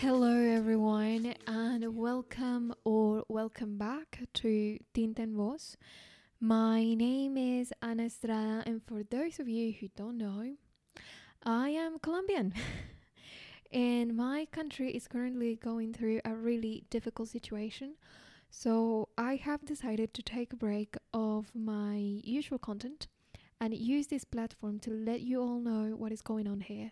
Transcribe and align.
Hello, 0.00 0.32
everyone, 0.32 1.34
and 1.46 1.94
welcome 1.94 2.72
or 2.84 3.22
welcome 3.28 3.76
back 3.76 4.20
to 4.32 4.78
Tinta 4.94 5.20
en 5.20 5.36
Voz. 5.36 5.76
My 6.40 6.94
name 6.94 7.36
is 7.36 7.70
Ana 7.82 8.04
Estrada, 8.04 8.62
and 8.64 8.80
for 8.82 9.02
those 9.02 9.38
of 9.38 9.46
you 9.46 9.74
who 9.78 9.88
don't 9.94 10.16
know, 10.16 10.54
I 11.42 11.68
am 11.68 11.98
Colombian. 11.98 12.54
and 13.72 14.16
my 14.16 14.46
country 14.50 14.90
is 14.90 15.06
currently 15.06 15.56
going 15.56 15.92
through 15.92 16.22
a 16.24 16.34
really 16.34 16.84
difficult 16.88 17.28
situation. 17.28 17.96
So 18.48 19.10
I 19.18 19.36
have 19.36 19.66
decided 19.66 20.14
to 20.14 20.22
take 20.22 20.54
a 20.54 20.56
break 20.56 20.96
of 21.12 21.54
my 21.54 21.96
usual 22.24 22.58
content 22.58 23.06
and 23.60 23.74
use 23.74 24.06
this 24.06 24.24
platform 24.24 24.78
to 24.78 24.90
let 24.90 25.20
you 25.20 25.42
all 25.42 25.60
know 25.60 25.94
what 25.94 26.10
is 26.10 26.22
going 26.22 26.48
on 26.48 26.60
here. 26.60 26.90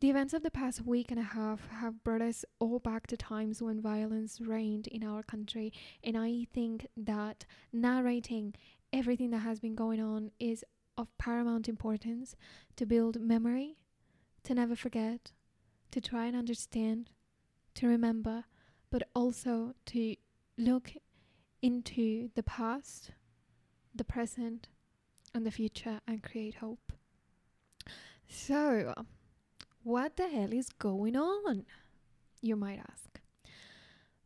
The 0.00 0.08
events 0.08 0.32
of 0.32 0.42
the 0.42 0.50
past 0.50 0.86
week 0.86 1.10
and 1.10 1.20
a 1.20 1.22
half 1.22 1.68
have 1.68 2.02
brought 2.02 2.22
us 2.22 2.46
all 2.58 2.78
back 2.78 3.06
to 3.08 3.18
times 3.18 3.60
when 3.60 3.82
violence 3.82 4.40
reigned 4.40 4.86
in 4.86 5.04
our 5.04 5.22
country, 5.22 5.74
and 6.02 6.16
I 6.16 6.46
think 6.54 6.86
that 6.96 7.44
narrating 7.70 8.54
everything 8.94 9.28
that 9.32 9.40
has 9.40 9.60
been 9.60 9.74
going 9.74 10.00
on 10.00 10.30
is 10.40 10.64
of 10.96 11.08
paramount 11.18 11.68
importance 11.68 12.34
to 12.76 12.86
build 12.86 13.20
memory, 13.20 13.76
to 14.44 14.54
never 14.54 14.74
forget, 14.74 15.32
to 15.90 16.00
try 16.00 16.24
and 16.24 16.34
understand, 16.34 17.10
to 17.74 17.86
remember, 17.86 18.44
but 18.90 19.02
also 19.14 19.74
to 19.84 20.16
look 20.56 20.94
into 21.60 22.30
the 22.34 22.42
past, 22.42 23.10
the 23.94 24.04
present, 24.04 24.68
and 25.34 25.44
the 25.44 25.50
future 25.50 26.00
and 26.08 26.22
create 26.22 26.54
hope. 26.54 26.94
So, 28.26 28.94
what 29.82 30.16
the 30.16 30.28
hell 30.28 30.52
is 30.52 30.68
going 30.68 31.16
on? 31.16 31.64
You 32.40 32.56
might 32.56 32.80
ask. 32.90 33.20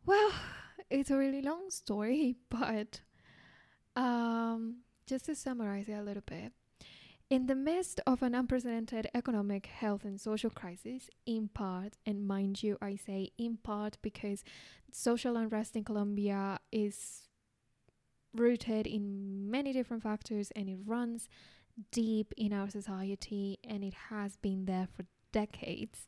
Well, 0.06 0.32
it's 0.90 1.10
a 1.10 1.16
really 1.16 1.42
long 1.42 1.70
story, 1.70 2.36
but 2.50 3.00
um, 3.96 4.78
just 5.06 5.26
to 5.26 5.34
summarize 5.34 5.88
it 5.88 5.94
a 5.94 6.02
little 6.02 6.22
bit. 6.26 6.52
In 7.30 7.46
the 7.46 7.54
midst 7.54 8.00
of 8.06 8.22
an 8.22 8.34
unprecedented 8.34 9.08
economic, 9.14 9.66
health, 9.66 10.04
and 10.04 10.20
social 10.20 10.50
crisis, 10.50 11.08
in 11.26 11.48
part, 11.48 11.94
and 12.04 12.26
mind 12.26 12.62
you, 12.62 12.76
I 12.82 12.96
say 12.96 13.30
in 13.38 13.56
part 13.56 13.96
because 14.02 14.44
social 14.92 15.36
unrest 15.36 15.74
in 15.74 15.84
Colombia 15.84 16.58
is 16.70 17.22
rooted 18.34 18.86
in 18.86 19.50
many 19.50 19.72
different 19.72 20.02
factors 20.02 20.50
and 20.54 20.68
it 20.68 20.78
runs 20.84 21.28
deep 21.90 22.32
in 22.36 22.52
our 22.52 22.68
society 22.68 23.58
and 23.64 23.82
it 23.82 23.94
has 24.10 24.36
been 24.36 24.66
there 24.66 24.86
for 24.94 25.04
decades, 25.34 26.06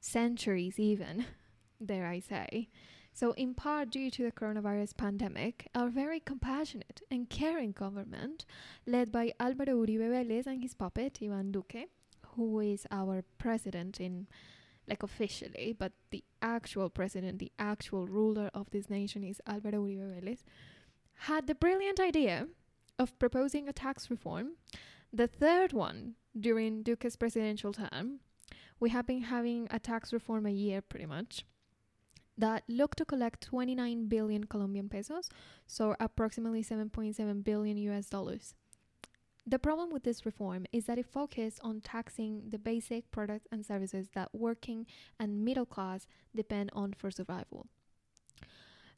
centuries 0.00 0.80
even, 0.80 1.26
dare 1.84 2.06
I 2.06 2.20
say. 2.20 2.68
So, 3.12 3.32
in 3.32 3.54
part 3.54 3.90
due 3.90 4.10
to 4.10 4.24
the 4.24 4.32
coronavirus 4.32 4.96
pandemic, 4.96 5.68
our 5.74 5.88
very 5.88 6.20
compassionate 6.20 7.00
and 7.10 7.30
caring 7.30 7.72
government, 7.72 8.44
led 8.86 9.10
by 9.10 9.32
Álvaro 9.40 9.74
Uribe 9.82 10.08
Vélez 10.14 10.46
and 10.46 10.62
his 10.62 10.74
puppet, 10.74 11.18
Ivan 11.22 11.50
Duque, 11.50 11.88
who 12.34 12.60
is 12.60 12.86
our 12.90 13.22
president 13.38 14.00
in 14.00 14.26
like 14.88 15.02
officially, 15.02 15.74
but 15.76 15.92
the 16.10 16.22
actual 16.42 16.88
president, 16.90 17.38
the 17.38 17.52
actual 17.58 18.06
ruler 18.06 18.50
of 18.54 18.70
this 18.70 18.88
nation 18.88 19.24
is 19.24 19.40
Álvaro 19.48 19.80
Uribe 19.84 20.12
Vélez, 20.12 20.42
had 21.30 21.46
the 21.46 21.54
brilliant 21.54 21.98
idea 21.98 22.46
of 22.98 23.18
proposing 23.18 23.68
a 23.68 23.72
tax 23.72 24.10
reform, 24.10 24.52
the 25.12 25.26
third 25.26 25.72
one 25.72 26.14
during 26.38 26.82
Duque's 26.82 27.16
presidential 27.16 27.72
term, 27.72 28.20
we 28.80 28.90
have 28.90 29.06
been 29.06 29.22
having 29.22 29.68
a 29.70 29.78
tax 29.78 30.12
reform 30.12 30.46
a 30.46 30.50
year 30.50 30.80
pretty 30.80 31.06
much 31.06 31.44
that 32.38 32.64
look 32.68 32.94
to 32.96 33.04
collect 33.04 33.40
29 33.40 34.08
billion 34.08 34.44
Colombian 34.44 34.88
pesos, 34.88 35.30
so 35.66 35.96
approximately 35.98 36.62
7.7 36.62 37.42
billion 37.42 37.76
US 37.78 38.06
dollars. 38.06 38.54
The 39.46 39.58
problem 39.58 39.90
with 39.90 40.02
this 40.02 40.26
reform 40.26 40.66
is 40.72 40.86
that 40.86 40.98
it 40.98 41.06
focused 41.06 41.60
on 41.62 41.80
taxing 41.80 42.42
the 42.50 42.58
basic 42.58 43.10
products 43.12 43.46
and 43.52 43.64
services 43.64 44.08
that 44.14 44.34
working 44.34 44.86
and 45.20 45.44
middle 45.44 45.64
class 45.64 46.06
depend 46.34 46.70
on 46.72 46.92
for 46.92 47.10
survival. 47.12 47.68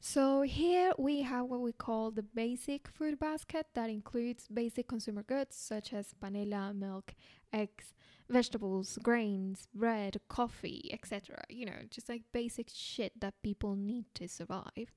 So 0.01 0.41
here 0.41 0.93
we 0.97 1.21
have 1.21 1.45
what 1.45 1.61
we 1.61 1.71
call 1.71 2.09
the 2.09 2.23
basic 2.23 2.87
food 2.87 3.19
basket 3.19 3.67
that 3.75 3.89
includes 3.89 4.47
basic 4.47 4.87
consumer 4.87 5.23
goods 5.23 5.55
such 5.55 5.93
as 5.93 6.15
panela, 6.19 6.73
milk, 6.73 7.13
eggs, 7.53 7.93
vegetables, 8.29 8.97
grains, 9.01 9.67
bread, 9.73 10.17
coffee, 10.29 10.89
etc. 10.93 11.43
You 11.49 11.65
know, 11.65 11.81
just 11.89 12.09
like 12.09 12.23
basic 12.31 12.69
shit 12.73 13.19
that 13.19 13.41
people 13.43 13.75
need 13.75 14.05
to 14.15 14.27
survive. 14.27 14.93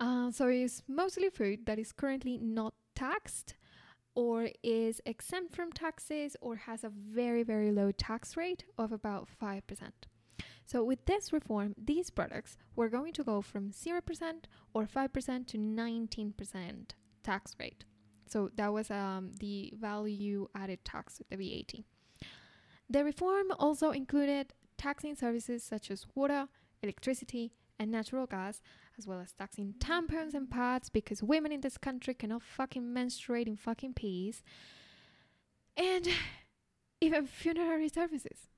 Uh, 0.00 0.30
so 0.30 0.48
it's 0.48 0.82
mostly 0.88 1.30
food 1.30 1.66
that 1.66 1.78
is 1.78 1.92
currently 1.92 2.38
not 2.38 2.74
taxed 2.96 3.54
or 4.14 4.48
is 4.62 5.00
exempt 5.04 5.54
from 5.54 5.72
taxes 5.72 6.36
or 6.40 6.56
has 6.56 6.84
a 6.84 6.88
very, 6.88 7.42
very 7.42 7.70
low 7.70 7.90
tax 7.92 8.36
rate 8.36 8.64
of 8.78 8.92
about 8.92 9.28
5%. 9.42 9.62
So 10.66 10.82
with 10.82 11.04
this 11.04 11.32
reform, 11.32 11.74
these 11.76 12.10
products 12.10 12.56
were 12.74 12.88
going 12.88 13.12
to 13.14 13.24
go 13.24 13.42
from 13.42 13.70
0% 13.70 14.00
or 14.72 14.86
5% 14.86 15.46
to 15.48 15.58
19% 15.58 16.90
tax 17.22 17.56
rate. 17.58 17.84
So 18.26 18.50
that 18.56 18.72
was 18.72 18.90
um, 18.90 19.32
the 19.38 19.74
value 19.78 20.48
added 20.54 20.84
tax, 20.84 21.20
the 21.28 21.36
VAT. 21.36 21.84
The 22.88 23.04
reform 23.04 23.48
also 23.58 23.90
included 23.90 24.52
taxing 24.76 25.14
services 25.14 25.62
such 25.62 25.90
as 25.90 26.06
water, 26.14 26.48
electricity, 26.82 27.52
and 27.78 27.90
natural 27.90 28.26
gas, 28.26 28.62
as 28.98 29.06
well 29.06 29.20
as 29.20 29.32
taxing 29.32 29.74
tampons 29.78 30.34
and 30.34 30.50
pads 30.50 30.88
because 30.88 31.22
women 31.22 31.50
in 31.50 31.60
this 31.60 31.78
country 31.78 32.14
cannot 32.14 32.42
fucking 32.42 32.92
menstruate 32.92 33.48
in 33.48 33.56
fucking 33.56 33.94
peace, 33.94 34.42
and 35.76 36.08
even 37.00 37.26
funerary 37.26 37.88
services 37.88 38.48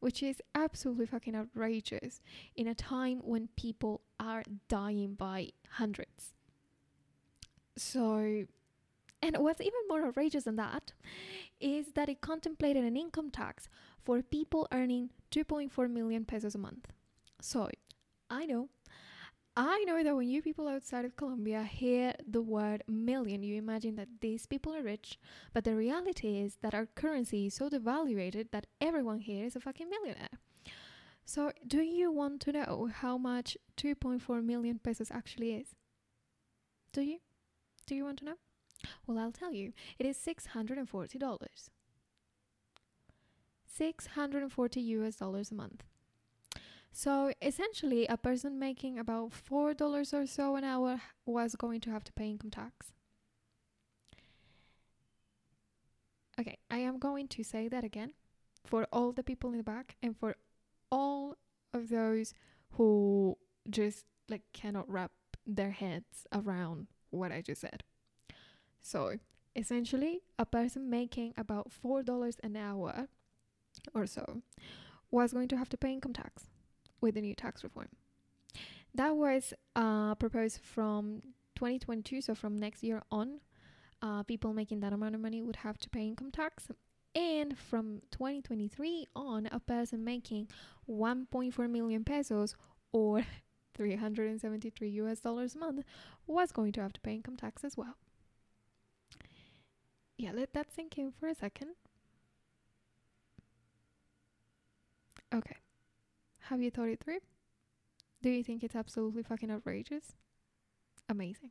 which 0.00 0.22
is 0.22 0.42
absolutely 0.54 1.06
fucking 1.06 1.34
outrageous 1.34 2.20
in 2.54 2.66
a 2.66 2.74
time 2.74 3.18
when 3.24 3.48
people 3.56 4.02
are 4.20 4.42
dying 4.68 5.14
by 5.14 5.50
hundreds. 5.70 6.34
So, 7.76 8.44
and 9.22 9.36
what's 9.38 9.60
even 9.60 9.80
more 9.88 10.06
outrageous 10.06 10.44
than 10.44 10.56
that 10.56 10.92
is 11.60 11.92
that 11.94 12.08
it 12.08 12.20
contemplated 12.20 12.84
an 12.84 12.96
income 12.96 13.30
tax 13.30 13.68
for 14.04 14.22
people 14.22 14.68
earning 14.72 15.10
2.4 15.30 15.90
million 15.90 16.24
pesos 16.24 16.54
a 16.54 16.58
month. 16.58 16.88
So, 17.40 17.68
I 18.28 18.46
know 18.46 18.68
I 19.58 19.84
know 19.84 20.04
that 20.04 20.14
when 20.14 20.28
you 20.28 20.42
people 20.42 20.68
outside 20.68 21.06
of 21.06 21.16
Colombia 21.16 21.62
hear 21.62 22.12
the 22.28 22.42
word 22.42 22.82
million, 22.86 23.42
you 23.42 23.56
imagine 23.56 23.96
that 23.96 24.20
these 24.20 24.44
people 24.44 24.74
are 24.74 24.82
rich, 24.82 25.18
but 25.54 25.64
the 25.64 25.74
reality 25.74 26.40
is 26.40 26.58
that 26.60 26.74
our 26.74 26.84
currency 26.84 27.46
is 27.46 27.54
so 27.54 27.70
devaluated 27.70 28.50
that 28.50 28.66
everyone 28.82 29.20
here 29.20 29.46
is 29.46 29.56
a 29.56 29.60
fucking 29.60 29.88
millionaire. 29.88 30.28
So, 31.24 31.52
do 31.66 31.80
you 31.80 32.12
want 32.12 32.42
to 32.42 32.52
know 32.52 32.90
how 32.92 33.16
much 33.16 33.56
2.4 33.78 34.44
million 34.44 34.78
pesos 34.78 35.10
actually 35.10 35.54
is? 35.54 35.68
Do 36.92 37.00
you? 37.00 37.20
Do 37.86 37.94
you 37.94 38.04
want 38.04 38.18
to 38.18 38.26
know? 38.26 38.36
Well, 39.06 39.18
I'll 39.18 39.32
tell 39.32 39.52
you. 39.52 39.72
It 39.98 40.06
is 40.06 40.18
$640. 40.18 41.70
640 43.66 44.80
US 44.80 45.16
dollars 45.16 45.50
a 45.50 45.54
month. 45.54 45.84
So 46.92 47.32
essentially, 47.42 48.06
a 48.06 48.16
person 48.16 48.58
making 48.58 48.98
about 48.98 49.30
$4 49.30 50.14
or 50.14 50.26
so 50.26 50.56
an 50.56 50.64
hour 50.64 51.02
was 51.26 51.54
going 51.54 51.80
to 51.82 51.90
have 51.90 52.04
to 52.04 52.12
pay 52.12 52.30
income 52.30 52.50
tax. 52.50 52.92
Okay, 56.40 56.58
I 56.70 56.78
am 56.78 56.98
going 56.98 57.28
to 57.28 57.42
say 57.42 57.68
that 57.68 57.84
again 57.84 58.12
for 58.64 58.86
all 58.92 59.12
the 59.12 59.22
people 59.22 59.50
in 59.50 59.58
the 59.58 59.62
back 59.62 59.96
and 60.02 60.16
for 60.16 60.36
all 60.90 61.36
of 61.72 61.88
those 61.88 62.34
who 62.72 63.36
just 63.68 64.04
like 64.28 64.42
cannot 64.52 64.90
wrap 64.90 65.12
their 65.46 65.70
heads 65.70 66.26
around 66.32 66.88
what 67.10 67.32
I 67.32 67.40
just 67.40 67.60
said. 67.60 67.84
So, 68.86 69.18
essentially, 69.56 70.20
a 70.38 70.46
person 70.46 70.88
making 70.88 71.34
about 71.36 71.72
$4 71.84 72.36
an 72.44 72.56
hour 72.56 73.08
or 73.92 74.06
so 74.06 74.42
was 75.10 75.32
going 75.32 75.48
to 75.48 75.56
have 75.56 75.68
to 75.70 75.76
pay 75.76 75.92
income 75.92 76.12
tax 76.12 76.44
with 77.00 77.16
the 77.16 77.20
new 77.20 77.34
tax 77.34 77.64
reform. 77.64 77.88
That 78.94 79.16
was 79.16 79.52
uh, 79.74 80.14
proposed 80.14 80.60
from 80.62 81.22
2022, 81.56 82.20
so 82.20 82.36
from 82.36 82.56
next 82.56 82.84
year 82.84 83.02
on, 83.10 83.40
uh, 84.02 84.22
people 84.22 84.52
making 84.52 84.78
that 84.80 84.92
amount 84.92 85.16
of 85.16 85.20
money 85.20 85.42
would 85.42 85.56
have 85.56 85.78
to 85.78 85.90
pay 85.90 86.06
income 86.06 86.30
tax. 86.30 86.68
And 87.12 87.58
from 87.58 88.02
2023 88.12 89.08
on, 89.16 89.48
a 89.50 89.58
person 89.58 90.04
making 90.04 90.46
1.4 90.88 91.68
million 91.68 92.04
pesos 92.04 92.54
or 92.92 93.24
373 93.74 94.88
US 94.90 95.18
dollars 95.18 95.56
a 95.56 95.58
month 95.58 95.84
was 96.28 96.52
going 96.52 96.70
to 96.70 96.82
have 96.82 96.92
to 96.92 97.00
pay 97.00 97.14
income 97.16 97.36
tax 97.36 97.64
as 97.64 97.76
well. 97.76 97.96
Yeah, 100.18 100.32
let 100.32 100.52
that 100.54 100.72
sink 100.72 100.98
in 100.98 101.12
for 101.12 101.28
a 101.28 101.34
second. 101.34 101.74
Okay. 105.34 105.56
Have 106.48 106.62
you 106.62 106.70
thought 106.70 106.88
it 106.88 107.00
through? 107.02 107.18
Do 108.22 108.30
you 108.30 108.42
think 108.42 108.62
it's 108.62 108.76
absolutely 108.76 109.22
fucking 109.22 109.50
outrageous? 109.50 110.12
Amazing. 111.08 111.50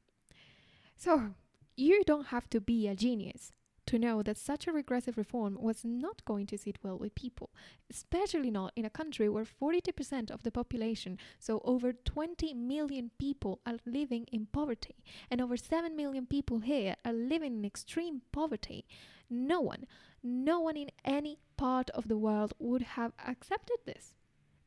So, 0.96 1.34
you 1.76 2.04
don't 2.06 2.28
have 2.28 2.50
to 2.52 2.62
be 2.62 2.88
a 2.88 2.96
genius 2.96 3.52
to 3.88 4.00
know 4.00 4.24
that 4.24 4.38
such 4.38 4.68
a 4.68 4.72
regressive 4.72 5.18
reform 5.18 5.58
was 5.60 5.84
not 5.84 6.26
going 6.26 6.48
to 6.48 6.58
sit 6.58 6.78
well 6.84 6.98
with 6.98 7.16
people, 7.16 7.52
especially 7.90 8.50
not 8.50 8.74
in 8.76 8.86
a 8.86 8.90
country 8.90 9.30
where 9.30 9.46
42% 9.46 10.32
of 10.32 10.44
the 10.44 10.52
population, 10.52 11.18
so 11.40 11.62
over 11.64 11.94
20 11.94 12.54
million 12.54 13.12
people, 13.18 13.60
are 13.66 13.78
living 13.86 14.26
in 14.32 14.48
poverty, 14.48 14.96
and 15.30 15.42
over 15.42 15.58
7 15.58 15.96
million 15.96 16.26
people 16.26 16.60
here 16.60 16.96
are 17.06 17.14
living 17.14 17.58
in 17.58 17.66
extreme 17.66 18.22
poverty. 18.32 18.86
No 19.30 19.62
one, 19.62 19.86
no 20.24 20.60
one 20.60 20.78
in 20.78 20.90
any 21.04 21.40
part 21.58 21.90
of 21.92 22.08
the 22.08 22.18
world 22.18 22.54
would 22.60 22.82
have 22.82 23.14
accepted 23.26 23.78
this. 23.86 24.16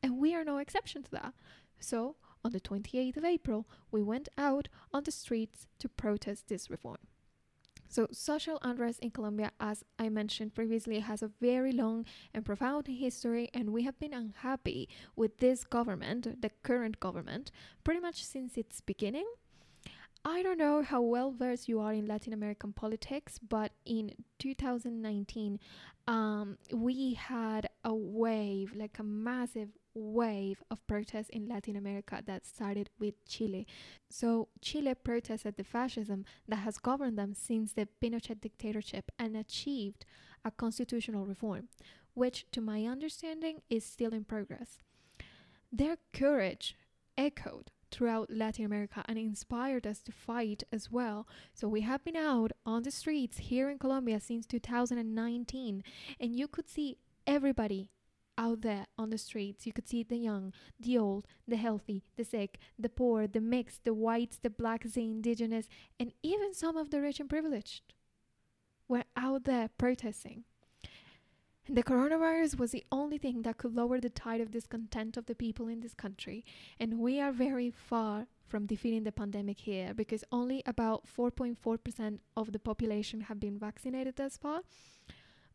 And 0.01 0.17
we 0.17 0.33
are 0.33 0.45
no 0.45 0.57
exception 0.57 1.03
to 1.03 1.11
that. 1.11 1.33
So, 1.79 2.15
on 2.43 2.51
the 2.51 2.61
28th 2.61 3.17
of 3.17 3.25
April, 3.25 3.67
we 3.91 4.01
went 4.01 4.29
out 4.37 4.69
on 4.93 5.03
the 5.03 5.11
streets 5.11 5.67
to 5.79 5.89
protest 5.89 6.47
this 6.47 6.69
reform. 6.69 6.99
So, 7.91 8.07
social 8.11 8.59
unrest 8.61 8.99
in 8.99 9.09
Colombia, 9.09 9.51
as 9.59 9.83
I 9.97 10.09
mentioned 10.09 10.53
previously, 10.53 10.99
has 10.99 11.23
a 11.23 11.31
very 11.41 11.71
long 11.71 12.05
and 12.35 12.45
profound 12.45 12.85
history, 12.85 13.49
and 13.51 13.71
we 13.73 13.81
have 13.83 13.99
been 13.99 14.13
unhappy 14.13 14.87
with 15.15 15.39
this 15.39 15.63
government, 15.63 16.39
the 16.43 16.51
current 16.61 16.99
government, 16.99 17.51
pretty 17.83 17.99
much 17.99 18.23
since 18.23 18.57
its 18.57 18.79
beginning. 18.79 19.25
I 20.23 20.43
don't 20.43 20.59
know 20.59 20.83
how 20.83 21.01
well 21.01 21.31
versed 21.31 21.67
you 21.67 21.79
are 21.79 21.93
in 21.93 22.05
Latin 22.05 22.31
American 22.31 22.73
politics, 22.73 23.39
but 23.39 23.71
in 23.85 24.13
2019, 24.37 25.59
um, 26.07 26.59
we 26.71 27.15
had 27.15 27.69
a 27.83 27.95
wave, 27.95 28.75
like 28.75 28.99
a 28.99 29.03
massive 29.03 29.69
wave 29.93 30.63
of 30.69 30.85
protests 30.87 31.29
in 31.29 31.47
Latin 31.47 31.75
America 31.75 32.21
that 32.25 32.45
started 32.45 32.89
with 32.99 33.25
Chile. 33.27 33.67
So, 34.09 34.49
Chile 34.61 34.93
protested 34.95 35.57
the 35.57 35.63
fascism 35.63 36.25
that 36.47 36.57
has 36.57 36.77
governed 36.77 37.17
them 37.17 37.33
since 37.33 37.73
the 37.73 37.87
Pinochet 38.01 38.41
dictatorship 38.41 39.11
and 39.17 39.35
achieved 39.35 40.05
a 40.45 40.51
constitutional 40.51 41.25
reform, 41.25 41.67
which, 42.13 42.45
to 42.51 42.61
my 42.61 42.85
understanding, 42.85 43.61
is 43.69 43.83
still 43.83 44.13
in 44.13 44.23
progress. 44.23 44.77
Their 45.71 45.97
courage 46.13 46.75
echoed 47.17 47.71
throughout 47.91 48.29
Latin 48.29 48.65
America 48.65 49.03
and 49.07 49.17
inspired 49.17 49.85
us 49.85 49.99
to 49.99 50.11
fight 50.11 50.63
as 50.71 50.91
well. 50.91 51.27
So 51.53 51.67
we 51.67 51.81
have 51.81 52.03
been 52.03 52.15
out 52.15 52.51
on 52.65 52.83
the 52.83 52.91
streets 52.91 53.37
here 53.37 53.69
in 53.69 53.79
Colombia 53.79 54.19
since 54.19 54.45
2019 54.45 55.83
and 56.19 56.35
you 56.35 56.47
could 56.47 56.69
see 56.69 56.97
everybody 57.25 57.89
out 58.39 58.61
there 58.61 58.87
on 58.97 59.09
the 59.09 59.17
streets. 59.17 59.67
You 59.67 59.73
could 59.73 59.87
see 59.87 60.01
the 60.01 60.17
young, 60.17 60.53
the 60.79 60.97
old, 60.97 61.27
the 61.47 61.57
healthy, 61.57 62.03
the 62.15 62.23
sick, 62.23 62.57
the 62.79 62.89
poor, 62.89 63.27
the 63.27 63.41
mixed, 63.41 63.83
the 63.83 63.93
whites, 63.93 64.39
the 64.41 64.49
blacks, 64.49 64.93
the 64.93 65.03
indigenous, 65.03 65.67
and 65.99 66.13
even 66.23 66.53
some 66.53 66.77
of 66.77 66.89
the 66.89 67.01
rich 67.01 67.19
and 67.19 67.29
privileged 67.29 67.93
were 68.87 69.03
out 69.15 69.43
there 69.43 69.69
protesting. 69.77 70.45
And 71.67 71.77
the 71.77 71.83
coronavirus 71.83 72.57
was 72.57 72.71
the 72.71 72.85
only 72.91 73.19
thing 73.19 73.43
that 73.43 73.57
could 73.57 73.75
lower 73.75 73.99
the 73.99 74.09
tide 74.09 74.41
of 74.41 74.49
discontent 74.49 75.17
of 75.17 75.27
the 75.27 75.35
people 75.35 75.67
in 75.67 75.81
this 75.81 75.93
country. 75.93 76.43
And 76.79 76.97
we 76.97 77.21
are 77.21 77.31
very 77.31 77.69
far 77.69 78.25
from 78.47 78.65
defeating 78.65 79.03
the 79.03 79.11
pandemic 79.11 79.59
here 79.59 79.93
because 79.93 80.23
only 80.31 80.63
about 80.65 81.03
4.4% 81.05 82.19
of 82.35 82.51
the 82.53 82.57
population 82.57 83.21
have 83.21 83.39
been 83.39 83.59
vaccinated 83.59 84.15
thus 84.15 84.37
far. 84.37 84.61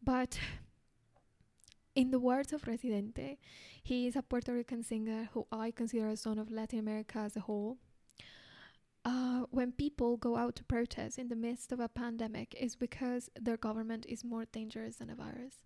But 0.05 0.39
in 1.95 2.11
the 2.11 2.19
words 2.19 2.53
of 2.53 2.67
Residente, 2.67 3.39
he 3.83 4.07
is 4.07 4.17
a 4.17 4.23
Puerto 4.23 4.53
Rican 4.53 4.83
singer 4.83 5.29
who 5.33 5.47
I 5.53 5.71
consider 5.71 6.09
a 6.09 6.17
son 6.17 6.39
of 6.39 6.51
Latin 6.51 6.79
America 6.79 7.19
as 7.19 7.37
a 7.37 7.41
whole. 7.41 7.79
Uh, 9.05 9.45
when 9.51 9.71
people 9.71 10.17
go 10.17 10.37
out 10.37 10.57
to 10.57 10.65
protest 10.65 11.19
in 11.19 11.29
the 11.29 11.37
midst 11.37 11.73
of 11.73 11.79
a 11.79 11.89
pandemic, 11.89 12.55
is 12.59 12.75
because 12.75 13.29
their 13.39 13.59
government 13.59 14.07
is 14.09 14.25
more 14.25 14.47
dangerous 14.47 14.97
than 14.97 15.11
a 15.11 15.15
virus. 15.15 15.57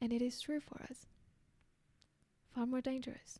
And 0.00 0.12
it 0.12 0.20
is 0.20 0.40
true 0.40 0.60
for 0.60 0.82
us. 0.82 1.06
Far 2.54 2.66
more 2.66 2.82
dangerous. 2.82 3.38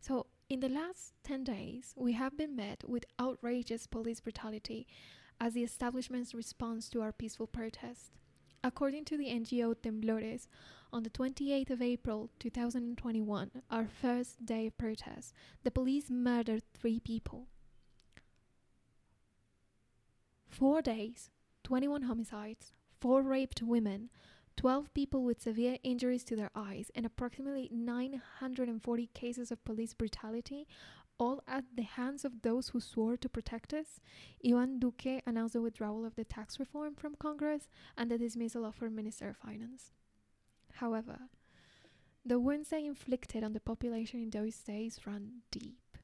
So, 0.00 0.26
in 0.48 0.60
the 0.60 0.68
last 0.68 1.14
10 1.24 1.44
days, 1.44 1.94
we 1.96 2.12
have 2.12 2.36
been 2.36 2.54
met 2.54 2.84
with 2.86 3.04
outrageous 3.20 3.86
police 3.86 4.20
brutality 4.20 4.86
as 5.40 5.54
the 5.54 5.64
establishment's 5.64 6.34
response 6.34 6.88
to 6.90 7.00
our 7.00 7.12
peaceful 7.12 7.46
protest. 7.46 8.12
According 8.64 9.04
to 9.06 9.16
the 9.16 9.26
NGO 9.26 9.74
Temblores, 9.76 10.48
on 10.92 11.02
the 11.02 11.10
28th 11.10 11.70
of 11.70 11.82
April 11.82 12.30
2021, 12.40 13.50
our 13.70 13.86
first 13.86 14.44
day 14.44 14.66
of 14.66 14.78
protest, 14.78 15.32
the 15.62 15.70
police 15.70 16.10
murdered 16.10 16.62
three 16.74 16.98
people. 16.98 17.46
Four 20.48 20.82
days, 20.82 21.30
21 21.62 22.02
homicides, 22.02 22.72
four 23.00 23.22
raped 23.22 23.62
women, 23.62 24.10
12 24.56 24.92
people 24.92 25.22
with 25.22 25.40
severe 25.40 25.76
injuries 25.84 26.24
to 26.24 26.34
their 26.34 26.50
eyes, 26.56 26.90
and 26.96 27.06
approximately 27.06 27.68
940 27.70 29.06
cases 29.14 29.52
of 29.52 29.64
police 29.64 29.94
brutality 29.94 30.66
all 31.18 31.42
at 31.48 31.64
the 31.74 31.82
hands 31.82 32.24
of 32.24 32.42
those 32.42 32.68
who 32.68 32.80
swore 32.80 33.16
to 33.16 33.28
protect 33.28 33.74
us, 33.74 34.00
Ivan 34.44 34.78
Duque 34.78 35.22
announced 35.26 35.54
the 35.54 35.60
withdrawal 35.60 36.04
of 36.04 36.14
the 36.14 36.24
tax 36.24 36.60
reform 36.60 36.94
from 36.94 37.16
Congress 37.16 37.68
and 37.96 38.10
the 38.10 38.18
dismissal 38.18 38.64
of 38.64 38.78
her 38.78 38.90
Minister 38.90 39.30
of 39.30 39.36
Finance. 39.36 39.92
However, 40.74 41.18
the 42.24 42.38
wounds 42.38 42.68
they 42.68 42.84
inflicted 42.84 43.42
on 43.42 43.52
the 43.52 43.60
population 43.60 44.22
in 44.22 44.30
those 44.30 44.56
days 44.58 45.00
ran 45.06 45.42
deep. 45.50 45.96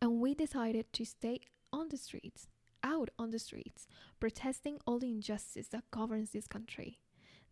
And 0.00 0.20
we 0.20 0.34
decided 0.34 0.92
to 0.92 1.04
stay 1.04 1.40
on 1.72 1.88
the 1.88 1.96
streets, 1.96 2.48
out 2.82 3.10
on 3.18 3.30
the 3.30 3.38
streets, 3.38 3.86
protesting 4.20 4.78
all 4.86 4.98
the 4.98 5.10
injustice 5.10 5.68
that 5.68 5.90
governs 5.90 6.30
this 6.30 6.46
country 6.46 6.98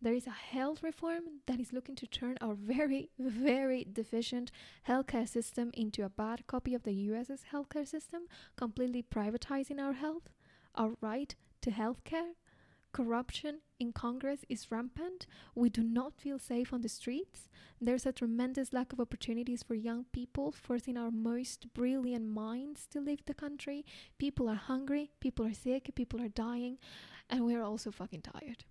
there 0.03 0.13
is 0.13 0.27
a 0.27 0.31
health 0.31 0.83
reform 0.83 1.23
that 1.45 1.61
is 1.61 1.71
looking 1.71 1.95
to 1.95 2.05
turn 2.05 2.37
our 2.41 2.55
very, 2.55 3.09
very 3.17 3.87
deficient 3.89 4.51
healthcare 4.85 5.27
system 5.27 5.71
into 5.73 6.03
a 6.03 6.09
bad 6.09 6.45
copy 6.45 6.75
of 6.75 6.83
the 6.83 6.93
US's 6.93 7.45
healthcare 7.53 7.87
system, 7.87 8.23
completely 8.57 9.01
privatizing 9.01 9.79
our 9.79 9.93
health, 9.93 10.29
our 10.75 10.91
right 10.99 11.33
to 11.61 11.71
healthcare. 11.71 12.31
Corruption 12.91 13.61
in 13.79 13.93
Congress 13.93 14.41
is 14.49 14.69
rampant. 14.69 15.25
We 15.55 15.69
do 15.69 15.81
not 15.81 16.19
feel 16.19 16.37
safe 16.37 16.73
on 16.73 16.81
the 16.81 16.89
streets. 16.89 17.47
There's 17.79 18.05
a 18.05 18.11
tremendous 18.11 18.73
lack 18.73 18.91
of 18.91 18.99
opportunities 18.99 19.63
for 19.63 19.73
young 19.73 20.05
people, 20.11 20.51
forcing 20.51 20.97
our 20.97 21.11
most 21.11 21.73
brilliant 21.73 22.27
minds 22.27 22.87
to 22.91 22.99
leave 22.99 23.23
the 23.25 23.33
country. 23.33 23.85
People 24.19 24.49
are 24.49 24.55
hungry, 24.55 25.11
people 25.21 25.45
are 25.45 25.53
sick, 25.53 25.89
people 25.95 26.21
are 26.21 26.27
dying, 26.27 26.77
and 27.29 27.45
we're 27.45 27.63
also 27.63 27.89
fucking 27.89 28.21
tired 28.21 28.65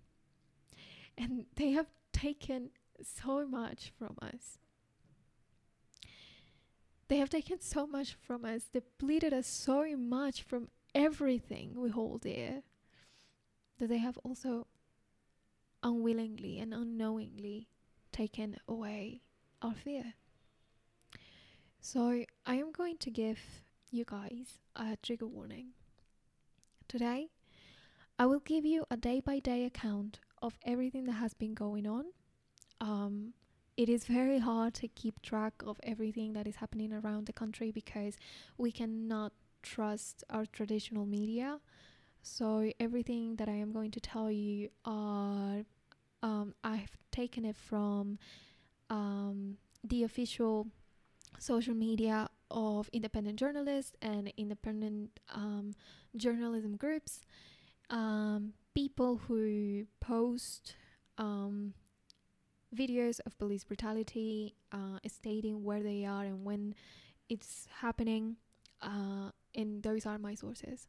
and 1.17 1.45
they 1.55 1.71
have 1.71 1.87
taken 2.11 2.69
so 3.01 3.45
much 3.45 3.91
from 3.97 4.17
us. 4.21 4.57
They 7.07 7.17
have 7.17 7.29
taken 7.29 7.61
so 7.61 7.85
much 7.85 8.13
from 8.13 8.45
us, 8.45 8.63
depleted 8.73 9.33
us 9.33 9.47
so 9.47 9.95
much 9.97 10.41
from 10.41 10.69
everything 10.95 11.73
we 11.75 11.89
hold 11.89 12.21
dear, 12.21 12.63
that 13.79 13.87
they 13.89 13.97
have 13.97 14.17
also 14.19 14.67
unwillingly 15.83 16.59
and 16.59 16.73
unknowingly 16.73 17.67
taken 18.11 18.57
away 18.67 19.21
our 19.61 19.73
fear. 19.73 20.13
So, 21.81 22.23
I 22.45 22.55
am 22.55 22.71
going 22.71 22.97
to 22.99 23.11
give 23.11 23.39
you 23.91 24.05
guys 24.05 24.59
a 24.75 24.97
trigger 25.03 25.27
warning. 25.27 25.71
Today, 26.87 27.27
I 28.17 28.25
will 28.25 28.39
give 28.39 28.65
you 28.65 28.85
a 28.89 28.95
day 28.95 29.19
by 29.19 29.39
day 29.39 29.65
account 29.65 30.19
of 30.43 30.59
everything 30.63 31.05
that 31.05 31.13
has 31.13 31.33
been 31.33 31.55
going 31.55 31.87
on. 31.87 32.05
Um, 32.81 33.33
it 33.77 33.89
is 33.89 34.03
very 34.03 34.37
hard 34.37 34.75
to 34.75 34.87
keep 34.89 35.21
track 35.21 35.53
of 35.65 35.79
everything 35.81 36.33
that 36.33 36.45
is 36.45 36.57
happening 36.57 36.93
around 36.93 37.25
the 37.25 37.33
country 37.33 37.71
because 37.71 38.17
we 38.57 38.71
cannot 38.71 39.31
trust 39.63 40.23
our 40.29 40.45
traditional 40.45 41.05
media. 41.05 41.59
So 42.21 42.71
everything 42.79 43.37
that 43.37 43.49
I 43.49 43.53
am 43.53 43.71
going 43.71 43.91
to 43.91 43.99
tell 43.99 44.29
you 44.29 44.69
are 44.85 45.63
um, 46.21 46.53
I've 46.63 46.97
taken 47.11 47.45
it 47.45 47.57
from 47.57 48.19
um, 48.89 49.57
the 49.83 50.03
official 50.03 50.67
social 51.39 51.73
media 51.73 52.29
of 52.51 52.89
independent 52.93 53.37
journalists 53.39 53.93
and 54.01 54.31
independent 54.37 55.19
um, 55.33 55.73
journalism 56.15 56.77
groups 56.77 57.21
um, 57.89 58.53
people 58.73 59.17
who 59.27 59.85
post 59.99 60.75
um, 61.17 61.73
videos 62.75 63.19
of 63.25 63.37
police 63.37 63.63
brutality, 63.63 64.55
uh, 64.71 64.99
stating 65.07 65.63
where 65.63 65.83
they 65.83 66.05
are 66.05 66.23
and 66.23 66.43
when 66.43 66.75
it's 67.29 67.67
happening, 67.81 68.37
uh, 68.81 69.29
and 69.55 69.83
those 69.83 70.05
are 70.05 70.17
my 70.17 70.35
sources. 70.35 70.87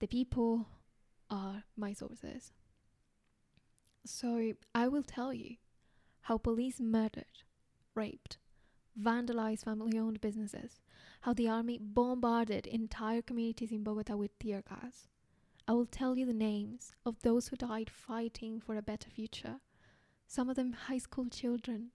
The 0.00 0.06
people 0.06 0.66
are 1.28 1.64
my 1.76 1.92
sources. 1.92 2.52
So 4.04 4.54
I 4.74 4.88
will 4.88 5.02
tell 5.02 5.32
you 5.34 5.56
how 6.22 6.38
police 6.38 6.80
murdered, 6.80 7.44
raped, 7.94 8.38
vandalized 8.98 9.64
family 9.64 9.98
owned 9.98 10.20
businesses, 10.20 10.80
how 11.22 11.34
the 11.34 11.48
army 11.48 11.78
bombarded 11.80 12.66
entire 12.66 13.22
communities 13.22 13.72
in 13.72 13.82
Bogota 13.82 14.16
with 14.16 14.38
tear 14.38 14.62
gas. 14.66 15.08
I 15.70 15.72
will 15.72 15.86
tell 15.86 16.18
you 16.18 16.26
the 16.26 16.32
names 16.32 16.96
of 17.06 17.22
those 17.22 17.46
who 17.46 17.54
died 17.54 17.90
fighting 17.90 18.58
for 18.58 18.76
a 18.76 18.82
better 18.82 19.08
future, 19.08 19.60
some 20.26 20.50
of 20.50 20.56
them 20.56 20.72
high 20.72 20.98
school 20.98 21.28
children. 21.30 21.92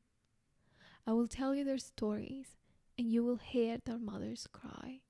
I 1.06 1.12
will 1.12 1.28
tell 1.28 1.54
you 1.54 1.66
their 1.66 1.78
stories, 1.78 2.56
and 2.98 3.12
you 3.12 3.22
will 3.22 3.36
hear 3.36 3.80
their 3.84 4.00
mothers 4.00 4.48
cry. 4.54 5.02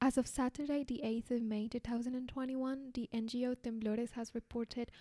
As 0.00 0.16
of 0.16 0.28
Saturday, 0.28 0.84
the 0.84 1.00
8th 1.02 1.32
of 1.32 1.42
May 1.42 1.66
2021, 1.66 2.92
the 2.94 3.08
NGO 3.12 3.56
Temblores 3.56 4.12
has 4.12 4.32
reported 4.32 4.92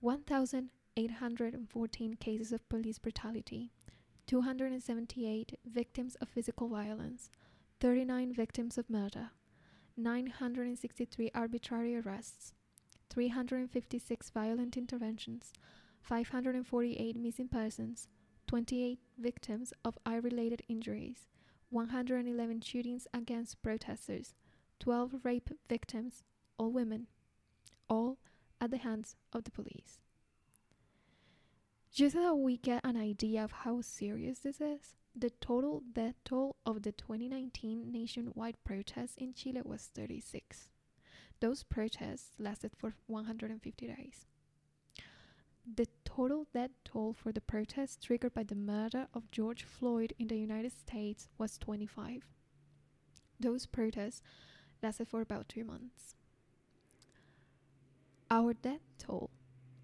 1,814 0.00 2.14
cases 2.14 2.50
of 2.50 2.68
police 2.68 2.98
brutality, 2.98 3.70
278 4.26 5.60
victims 5.64 6.16
of 6.16 6.28
physical 6.28 6.66
violence, 6.66 7.30
39 7.78 8.32
victims 8.32 8.76
of 8.76 8.90
murder, 8.90 9.30
963 9.96 11.30
arbitrary 11.34 11.96
arrests, 11.96 12.52
356 13.10 14.30
violent 14.30 14.76
interventions, 14.76 15.52
548 16.02 17.16
missing 17.16 17.48
persons, 17.48 18.08
28 18.46 18.98
victims 19.18 19.72
of 19.84 19.98
eye 20.04 20.16
related 20.16 20.62
injuries, 20.68 21.28
111 21.70 22.60
shootings 22.60 23.06
against 23.14 23.62
protesters, 23.62 24.34
12 24.80 25.14
rape 25.22 25.50
victims, 25.68 26.24
all 26.58 26.70
women, 26.70 27.06
all 27.88 28.18
at 28.60 28.70
the 28.70 28.78
hands 28.78 29.16
of 29.32 29.44
the 29.44 29.50
police. 29.50 30.00
Just 31.92 32.16
so 32.16 32.22
that 32.22 32.34
we 32.34 32.56
get 32.56 32.84
an 32.84 32.96
idea 32.96 33.44
of 33.44 33.52
how 33.52 33.80
serious 33.80 34.40
this 34.40 34.60
is, 34.60 34.96
the 35.16 35.30
total 35.40 35.82
death 35.92 36.16
toll 36.24 36.56
of 36.66 36.82
the 36.82 36.92
2019 36.92 37.92
nationwide 37.92 38.56
protests 38.64 39.14
in 39.16 39.32
Chile 39.32 39.62
was 39.64 39.90
36. 39.94 40.70
Those 41.40 41.62
protests 41.62 42.32
lasted 42.38 42.72
for 42.76 42.94
150 43.06 43.86
days. 43.86 44.26
The 45.76 45.86
total 46.04 46.46
death 46.52 46.70
toll 46.84 47.14
for 47.14 47.32
the 47.32 47.40
protests 47.40 48.04
triggered 48.04 48.34
by 48.34 48.42
the 48.42 48.54
murder 48.54 49.06
of 49.14 49.30
George 49.30 49.62
Floyd 49.64 50.12
in 50.18 50.28
the 50.28 50.36
United 50.36 50.72
States 50.72 51.28
was 51.38 51.58
25. 51.58 52.24
Those 53.38 53.66
protests 53.66 54.20
lasted 54.82 55.08
for 55.08 55.20
about 55.20 55.48
two 55.48 55.64
months. 55.64 56.16
Our 58.30 58.52
death 58.52 58.82
toll, 58.98 59.30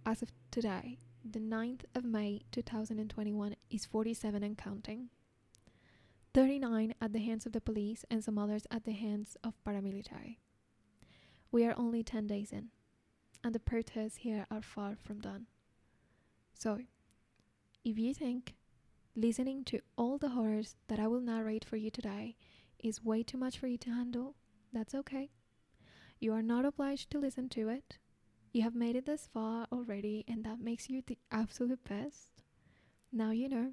as 0.05 0.23
of 0.23 0.33
today, 0.51 0.99
the 1.25 1.39
9th 1.39 1.85
of 1.95 2.05
May 2.05 2.43
2021, 2.51 3.55
is 3.71 3.87
47 3.87 4.43
and 4.43 4.59
counting. 4.59 5.09
39 6.33 6.95
at 7.01 7.13
the 7.13 7.19
hands 7.19 7.45
of 7.45 7.53
the 7.53 7.61
police 7.61 8.05
and 8.11 8.23
some 8.23 8.39
others 8.39 8.67
at 8.71 8.85
the 8.85 8.93
hands 8.93 9.37
of 9.43 9.55
paramilitary. 9.67 10.39
We 11.51 11.65
are 11.67 11.75
only 11.77 12.05
10 12.05 12.29
days 12.29 12.53
in, 12.53 12.69
and 13.43 13.53
the 13.53 13.59
protests 13.59 14.19
here 14.19 14.47
are 14.51 14.63
far 14.63 14.95
from 14.95 15.21
done. 15.21 15.47
So, 16.55 16.79
if 17.85 17.99
you 17.99 18.15
think 18.15 18.55
listening 19.17 19.65
to 19.65 19.81
all 19.99 20.19
the 20.19 20.29
horrors 20.29 20.77
that 20.87 21.01
I 21.01 21.09
will 21.09 21.21
narrate 21.21 21.65
for 21.65 21.77
you 21.77 21.91
today 21.91 22.37
is 22.79 23.05
way 23.05 23.25
too 23.25 23.39
much 23.39 23.59
for 23.59 23.67
you 23.67 23.79
to 23.79 23.91
handle, 23.91 24.37
that's 24.73 24.95
okay. 24.95 25.31
You 26.21 26.33
are 26.35 26.43
not 26.43 26.65
obliged 26.65 27.11
to 27.11 27.19
listen 27.19 27.49
to 27.51 27.69
it. 27.69 27.99
You 28.53 28.63
have 28.63 28.75
made 28.75 28.95
it 28.95 29.07
this 29.07 29.29
far 29.33 29.67
already, 29.73 30.25
and 30.29 30.45
that 30.45 30.61
makes 30.61 30.89
you 30.89 31.03
the 31.05 31.19
absolute 31.33 31.83
best. 31.83 32.45
Now 33.13 33.31
you 33.33 33.49
know. 33.49 33.73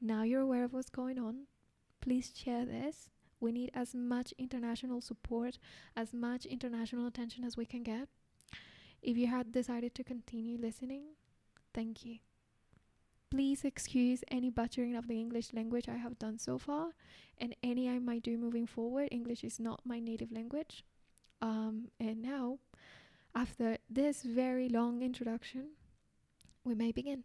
Now 0.00 0.24
you're 0.24 0.40
aware 0.40 0.64
of 0.64 0.72
what's 0.72 0.90
going 0.90 1.18
on. 1.18 1.46
Please 2.00 2.32
share 2.34 2.64
this. 2.64 3.10
We 3.40 3.52
need 3.52 3.70
as 3.74 3.94
much 3.94 4.32
international 4.38 5.00
support, 5.00 5.58
as 5.96 6.12
much 6.12 6.46
international 6.46 7.06
attention 7.06 7.44
as 7.44 7.56
we 7.56 7.66
can 7.66 7.82
get. 7.82 8.08
If 9.02 9.16
you 9.16 9.26
had 9.26 9.52
decided 9.52 9.94
to 9.94 10.04
continue 10.04 10.56
listening, 10.58 11.04
thank 11.74 12.04
you. 12.04 12.18
Please 13.30 13.64
excuse 13.64 14.22
any 14.28 14.50
butchering 14.50 14.96
of 14.96 15.08
the 15.08 15.18
English 15.18 15.52
language 15.52 15.88
I 15.88 15.96
have 15.96 16.18
done 16.18 16.38
so 16.38 16.58
far 16.58 16.90
and 17.38 17.54
any 17.62 17.88
I 17.88 17.98
might 17.98 18.22
do 18.22 18.38
moving 18.38 18.66
forward. 18.66 19.08
English 19.10 19.44
is 19.44 19.60
not 19.60 19.80
my 19.84 19.98
native 19.98 20.32
language. 20.32 20.84
Um, 21.42 21.88
and 22.00 22.22
now, 22.22 22.58
after 23.34 23.78
this 23.90 24.22
very 24.22 24.68
long 24.68 25.02
introduction, 25.02 25.70
we 26.64 26.74
may 26.74 26.92
begin. 26.92 27.24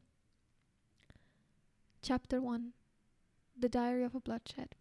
Chapter 2.01 2.41
1 2.41 2.73
the 3.61 3.69
Diary 3.69 4.03
of 4.03 4.15
a 4.15 4.19
Bloodshed. 4.19 4.73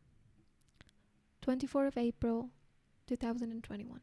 24th 1.46 1.88
of 1.88 1.98
April 1.98 2.48
2021. 3.06 4.00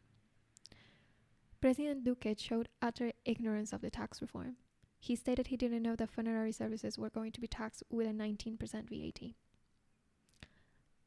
President 1.60 2.03
Duque 2.03 2.38
showed 2.38 2.69
utter 2.79 3.12
ignorance 3.25 3.74
of 3.74 3.81
the 3.81 3.89
tax 3.89 4.22
reform. 4.22 4.57
He 5.00 5.15
stated 5.15 5.48
he 5.48 5.57
didn't 5.57 5.81
know 5.81 5.96
that 5.96 6.12
funerary 6.12 6.51
services 6.51 6.98
were 6.98 7.10
going 7.10 7.31
to 7.31 7.41
be 7.41 7.48
taxed 7.48 7.81
with 7.89 8.05
a 8.05 8.12
19% 8.12 8.60
VAT. 8.60 9.31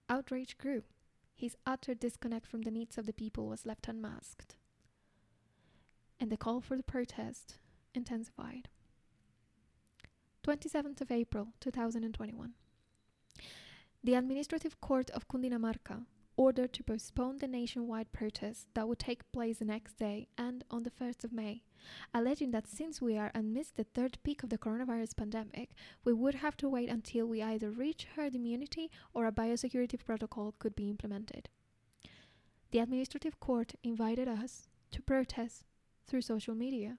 Outrage 0.08 0.58
grew. 0.58 0.82
His 1.36 1.56
utter 1.64 1.94
disconnect 1.94 2.48
from 2.48 2.62
the 2.62 2.72
needs 2.72 2.98
of 2.98 3.06
the 3.06 3.12
people 3.12 3.46
was 3.46 3.64
left 3.64 3.86
unmasked. 3.86 4.56
And 6.18 6.32
the 6.32 6.36
call 6.36 6.60
for 6.60 6.76
the 6.76 6.82
protest 6.82 7.58
intensified. 7.94 8.68
27th 10.42 11.00
of 11.00 11.12
April 11.12 11.48
2021. 11.60 12.54
The 14.02 14.14
Administrative 14.14 14.80
Court 14.80 15.10
of 15.10 15.28
Cundinamarca 15.28 16.06
ordered 16.34 16.72
to 16.72 16.82
postpone 16.82 17.36
the 17.36 17.46
nationwide 17.46 18.10
protest 18.12 18.66
that 18.72 18.88
would 18.88 18.98
take 18.98 19.30
place 19.30 19.58
the 19.58 19.66
next 19.66 19.98
day 19.98 20.26
and 20.38 20.64
on 20.70 20.84
the 20.84 20.90
1st 20.90 21.24
of 21.24 21.34
May, 21.34 21.64
alleging 22.14 22.50
that 22.52 22.66
since 22.66 23.02
we 23.02 23.18
are 23.18 23.30
amidst 23.34 23.76
the 23.76 23.84
third 23.84 24.16
peak 24.22 24.42
of 24.42 24.48
the 24.48 24.56
coronavirus 24.56 25.18
pandemic, 25.18 25.72
we 26.02 26.14
would 26.14 26.36
have 26.36 26.56
to 26.56 26.68
wait 26.68 26.88
until 26.88 27.26
we 27.26 27.42
either 27.42 27.70
reach 27.70 28.06
herd 28.16 28.34
immunity 28.34 28.90
or 29.12 29.26
a 29.26 29.32
biosecurity 29.32 30.02
protocol 30.02 30.54
could 30.58 30.74
be 30.74 30.88
implemented. 30.88 31.50
The 32.70 32.78
Administrative 32.78 33.38
Court 33.38 33.74
invited 33.82 34.28
us 34.28 34.68
to 34.92 35.02
protest 35.02 35.64
through 36.06 36.22
social 36.22 36.54
media. 36.54 36.96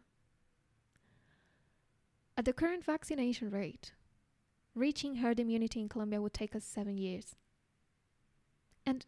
At 2.38 2.46
the 2.46 2.53
current 2.53 2.86
vaccination 2.86 3.50
rate, 3.50 3.93
reaching 4.75 5.15
herd 5.15 5.39
immunity 5.39 5.79
in 5.79 5.89
Colombia 5.89 6.21
would 6.21 6.33
take 6.33 6.55
us 6.55 6.63
seven 6.63 6.97
years. 6.97 7.35
And 8.85 9.05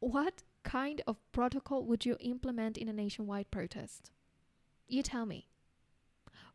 what 0.00 0.42
kind 0.62 1.02
of 1.06 1.16
protocol 1.32 1.84
would 1.84 2.04
you 2.04 2.16
implement 2.20 2.76
in 2.76 2.88
a 2.88 2.92
nationwide 2.92 3.50
protest? 3.50 4.10
You 4.86 5.02
tell 5.02 5.26
me. 5.26 5.48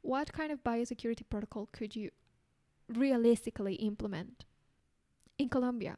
What 0.01 0.33
kind 0.33 0.51
of 0.51 0.63
biosecurity 0.63 1.29
protocol 1.29 1.69
could 1.71 1.95
you 1.95 2.09
realistically 2.89 3.75
implement? 3.75 4.43
In 5.37 5.49
Colombia, 5.49 5.97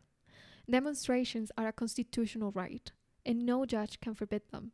demonstrations 0.69 1.51
are 1.57 1.67
a 1.67 1.73
constitutional 1.73 2.51
right, 2.51 2.91
and 3.25 3.45
no 3.45 3.65
judge 3.65 3.99
can 3.99 4.13
forbid 4.13 4.43
them. 4.51 4.71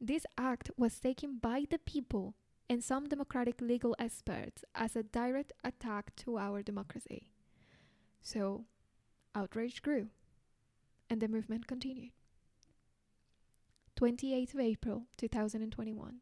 This 0.00 0.24
act 0.36 0.70
was 0.76 0.98
taken 0.98 1.38
by 1.38 1.64
the 1.68 1.78
people 1.78 2.34
and 2.68 2.84
some 2.84 3.08
democratic 3.08 3.60
legal 3.60 3.96
experts 3.98 4.64
as 4.74 4.94
a 4.94 5.02
direct 5.02 5.52
attack 5.64 6.14
to 6.16 6.38
our 6.38 6.62
democracy. 6.62 7.30
So, 8.20 8.64
outrage 9.34 9.80
grew, 9.82 10.08
and 11.08 11.20
the 11.20 11.28
movement 11.28 11.66
continued. 11.66 12.10
28th 13.98 14.54
of 14.54 14.60
April 14.60 15.02
2021, 15.16 16.20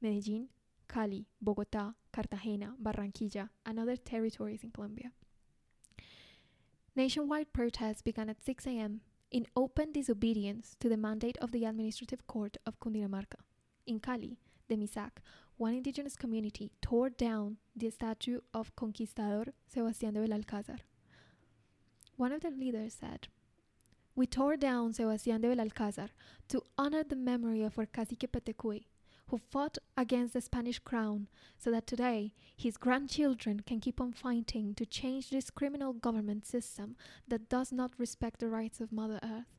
Medellin, 0.00 0.48
Cali, 0.88 1.26
Bogota, 1.40 1.94
Cartagena, 2.12 2.74
Barranquilla, 2.80 3.48
and 3.64 3.80
other 3.80 3.96
territories 3.96 4.62
in 4.62 4.70
Colombia. 4.70 5.10
Nationwide 6.94 7.52
protests 7.52 8.02
began 8.02 8.28
at 8.28 8.44
6 8.44 8.66
a.m. 8.66 9.00
in 9.30 9.46
open 9.56 9.92
disobedience 9.92 10.76
to 10.78 10.90
the 10.90 10.96
mandate 10.98 11.38
of 11.38 11.50
the 11.50 11.64
Administrative 11.64 12.26
Court 12.26 12.58
of 12.66 12.78
Cundinamarca. 12.78 13.40
In 13.86 13.98
Cali, 13.98 14.36
the 14.68 14.76
Misak 14.76 15.22
one 15.62 15.74
indigenous 15.74 16.16
community 16.16 16.72
tore 16.82 17.08
down 17.08 17.56
the 17.76 17.88
statue 17.88 18.40
of 18.52 18.74
Conquistador 18.74 19.52
Sebastián 19.72 20.14
de 20.14 20.20
Belalcázar. 20.20 20.80
One 22.16 22.32
of 22.32 22.40
their 22.40 22.50
leaders 22.50 22.94
said, 22.98 23.28
We 24.16 24.26
tore 24.26 24.56
down 24.56 24.92
Sebastián 24.92 25.40
de 25.40 25.54
Belalcázar 25.54 26.08
to 26.48 26.62
honor 26.76 27.04
the 27.04 27.14
memory 27.14 27.62
of 27.62 27.78
our 27.78 27.86
cacique 27.86 28.32
Petecuy, 28.32 28.86
who 29.28 29.38
fought 29.38 29.78
against 29.96 30.34
the 30.34 30.40
Spanish 30.40 30.80
crown 30.80 31.28
so 31.56 31.70
that 31.70 31.86
today 31.86 32.32
his 32.56 32.76
grandchildren 32.76 33.60
can 33.60 33.78
keep 33.78 34.00
on 34.00 34.12
fighting 34.12 34.74
to 34.74 34.84
change 34.84 35.30
this 35.30 35.48
criminal 35.48 35.92
government 35.92 36.44
system 36.44 36.96
that 37.28 37.48
does 37.48 37.70
not 37.70 37.92
respect 37.98 38.40
the 38.40 38.48
rights 38.48 38.80
of 38.80 38.90
Mother 38.90 39.20
Earth. 39.22 39.54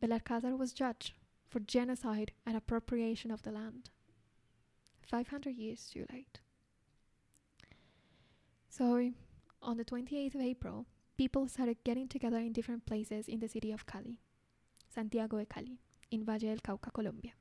Belalcázar 0.00 0.56
was 0.56 0.72
judged 0.72 1.14
for 1.56 1.60
genocide 1.60 2.32
and 2.44 2.54
appropriation 2.54 3.30
of 3.30 3.42
the 3.42 3.50
land. 3.50 3.88
500 5.00 5.56
years 5.56 5.88
too 5.90 6.04
late. 6.12 6.40
So, 8.68 9.12
on 9.62 9.78
the 9.78 9.84
28th 9.86 10.34
of 10.34 10.42
April, 10.42 10.84
people 11.16 11.48
started 11.48 11.78
getting 11.82 12.08
together 12.08 12.36
in 12.36 12.52
different 12.52 12.84
places 12.84 13.26
in 13.26 13.40
the 13.40 13.48
city 13.48 13.72
of 13.72 13.86
Cali, 13.86 14.20
Santiago 14.94 15.38
de 15.38 15.46
Cali, 15.46 15.78
in 16.10 16.26
Valle 16.26 16.40
del 16.40 16.58
Cauca, 16.58 16.92
Colombia. 16.92 17.32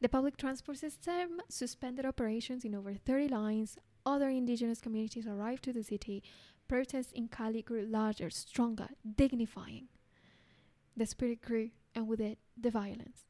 The 0.00 0.08
public 0.08 0.38
transport 0.38 0.78
system 0.78 1.42
suspended 1.50 2.06
operations 2.06 2.64
in 2.64 2.74
over 2.74 2.94
30 2.94 3.28
lines. 3.28 3.76
Other 4.06 4.30
indigenous 4.30 4.80
communities 4.80 5.26
arrived 5.26 5.64
to 5.64 5.74
the 5.74 5.82
city. 5.82 6.22
Protests 6.66 7.12
in 7.12 7.28
Cali 7.28 7.60
grew 7.60 7.84
larger, 7.84 8.30
stronger, 8.30 8.88
dignifying. 9.04 9.88
The 10.96 11.04
spirit 11.04 11.42
grew, 11.42 11.70
and 11.98 12.06
with 12.06 12.20
it, 12.20 12.38
the 12.56 12.70
violence. 12.70 13.24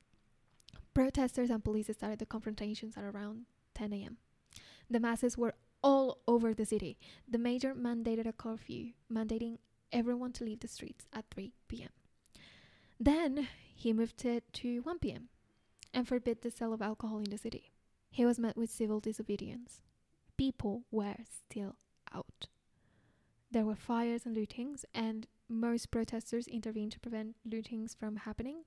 Protesters 0.93 1.49
and 1.49 1.65
police 1.65 1.89
started 1.91 2.19
the 2.19 2.27
confrontations 2.27 2.99
at 2.99 3.03
around 3.03 3.47
10 3.75 3.95
a.m. 3.95 4.19
The 4.91 5.01
masses 5.01 5.39
were 5.39 5.55
all 5.83 6.19
over 6.29 6.53
the 6.53 6.67
city. 6.67 6.99
The 7.27 7.39
mayor 7.39 7.75
mandated 7.75 8.27
a 8.27 8.33
curfew, 8.33 8.93
mandating 9.11 9.57
everyone 9.91 10.33
to 10.33 10.45
leave 10.45 10.61
the 10.61 10.69
streets 10.69 11.07
at 11.15 11.25
3 11.31 11.55
p.m. 11.69 11.89
Then 13.01 13.49
he 13.75 13.95
moved 13.95 14.23
it 14.27 14.45
to 14.55 14.81
1 14.81 14.99
p.m. 14.99 15.29
and 15.95 16.07
forbid 16.07 16.43
the 16.43 16.51
sale 16.51 16.75
of 16.75 16.83
alcohol 16.83 17.19
in 17.19 17.31
the 17.31 17.39
city. 17.39 17.73
He 18.11 18.27
was 18.27 18.39
met 18.39 18.57
with 18.57 18.71
civil 18.71 19.01
disobedience. 19.01 19.81
People 20.37 20.83
were 20.91 21.17
still 21.27 21.77
out. 22.15 22.49
There 23.51 23.65
were 23.65 23.77
fires 23.77 24.27
and 24.27 24.37
lootings, 24.37 24.85
and 24.95 25.27
most 25.49 25.91
protesters 25.91 26.47
intervened 26.47 26.93
to 26.93 27.01
prevent 27.01 27.37
lootings 27.49 27.97
from 27.97 28.17
happening. 28.17 28.65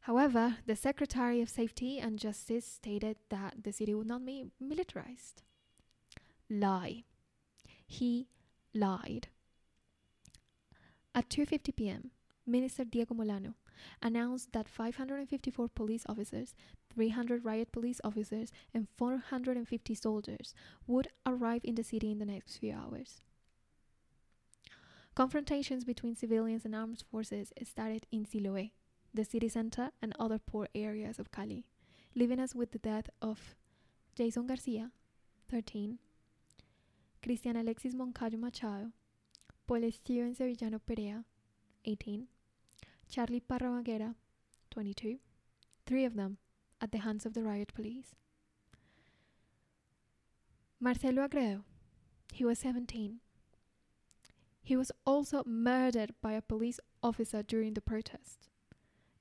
However, 0.00 0.58
the 0.66 0.76
Secretary 0.76 1.40
of 1.40 1.48
Safety 1.48 1.98
and 1.98 2.18
Justice 2.18 2.66
stated 2.66 3.16
that 3.30 3.64
the 3.64 3.72
city 3.72 3.94
would 3.94 4.06
not 4.06 4.26
be 4.26 4.50
militarized. 4.60 5.42
Lie. 6.50 7.04
He 7.86 8.28
lied. 8.74 9.28
At 11.14 11.30
2:50 11.30 11.74
p.m., 11.74 12.10
Minister 12.46 12.84
Diego 12.84 13.14
Molano 13.14 13.54
announced 14.02 14.52
that 14.52 14.68
554 14.68 15.68
police 15.68 16.04
officers, 16.06 16.54
300 16.94 17.44
riot 17.44 17.72
police 17.72 18.00
officers, 18.04 18.52
and 18.74 18.88
450 18.96 19.94
soldiers 19.94 20.54
would 20.86 21.08
arrive 21.24 21.62
in 21.64 21.76
the 21.76 21.82
city 21.82 22.10
in 22.10 22.18
the 22.18 22.26
next 22.26 22.58
few 22.58 22.72
hours. 22.72 23.22
Confrontations 25.14 25.84
between 25.84 26.16
civilians 26.16 26.64
and 26.64 26.74
armed 26.74 27.04
forces 27.08 27.52
started 27.62 28.04
in 28.10 28.24
Siloé, 28.26 28.72
the 29.12 29.24
city 29.24 29.48
center, 29.48 29.90
and 30.02 30.12
other 30.18 30.40
poor 30.40 30.68
areas 30.74 31.20
of 31.20 31.30
Cali, 31.30 31.66
leaving 32.16 32.40
us 32.40 32.52
with 32.52 32.72
the 32.72 32.78
death 32.78 33.08
of 33.22 33.54
Jason 34.16 34.48
Garcia, 34.48 34.90
13, 35.50 35.98
Cristian 37.22 37.60
Alexis 37.60 37.94
Moncayo 37.94 38.38
Machado, 38.40 38.90
Paul 39.68 39.88
Steven 39.92 40.34
Sevillano 40.34 40.80
Perea, 40.84 41.24
18, 41.84 42.26
Charlie 43.08 43.40
Parra 43.40 43.68
Maguera, 43.70 44.16
22, 44.72 45.18
three 45.86 46.04
of 46.04 46.16
them 46.16 46.38
at 46.80 46.90
the 46.90 46.98
hands 46.98 47.24
of 47.24 47.34
the 47.34 47.42
riot 47.44 47.72
police. 47.72 48.16
Marcelo 50.80 51.26
Agredo, 51.26 51.62
he 52.32 52.44
was 52.44 52.58
17. 52.58 53.20
He 54.64 54.76
was 54.76 54.90
also 55.06 55.44
murdered 55.44 56.14
by 56.22 56.32
a 56.32 56.40
police 56.40 56.80
officer 57.02 57.42
during 57.42 57.74
the 57.74 57.82
protest. 57.82 58.48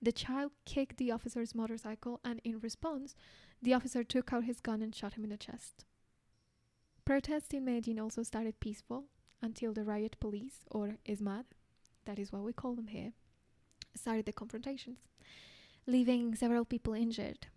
The 0.02 0.14
child 0.14 0.54
kicked 0.66 0.98
the 0.98 1.12
officer's 1.12 1.54
motorcycle, 1.54 2.22
and 2.24 2.40
in 2.46 2.62
response, 2.62 3.14
the 3.62 3.74
officer 3.74 4.06
took 4.06 4.32
out 4.32 4.46
his 4.46 4.62
gun 4.62 4.82
and 4.82 4.96
shot 4.96 5.16
him 5.16 5.26
in 5.26 5.30
the 5.30 5.38
chest. 5.38 5.84
Protests 7.04 7.54
in 7.54 7.66
Medellin 7.66 8.00
also 8.00 8.24
started 8.24 8.62
peaceful 8.62 9.06
until 9.42 9.74
the 9.74 9.84
riot 9.84 10.16
police, 10.22 10.64
or 10.72 10.96
ESMAD, 11.06 11.44
that 12.06 12.18
is 12.18 12.32
what 12.32 12.44
we 12.44 12.54
call 12.54 12.76
them 12.76 12.88
here, 12.88 13.12
started 13.94 14.26
the 14.26 14.32
confrontations, 14.32 15.10
leaving 15.86 16.36
several 16.36 16.64
people 16.64 16.94
injured. 16.94 17.48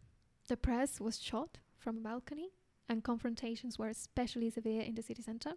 The 0.49 0.57
press 0.57 1.01
was 1.01 1.23
shot 1.23 1.59
from 1.79 1.99
a 1.99 2.01
balcony, 2.01 2.51
and 2.89 3.05
confrontations 3.05 3.79
were 3.79 3.89
especially 3.89 4.51
severe 4.51 4.83
in 4.83 4.97
the 4.97 5.03
city 5.03 5.23
center. 5.23 5.53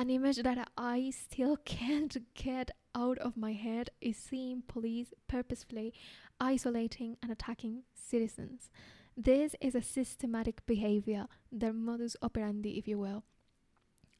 An 0.00 0.10
image 0.10 0.36
that 0.36 0.70
I 0.78 1.10
still 1.10 1.56
can't 1.64 2.16
get 2.34 2.70
out 2.94 3.18
of 3.18 3.36
my 3.36 3.52
head 3.52 3.90
is 4.00 4.16
seeing 4.16 4.62
police 4.62 5.12
purposefully 5.26 5.92
isolating 6.40 7.16
and 7.20 7.32
attacking 7.32 7.82
citizens. 7.94 8.70
This 9.16 9.56
is 9.60 9.74
a 9.74 9.82
systematic 9.82 10.64
behavior, 10.66 11.26
their 11.50 11.72
modus 11.72 12.16
operandi, 12.22 12.78
if 12.78 12.86
you 12.86 12.96
will. 12.96 13.24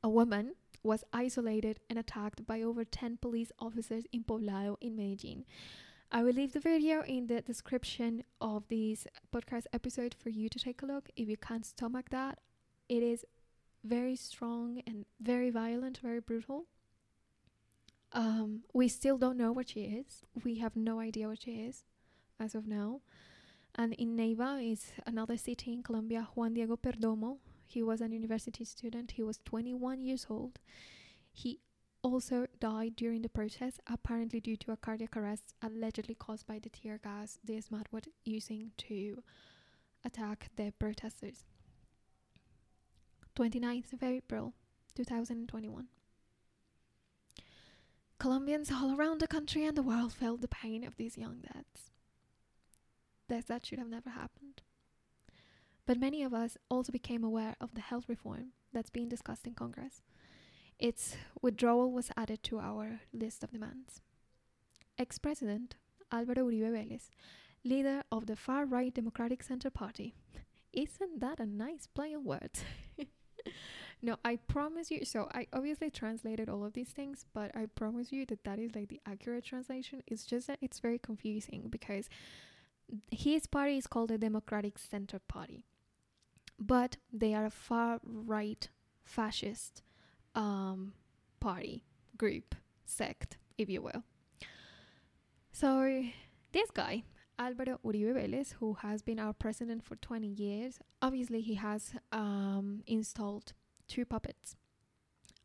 A 0.02 0.08
woman 0.08 0.54
was 0.82 1.04
isolated 1.12 1.78
and 1.88 1.96
attacked 1.96 2.44
by 2.44 2.60
over 2.60 2.84
10 2.84 3.18
police 3.18 3.52
officers 3.60 4.02
in 4.12 4.24
Poblado 4.24 4.76
in 4.80 4.96
Medellin. 4.96 5.44
I 6.10 6.24
will 6.24 6.32
leave 6.32 6.54
the 6.54 6.60
video 6.60 7.02
in 7.02 7.28
the 7.28 7.40
description 7.42 8.24
of 8.40 8.66
this 8.68 9.06
podcast 9.32 9.66
episode 9.72 10.16
for 10.18 10.30
you 10.30 10.48
to 10.48 10.58
take 10.58 10.82
a 10.82 10.86
look 10.86 11.10
if 11.14 11.28
you 11.28 11.36
can't 11.36 11.66
stomach 11.66 12.10
that. 12.10 12.40
It 12.88 13.04
is 13.04 13.24
very 13.84 14.16
strong 14.16 14.82
and 14.86 15.04
very 15.20 15.50
violent, 15.50 15.98
very 15.98 16.20
brutal. 16.20 16.66
Um, 18.12 18.62
we 18.72 18.88
still 18.88 19.18
don't 19.18 19.36
know 19.36 19.52
what 19.52 19.70
she 19.70 19.80
is. 19.80 20.22
We 20.44 20.58
have 20.58 20.76
no 20.76 21.00
idea 21.00 21.28
what 21.28 21.42
she 21.42 21.60
is 21.60 21.84
as 22.40 22.54
of 22.54 22.66
now. 22.66 23.00
And 23.74 23.92
in 23.94 24.16
Neiva 24.16 24.72
is 24.72 24.92
another 25.06 25.36
city 25.36 25.72
in 25.72 25.82
Colombia, 25.82 26.28
Juan 26.34 26.54
Diego 26.54 26.76
Perdomo. 26.76 27.38
He 27.66 27.82
was 27.82 28.00
an 28.00 28.12
university 28.12 28.64
student. 28.64 29.12
He 29.12 29.22
was 29.22 29.38
21 29.44 30.00
years 30.00 30.26
old. 30.30 30.58
He 31.32 31.60
also 32.02 32.46
died 32.60 32.96
during 32.96 33.22
the 33.22 33.28
protest, 33.28 33.80
apparently 33.86 34.40
due 34.40 34.56
to 34.56 34.72
a 34.72 34.76
cardiac 34.76 35.16
arrest 35.16 35.54
allegedly 35.62 36.14
caused 36.14 36.46
by 36.46 36.58
the 36.58 36.70
tear 36.70 36.98
gas 37.02 37.38
the 37.44 37.54
ESMAD 37.54 37.86
was 37.90 38.04
using 38.24 38.72
to 38.78 39.22
attack 40.04 40.50
the 40.56 40.72
protesters. 40.78 41.44
29th 43.38 43.92
of 43.92 44.02
April 44.02 44.52
2021. 44.96 45.86
Colombians 48.18 48.72
all 48.72 48.96
around 48.96 49.20
the 49.20 49.28
country 49.28 49.64
and 49.64 49.76
the 49.76 49.82
world 49.82 50.12
felt 50.12 50.40
the 50.40 50.48
pain 50.48 50.82
of 50.82 50.96
these 50.96 51.16
young 51.16 51.36
deaths. 51.42 51.92
Deaths 53.28 53.46
that 53.46 53.64
should 53.64 53.78
have 53.78 53.88
never 53.88 54.10
happened. 54.10 54.62
But 55.86 56.00
many 56.00 56.24
of 56.24 56.34
us 56.34 56.56
also 56.68 56.90
became 56.90 57.22
aware 57.22 57.54
of 57.60 57.76
the 57.76 57.80
health 57.80 58.06
reform 58.08 58.54
that's 58.72 58.90
being 58.90 59.08
discussed 59.08 59.46
in 59.46 59.54
Congress. 59.54 60.02
Its 60.80 61.16
withdrawal 61.40 61.92
was 61.92 62.10
added 62.16 62.42
to 62.42 62.58
our 62.58 63.02
list 63.12 63.44
of 63.44 63.52
demands. 63.52 64.00
Ex 64.98 65.16
President 65.18 65.76
Álvaro 66.12 66.52
Uribe 66.52 66.72
Vélez, 66.72 67.10
leader 67.64 68.02
of 68.10 68.26
the 68.26 68.34
far 68.34 68.66
right 68.66 68.92
Democratic 68.92 69.44
Center 69.44 69.70
Party. 69.70 70.16
Isn't 70.72 71.20
that 71.20 71.38
a 71.38 71.46
nice 71.46 71.86
play 71.86 72.16
on 72.16 72.24
words? 72.24 72.64
no, 74.02 74.16
I 74.24 74.36
promise 74.36 74.90
you. 74.90 75.04
So 75.04 75.28
I 75.32 75.46
obviously 75.52 75.90
translated 75.90 76.48
all 76.48 76.64
of 76.64 76.72
these 76.72 76.90
things, 76.90 77.26
but 77.34 77.50
I 77.54 77.66
promise 77.66 78.12
you 78.12 78.26
that 78.26 78.44
that 78.44 78.58
is 78.58 78.74
like 78.74 78.88
the 78.88 79.00
accurate 79.06 79.44
translation. 79.44 80.02
It's 80.06 80.24
just 80.24 80.46
that 80.46 80.58
it's 80.60 80.78
very 80.80 80.98
confusing 80.98 81.68
because 81.70 82.08
his 83.10 83.46
party 83.46 83.76
is 83.76 83.86
called 83.86 84.10
the 84.10 84.18
Democratic 84.18 84.78
Center 84.78 85.18
Party, 85.18 85.64
but 86.58 86.96
they 87.12 87.34
are 87.34 87.46
a 87.46 87.50
far 87.50 88.00
right 88.04 88.68
fascist 89.04 89.82
um, 90.34 90.92
party, 91.40 91.84
group, 92.16 92.54
sect, 92.84 93.36
if 93.56 93.68
you 93.68 93.82
will. 93.82 94.02
So 95.52 96.04
this 96.52 96.70
guy, 96.70 97.02
Álvaro 97.38 97.78
Uribe 97.84 98.14
Vélez, 98.14 98.54
who 98.54 98.74
has 98.74 99.02
been 99.02 99.18
our 99.18 99.32
president 99.32 99.84
for 99.84 99.96
20 99.96 100.26
years, 100.26 100.80
obviously 101.00 101.40
he 101.40 101.54
has 101.54 101.92
um, 102.10 102.82
installed 102.86 103.52
two 103.86 104.04
puppets. 104.04 104.56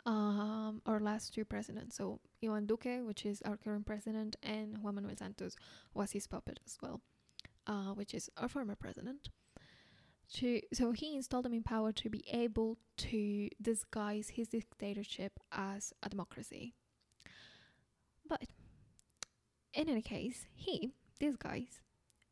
Um, 0.06 0.82
our 0.86 1.00
last 1.00 1.34
two 1.34 1.46
presidents. 1.46 1.96
So 1.96 2.20
Iván 2.44 2.68
Duque, 2.68 3.06
which 3.06 3.26
is 3.26 3.42
our 3.44 3.56
current 3.56 3.86
president, 3.86 4.36
and 4.44 4.80
Juan 4.80 4.96
Manuel 4.96 5.16
Santos 5.16 5.56
was 5.94 6.12
his 6.12 6.28
puppet 6.28 6.60
as 6.66 6.78
well, 6.82 7.00
uh, 7.68 7.94
which 7.94 8.14
is 8.14 8.30
our 8.36 8.50
former 8.50 8.76
president. 8.76 9.30
To, 10.34 10.60
so 10.74 10.92
he 10.92 11.16
installed 11.16 11.46
them 11.46 11.54
in 11.54 11.64
power 11.64 11.94
to 11.94 12.10
be 12.10 12.26
able 12.30 12.78
to 12.98 13.50
disguise 13.62 14.30
his 14.30 14.50
dictatorship 14.50 15.40
as 15.52 15.94
a 16.02 16.10
democracy. 16.10 16.74
But 18.28 18.48
in 19.74 19.90
any 19.90 20.02
case, 20.02 20.48
he, 20.54 20.96
these 21.20 21.36
guys, 21.38 21.82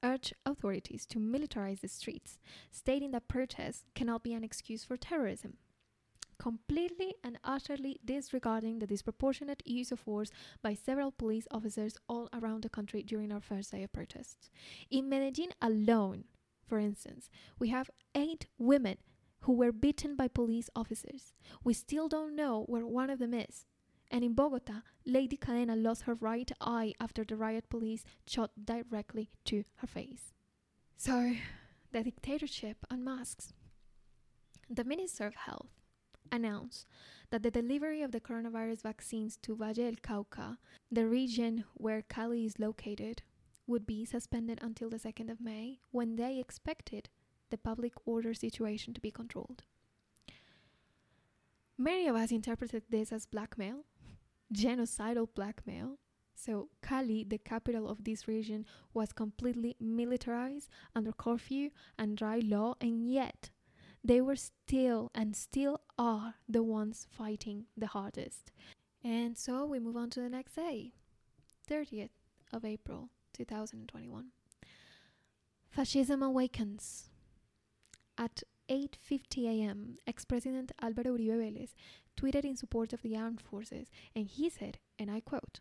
urged 0.04 0.34
authorities 0.46 1.06
to 1.08 1.20
militarize 1.20 1.82
the 1.82 1.88
streets, 1.88 2.40
stating 2.72 3.12
that 3.12 3.28
protests 3.28 3.86
cannot 3.96 4.24
be 4.24 4.34
an 4.34 4.44
excuse 4.44 4.84
for 4.84 4.98
terrorism 4.98 5.58
completely 6.42 7.14
and 7.24 7.38
utterly 7.44 8.00
disregarding 8.04 8.80
the 8.80 8.88
disproportionate 8.88 9.62
use 9.64 9.92
of 9.92 10.00
force 10.00 10.32
by 10.64 10.74
several 10.74 11.12
police 11.12 11.48
officers 11.52 12.00
all 12.10 12.28
around 12.34 12.64
the 12.64 12.70
country 12.70 13.04
during 13.04 13.32
our 13.32 13.40
first 13.40 13.72
day 13.72 13.84
of 13.84 13.94
protests. 13.94 14.50
In 14.90 15.08
Medellin 15.08 15.52
alone, 15.62 16.24
for 16.68 16.80
instance, 16.80 17.30
we 17.60 17.70
have 17.70 17.92
eight 18.16 18.48
women 18.58 18.98
who 19.42 19.54
were 19.54 19.72
beaten 19.72 20.16
by 20.16 20.28
police 20.28 20.68
officers. 20.76 21.34
We 21.64 21.76
still 21.76 22.10
don't 22.10 22.36
know 22.36 22.64
where 22.68 22.88
one 22.88 23.12
of 23.12 23.20
them 23.20 23.36
is. 23.36 23.68
And 24.12 24.26
in 24.26 24.34
Bogota, 24.34 24.84
Lady 25.06 25.38
Cadena 25.38 25.82
lost 25.82 26.04
her 26.04 26.16
right 26.16 26.52
eye 26.60 26.94
after 27.00 27.24
the 27.24 27.38
riot 27.38 27.70
police 27.70 28.04
shot 28.28 28.52
directly 28.62 29.32
to 29.46 29.64
her 29.78 29.88
face. 29.88 30.34
So, 30.98 31.34
the 31.94 32.04
dictatorship 32.04 32.86
unmasks. 32.90 33.54
The 34.70 34.84
Minister 34.84 35.28
of 35.28 35.36
Health 35.36 35.72
announced 36.30 36.86
that 37.30 37.42
the 37.42 37.52
delivery 37.52 38.02
of 38.02 38.12
the 38.12 38.20
coronavirus 38.20 38.84
vaccines 38.84 39.38
to 39.44 39.56
Valle 39.56 39.74
del 39.74 39.96
Cauca, 40.04 40.58
the 40.92 41.08
region 41.08 41.64
where 41.74 42.02
Cali 42.02 42.46
is 42.46 42.60
located, 42.60 43.22
would 43.66 43.88
be 43.88 44.04
suspended 44.04 44.60
until 44.62 44.90
the 44.90 45.00
2nd 45.00 45.32
of 45.32 45.40
May 45.40 45.80
when 45.92 46.18
they 46.18 46.38
expected 46.38 47.10
the 47.50 47.58
public 47.58 47.94
order 48.06 48.34
situation 48.34 48.94
to 48.94 49.02
be 49.02 49.12
controlled. 49.12 49.64
Many 51.78 52.08
of 52.08 52.16
us 52.16 52.32
interpreted 52.32 52.84
this 52.90 53.12
as 53.12 53.26
blackmail, 53.26 53.86
genocidal 54.54 55.28
blackmail. 55.34 55.98
So, 56.36 56.70
Cali, 56.82 57.24
the 57.24 57.38
capital 57.38 57.88
of 57.88 58.04
this 58.04 58.28
region, 58.28 58.66
was 58.94 59.14
completely 59.14 59.76
militarized 59.80 60.70
under 60.96 61.12
curfew 61.12 61.70
and 62.00 62.18
dry 62.18 62.40
law, 62.40 62.76
and 62.82 63.08
yet 63.08 63.52
they 64.04 64.22
were 64.22 64.36
still 64.36 65.12
and 65.14 65.36
still 65.36 65.82
are 65.98 66.36
the 66.50 66.64
ones 66.64 67.08
fighting 67.10 67.66
the 67.78 67.88
hardest. 67.88 68.52
And 69.04 69.38
so 69.38 69.66
we 69.66 69.80
move 69.80 69.98
on 69.98 70.10
to 70.12 70.22
the 70.22 70.30
next 70.30 70.56
day, 70.56 70.94
30th 71.70 72.10
of 72.52 72.66
April 72.66 73.10
2021. 73.34 74.28
Fascism 75.70 76.22
awakens. 76.22 77.10
At 78.18 78.44
8:50 78.72 79.48
a.m., 79.48 79.98
ex-president 80.08 80.72
Álvaro 80.82 81.20
Uribe 81.20 81.42
Vélez 81.42 81.74
tweeted 82.16 82.46
in 82.46 82.56
support 82.56 82.94
of 82.94 83.02
the 83.02 83.18
armed 83.18 83.42
forces, 83.42 83.92
and 84.16 84.28
he 84.28 84.50
said, 84.50 84.80
and 84.98 85.12
I 85.12 85.20
quote, 85.20 85.60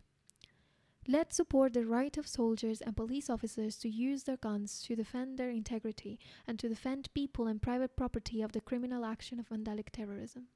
Let's 1.07 1.35
support 1.35 1.73
the 1.73 1.85
right 1.85 2.15
of 2.15 2.25
soldiers 2.25 2.79
and 2.79 2.95
police 2.95 3.29
officers 3.29 3.75
to 3.79 3.89
use 3.89 4.23
their 4.23 4.37
guns 4.37 4.81
to 4.83 4.95
defend 4.95 5.37
their 5.37 5.49
integrity 5.49 6.19
and 6.47 6.57
to 6.59 6.69
defend 6.69 7.13
people 7.13 7.47
and 7.47 7.61
private 7.61 7.97
property 7.97 8.41
of 8.41 8.53
the 8.53 8.61
criminal 8.61 9.03
action 9.03 9.39
of 9.41 9.49
vandalic 9.49 9.89
terrorism. 9.91 10.47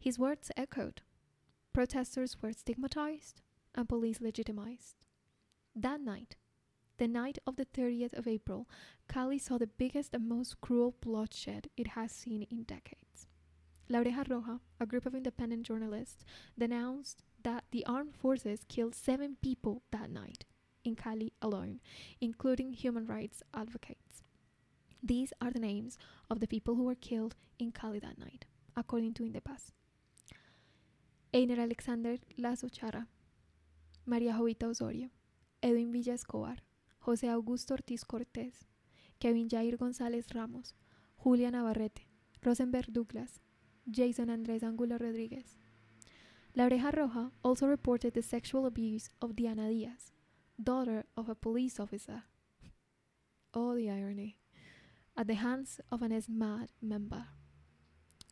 His 0.00 0.18
words 0.18 0.50
echoed. 0.56 1.02
Protesters 1.72 2.42
were 2.42 2.54
stigmatized 2.54 3.40
and 3.74 3.88
police 3.88 4.20
legitimized. 4.20 4.96
That 5.76 6.00
night, 6.00 6.36
the 6.98 7.08
night 7.08 7.38
of 7.46 7.56
the 7.56 7.66
30th 7.66 8.16
of 8.16 8.26
April, 8.26 8.68
Cali 9.08 9.38
saw 9.38 9.58
the 9.58 9.66
biggest 9.66 10.14
and 10.14 10.28
most 10.28 10.60
cruel 10.60 10.94
bloodshed 11.00 11.68
it 11.76 11.88
has 11.88 12.12
seen 12.12 12.42
in 12.50 12.62
decades. 12.64 13.26
La 13.88 14.00
Oreja 14.00 14.26
Roja, 14.26 14.60
a 14.80 14.86
group 14.86 15.06
of 15.06 15.14
independent 15.14 15.64
journalists, 15.64 16.24
denounced 16.58 17.22
that 17.42 17.64
the 17.70 17.86
armed 17.86 18.16
forces 18.16 18.64
killed 18.68 18.94
seven 18.94 19.36
people 19.40 19.82
that 19.92 20.10
night 20.10 20.44
in 20.84 20.96
Cali 20.96 21.32
alone, 21.42 21.80
including 22.20 22.72
human 22.72 23.06
rights 23.06 23.42
advocates. 23.54 24.22
These 25.02 25.32
are 25.40 25.50
the 25.50 25.60
names 25.60 25.98
of 26.30 26.40
the 26.40 26.48
people 26.48 26.74
who 26.74 26.84
were 26.84 26.96
killed 26.96 27.34
in 27.58 27.70
Cali 27.70 28.00
that 28.00 28.18
night, 28.18 28.46
according 28.76 29.14
to 29.14 29.22
Indepaz. 29.22 29.70
Einer 31.32 31.60
Alexander 31.60 32.16
Lazo 32.38 32.68
Chara, 32.68 33.06
María 34.08 34.32
Jovita 34.36 34.64
Osorio, 34.64 35.10
Edwin 35.62 35.92
Villa 35.92 36.14
Escobar, 36.14 36.56
José 37.06 37.28
Augusto 37.28 37.74
Ortiz 37.74 38.04
Cortés, 38.04 38.66
Kevin 39.20 39.48
Jair 39.48 39.76
González 39.78 40.26
Ramos, 40.34 40.74
Julia 41.14 41.52
Navarrete, 41.52 42.08
Rosenberg 42.42 42.90
Douglas, 42.90 43.40
Jason 43.86 44.28
Andrés 44.28 44.64
Angulo 44.64 44.98
Rodríguez. 44.98 45.56
La 46.52 46.64
Oreja 46.64 46.90
Roja 46.90 47.30
also 47.42 47.68
reported 47.68 48.12
the 48.12 48.22
sexual 48.22 48.66
abuse 48.66 49.08
of 49.20 49.36
Diana 49.36 49.68
Diaz, 49.68 50.10
daughter 50.60 51.06
of 51.16 51.28
a 51.28 51.36
police 51.36 51.78
officer. 51.78 52.24
Oh, 53.54 53.76
the 53.76 53.88
irony. 53.88 54.38
At 55.16 55.28
the 55.28 55.36
hands 55.36 55.80
of 55.92 56.02
an 56.02 56.10
ESMAD 56.10 56.70
member. 56.82 57.24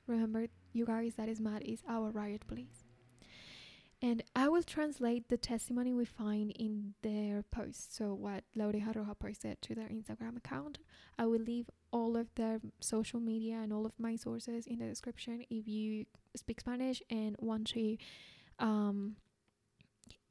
Remember, 0.09 0.49
you 0.73 0.85
guys, 0.85 1.15
that 1.15 1.29
ESMAD 1.29 1.63
is 1.63 1.85
our 1.89 2.11
riot 2.11 2.45
police. 2.49 2.84
And 4.05 4.23
I 4.37 4.51
will 4.51 4.63
translate 4.63 5.31
the 5.31 5.39
testimony 5.39 5.95
we 5.95 6.05
find 6.05 6.51
in 6.51 6.93
their 7.01 7.43
post. 7.51 7.97
So, 7.97 8.13
what 8.13 8.45
La 8.55 8.67
Oreja 8.67 8.95
Roja 8.95 9.19
posted 9.19 9.63
to 9.63 9.75
their 9.75 9.89
Instagram 9.89 10.37
account. 10.37 10.77
I 11.19 11.25
will 11.25 11.41
leave 11.41 11.71
all 11.91 12.15
of 12.15 12.27
their 12.35 12.61
social 12.81 13.19
media 13.19 13.55
and 13.63 13.73
all 13.73 13.87
of 13.87 13.93
my 13.99 14.15
sources 14.17 14.67
in 14.67 14.81
the 14.81 14.85
description 14.85 15.47
if 15.49 15.67
you 15.67 16.05
speak 16.37 16.61
Spanish 16.61 17.03
and 17.09 17.35
want 17.39 17.69
to 17.69 17.97
um, 18.59 19.17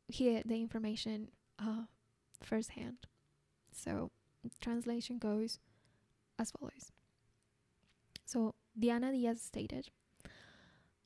hear 0.07 0.43
the 0.45 0.61
information 0.61 1.29
uh, 1.57 1.85
firsthand. 2.43 2.97
So, 3.71 4.11
translation 4.61 5.17
goes 5.17 5.57
as 6.37 6.51
follows. 6.51 6.91
So, 8.23 8.53
Diana 8.77 9.11
Diaz 9.11 9.41
stated, 9.41 9.89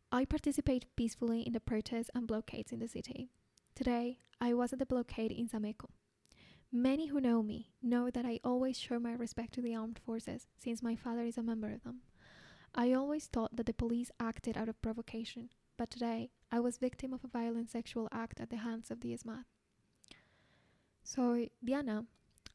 I 0.09 0.23
participate 0.23 0.85
peacefully 0.95 1.41
in 1.41 1.51
the 1.51 1.59
protests 1.59 2.09
and 2.15 2.25
blockades 2.25 2.71
in 2.71 2.79
the 2.79 2.87
city. 2.87 3.29
Today, 3.75 4.19
I 4.39 4.53
was 4.53 4.71
at 4.71 4.79
the 4.79 4.85
blockade 4.85 5.33
in 5.33 5.49
Sameco. 5.49 5.89
Many 6.71 7.07
who 7.07 7.19
know 7.19 7.43
me 7.43 7.71
know 7.83 8.09
that 8.09 8.25
I 8.25 8.39
always 8.41 8.79
show 8.79 8.99
my 8.99 9.11
respect 9.11 9.53
to 9.55 9.61
the 9.61 9.75
armed 9.75 9.99
forces 10.05 10.47
since 10.57 10.81
my 10.81 10.95
father 10.95 11.23
is 11.23 11.37
a 11.37 11.43
member 11.43 11.73
of 11.73 11.83
them. 11.83 12.03
I 12.73 12.93
always 12.93 13.25
thought 13.25 13.57
that 13.57 13.65
the 13.65 13.73
police 13.73 14.09
acted 14.17 14.55
out 14.55 14.69
of 14.69 14.81
provocation, 14.81 15.49
but 15.77 15.91
today 15.91 16.31
I 16.53 16.61
was 16.61 16.77
victim 16.77 17.11
of 17.11 17.25
a 17.25 17.27
violent 17.27 17.69
sexual 17.69 18.07
act 18.09 18.39
at 18.39 18.49
the 18.49 18.57
hands 18.57 18.89
of 18.89 19.01
the 19.01 19.13
ESMAD. 19.13 19.43
So 21.03 21.47
Diana 21.63 22.05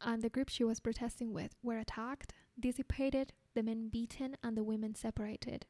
and 0.01 0.23
the 0.23 0.31
group 0.31 0.49
she 0.49 0.65
was 0.65 0.81
protesting 0.81 1.35
with 1.35 1.55
were 1.63 1.79
attacked, 1.79 2.33
dissipated, 2.59 3.35
the 3.55 3.63
men 3.63 3.89
beaten, 3.91 4.37
and 4.43 4.57
the 4.57 4.65
women 4.65 4.95
separated. 4.95 5.67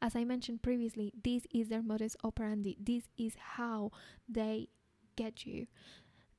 As 0.00 0.16
I 0.16 0.24
mentioned 0.24 0.62
previously, 0.62 1.12
this 1.22 1.46
is 1.52 1.68
their 1.68 1.82
modus 1.82 2.16
operandi. 2.24 2.76
This 2.80 3.04
is 3.16 3.34
how 3.56 3.92
they 4.28 4.68
get 5.16 5.46
you. 5.46 5.66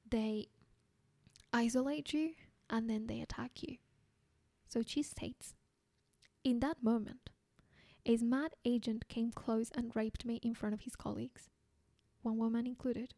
They 0.09 0.47
isolate 1.51 2.13
you 2.13 2.31
and 2.69 2.89
then 2.89 3.07
they 3.07 3.21
attack 3.21 3.61
you. 3.61 3.77
So 4.67 4.81
she 4.85 5.03
states 5.03 5.55
In 6.43 6.59
that 6.59 6.83
moment, 6.83 7.29
a 8.05 8.17
mad 8.17 8.53
agent 8.65 9.07
came 9.07 9.31
close 9.31 9.71
and 9.73 9.95
raped 9.95 10.25
me 10.25 10.39
in 10.43 10.53
front 10.53 10.73
of 10.73 10.81
his 10.81 10.95
colleagues, 10.95 11.49
one 12.21 12.37
woman 12.37 12.67
included. 12.67 13.13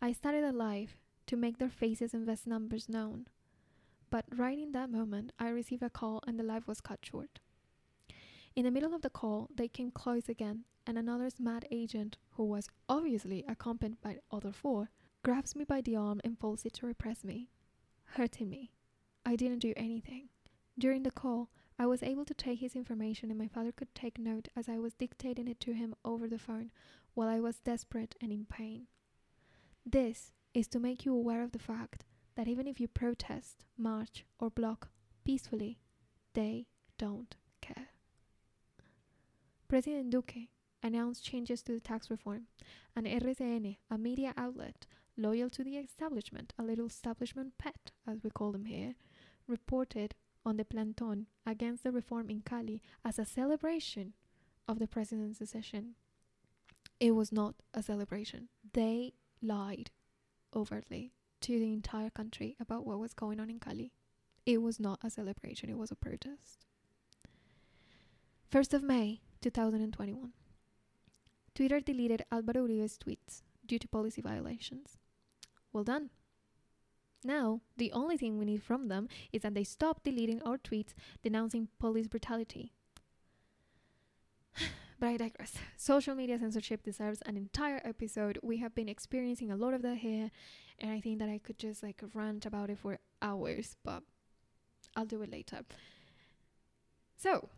I 0.00 0.12
started 0.12 0.44
a 0.44 0.52
live 0.52 0.96
to 1.26 1.36
make 1.36 1.58
their 1.58 1.70
faces 1.70 2.14
and 2.14 2.26
vest 2.26 2.46
numbers 2.46 2.88
known, 2.88 3.26
but 4.10 4.24
right 4.36 4.58
in 4.58 4.72
that 4.72 4.90
moment, 4.90 5.32
I 5.38 5.48
received 5.48 5.82
a 5.82 5.90
call 5.90 6.22
and 6.26 6.38
the 6.38 6.44
live 6.44 6.68
was 6.68 6.80
cut 6.80 7.00
short. 7.02 7.40
In 8.54 8.64
the 8.64 8.70
middle 8.70 8.94
of 8.94 9.00
the 9.00 9.10
call, 9.10 9.48
they 9.54 9.68
came 9.68 9.90
close 9.90 10.28
again, 10.28 10.64
and 10.86 10.98
another 10.98 11.30
mad 11.38 11.66
agent, 11.70 12.18
who 12.32 12.44
was 12.44 12.68
obviously 12.88 13.44
accompanied 13.48 14.00
by 14.02 14.14
the 14.14 14.20
other 14.30 14.52
four, 14.52 14.90
grabs 15.22 15.56
me 15.56 15.64
by 15.64 15.80
the 15.80 15.96
arm 15.96 16.20
and 16.22 16.38
pulls 16.38 16.66
it 16.66 16.74
to 16.74 16.86
repress 16.86 17.24
me, 17.24 17.48
hurting 18.04 18.50
me. 18.50 18.72
I 19.24 19.36
didn't 19.36 19.60
do 19.60 19.72
anything. 19.76 20.28
During 20.78 21.02
the 21.02 21.10
call, 21.10 21.48
I 21.78 21.86
was 21.86 22.02
able 22.02 22.26
to 22.26 22.34
take 22.34 22.58
his 22.58 22.76
information, 22.76 23.30
and 23.30 23.38
my 23.38 23.48
father 23.48 23.72
could 23.72 23.94
take 23.94 24.18
note 24.18 24.48
as 24.54 24.68
I 24.68 24.78
was 24.78 24.92
dictating 24.94 25.48
it 25.48 25.60
to 25.60 25.72
him 25.72 25.94
over 26.04 26.28
the 26.28 26.38
phone 26.38 26.70
while 27.14 27.28
I 27.28 27.40
was 27.40 27.58
desperate 27.60 28.16
and 28.20 28.30
in 28.30 28.44
pain. 28.44 28.86
This 29.86 30.32
is 30.52 30.68
to 30.68 30.78
make 30.78 31.06
you 31.06 31.14
aware 31.14 31.42
of 31.42 31.52
the 31.52 31.58
fact 31.58 32.04
that 32.36 32.48
even 32.48 32.66
if 32.66 32.80
you 32.80 32.88
protest, 32.88 33.64
march, 33.78 34.26
or 34.38 34.50
block 34.50 34.90
peacefully, 35.24 35.78
they 36.34 36.66
don't. 36.98 37.36
President 39.72 40.10
Duque 40.10 40.50
announced 40.82 41.24
changes 41.24 41.62
to 41.62 41.72
the 41.72 41.80
tax 41.80 42.10
reform, 42.10 42.42
and 42.94 43.06
RCN, 43.06 43.78
a 43.90 43.96
media 43.96 44.34
outlet 44.36 44.84
loyal 45.16 45.48
to 45.48 45.64
the 45.64 45.78
establishment, 45.78 46.52
a 46.58 46.62
little 46.62 46.84
establishment 46.84 47.56
pet, 47.56 47.90
as 48.06 48.22
we 48.22 48.28
call 48.28 48.52
them 48.52 48.66
here, 48.66 48.96
reported 49.48 50.14
on 50.44 50.58
the 50.58 50.64
planton 50.66 51.26
against 51.46 51.84
the 51.84 51.90
reform 51.90 52.28
in 52.28 52.42
Cali 52.42 52.82
as 53.02 53.18
a 53.18 53.24
celebration 53.24 54.12
of 54.68 54.78
the 54.78 54.86
president's 54.86 55.38
decision. 55.38 55.94
It 57.00 57.12
was 57.12 57.32
not 57.32 57.54
a 57.72 57.82
celebration. 57.82 58.50
They 58.74 59.14
lied 59.40 59.90
overtly 60.54 61.14
to 61.40 61.58
the 61.58 61.72
entire 61.72 62.10
country 62.10 62.56
about 62.60 62.84
what 62.84 63.00
was 63.00 63.14
going 63.14 63.40
on 63.40 63.48
in 63.48 63.58
Cali. 63.58 63.94
It 64.44 64.60
was 64.60 64.78
not 64.78 64.98
a 65.02 65.08
celebration, 65.08 65.70
it 65.70 65.78
was 65.78 65.90
a 65.90 65.96
protest. 65.96 66.66
1st 68.52 68.74
of 68.74 68.82
May 68.82 69.22
2021. 69.42 70.32
Twitter 71.54 71.80
deleted 71.80 72.24
Álvaro 72.32 72.66
Uribe's 72.66 72.96
tweets 72.96 73.42
due 73.66 73.78
to 73.78 73.88
policy 73.88 74.22
violations. 74.22 74.96
Well 75.72 75.84
done. 75.84 76.10
Now, 77.24 77.60
the 77.76 77.92
only 77.92 78.16
thing 78.16 78.38
we 78.38 78.44
need 78.44 78.62
from 78.62 78.88
them 78.88 79.08
is 79.32 79.42
that 79.42 79.54
they 79.54 79.64
stop 79.64 80.02
deleting 80.02 80.42
our 80.42 80.58
tweets 80.58 80.94
denouncing 81.22 81.68
police 81.78 82.08
brutality. 82.08 82.72
But 84.98 85.08
I 85.08 85.16
digress. 85.16 85.54
Social 85.76 86.14
media 86.14 86.38
censorship 86.38 86.84
deserves 86.84 87.22
an 87.22 87.36
entire 87.36 87.80
episode. 87.84 88.38
We 88.40 88.58
have 88.58 88.72
been 88.72 88.88
experiencing 88.88 89.50
a 89.50 89.56
lot 89.56 89.74
of 89.74 89.82
that 89.82 89.96
here, 89.96 90.30
and 90.78 90.92
I 90.92 91.00
think 91.00 91.18
that 91.18 91.28
I 91.28 91.38
could 91.38 91.58
just 91.58 91.82
like 91.82 92.00
rant 92.14 92.46
about 92.46 92.70
it 92.70 92.78
for 92.78 92.98
hours, 93.20 93.76
but 93.82 94.04
I'll 94.94 95.04
do 95.06 95.22
it 95.22 95.32
later. 95.32 95.62
So, 97.16 97.48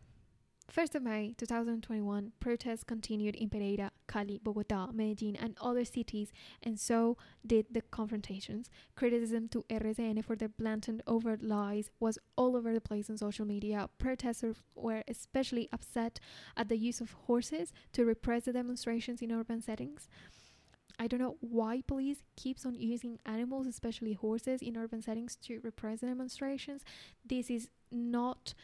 1st 0.72 0.94
of 0.96 1.03
May 1.03 1.35
2021, 1.37 2.33
protests 2.40 2.83
continued 2.85 3.37
in 3.37 3.48
Pereira, 3.48 3.92
Cali, 4.09 4.40
Bogota, 4.42 4.88
Medellin, 4.92 5.37
and 5.37 5.57
other 5.61 5.85
cities, 5.85 6.33
and 6.62 6.81
so 6.81 7.16
did 7.46 7.66
the 7.70 7.83
confrontations. 7.83 8.70
Criticism 8.96 9.48
to 9.48 9.64
RCN 9.70 10.24
for 10.24 10.35
their 10.35 10.48
blatant 10.48 11.03
overt 11.07 11.42
lies 11.42 11.90
was 12.00 12.18
all 12.37 12.57
over 12.57 12.72
the 12.72 12.81
place 12.81 13.09
on 13.09 13.18
social 13.18 13.44
media. 13.44 13.88
Protesters 13.98 14.57
were 14.74 15.05
especially 15.07 15.68
upset 15.72 16.18
at 16.57 16.68
the 16.68 16.79
use 16.79 17.00
of 17.00 17.12
horses 17.27 17.72
to 17.92 18.05
repress 18.05 18.44
the 18.44 18.53
demonstrations 18.53 19.22
in 19.22 19.31
urban 19.31 19.61
settings. 19.61 20.09
I 20.98 21.07
don't 21.07 21.20
know 21.20 21.37
why 21.40 21.83
police 21.87 22.22
keeps 22.37 22.64
on 22.64 22.74
using 22.74 23.18
animals, 23.27 23.66
especially 23.66 24.14
horses, 24.14 24.62
in 24.62 24.77
urban 24.77 25.03
settings 25.03 25.37
to 25.42 25.61
repress 25.61 26.00
the 26.00 26.07
demonstrations. 26.07 26.85
This 27.24 27.50
is 27.50 27.68
not 27.90 28.55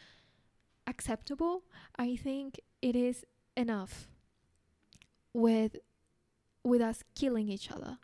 acceptable. 0.87 1.63
I 1.97 2.15
think 2.15 2.59
it 2.81 2.95
is 2.95 3.25
enough 3.55 4.07
with 5.33 5.77
with 6.63 6.81
us 6.81 7.03
killing 7.15 7.49
each 7.49 7.71
other. 7.71 7.97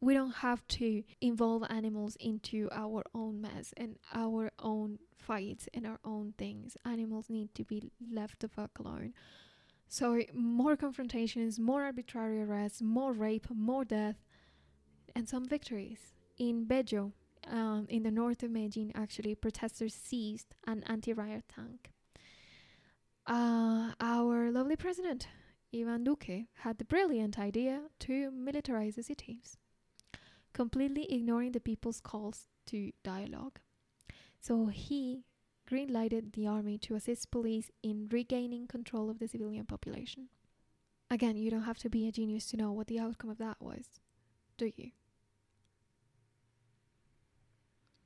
We 0.00 0.14
don't 0.14 0.36
have 0.36 0.66
to 0.68 1.02
involve 1.20 1.64
animals 1.68 2.16
into 2.18 2.68
our 2.72 3.04
own 3.14 3.40
mess 3.40 3.74
and 3.76 3.96
our 4.14 4.50
own 4.58 4.98
fights 5.18 5.68
and 5.74 5.86
our 5.86 5.98
own 6.04 6.32
things. 6.38 6.76
Animals 6.84 7.28
need 7.28 7.54
to 7.54 7.64
be 7.64 7.92
left 8.10 8.40
the 8.40 8.48
fuck 8.48 8.78
alone. 8.78 9.12
So 9.88 10.22
more 10.32 10.76
confrontations, 10.76 11.58
more 11.58 11.82
arbitrary 11.84 12.42
arrests, 12.42 12.80
more 12.80 13.12
rape, 13.12 13.48
more 13.50 13.84
death, 13.84 14.16
and 15.14 15.28
some 15.28 15.44
victories. 15.44 16.14
In 16.38 16.64
Bello, 16.64 17.12
um, 17.46 17.86
in 17.88 18.02
the 18.02 18.10
north 18.10 18.42
of 18.42 18.50
Medellin, 18.50 18.92
actually, 18.94 19.34
protesters 19.34 19.94
seized 19.94 20.54
an 20.66 20.82
anti-riot 20.86 21.44
tank. 21.54 21.90
Uh, 23.30 23.92
our 24.00 24.50
lovely 24.50 24.74
president, 24.74 25.28
Ivan 25.72 26.02
Duque, 26.02 26.48
had 26.64 26.78
the 26.78 26.84
brilliant 26.84 27.38
idea 27.38 27.82
to 28.00 28.32
militarize 28.32 28.96
the 28.96 29.04
cities, 29.04 29.56
completely 30.52 31.06
ignoring 31.14 31.52
the 31.52 31.60
people's 31.60 32.00
calls 32.00 32.48
to 32.66 32.90
dialogue. 33.04 33.60
So 34.40 34.66
he 34.66 35.22
greenlighted 35.70 36.32
the 36.32 36.48
army 36.48 36.76
to 36.78 36.96
assist 36.96 37.30
police 37.30 37.70
in 37.84 38.08
regaining 38.10 38.66
control 38.66 39.08
of 39.08 39.20
the 39.20 39.28
civilian 39.28 39.64
population. 39.64 40.28
Again, 41.08 41.36
you 41.36 41.52
don't 41.52 41.62
have 41.62 41.78
to 41.78 41.88
be 41.88 42.08
a 42.08 42.12
genius 42.12 42.46
to 42.46 42.56
know 42.56 42.72
what 42.72 42.88
the 42.88 42.98
outcome 42.98 43.30
of 43.30 43.38
that 43.38 43.58
was, 43.60 44.00
do 44.58 44.72
you? 44.76 44.90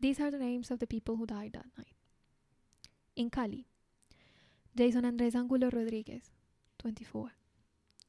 These 0.01 0.21
are 0.21 0.31
the 0.31 0.39
names 0.39 0.71
of 0.71 0.81
the 0.81 0.87
people 0.87 1.17
who 1.17 1.25
died 1.25 1.53
that 1.55 1.79
night. 1.79 1.95
In 3.17 3.31
Cali, 3.31 3.69
Jason 4.77 5.05
Andres 5.05 5.37
Angulo 5.37 5.71
Rodriguez, 5.71 6.33
24. 6.83 7.33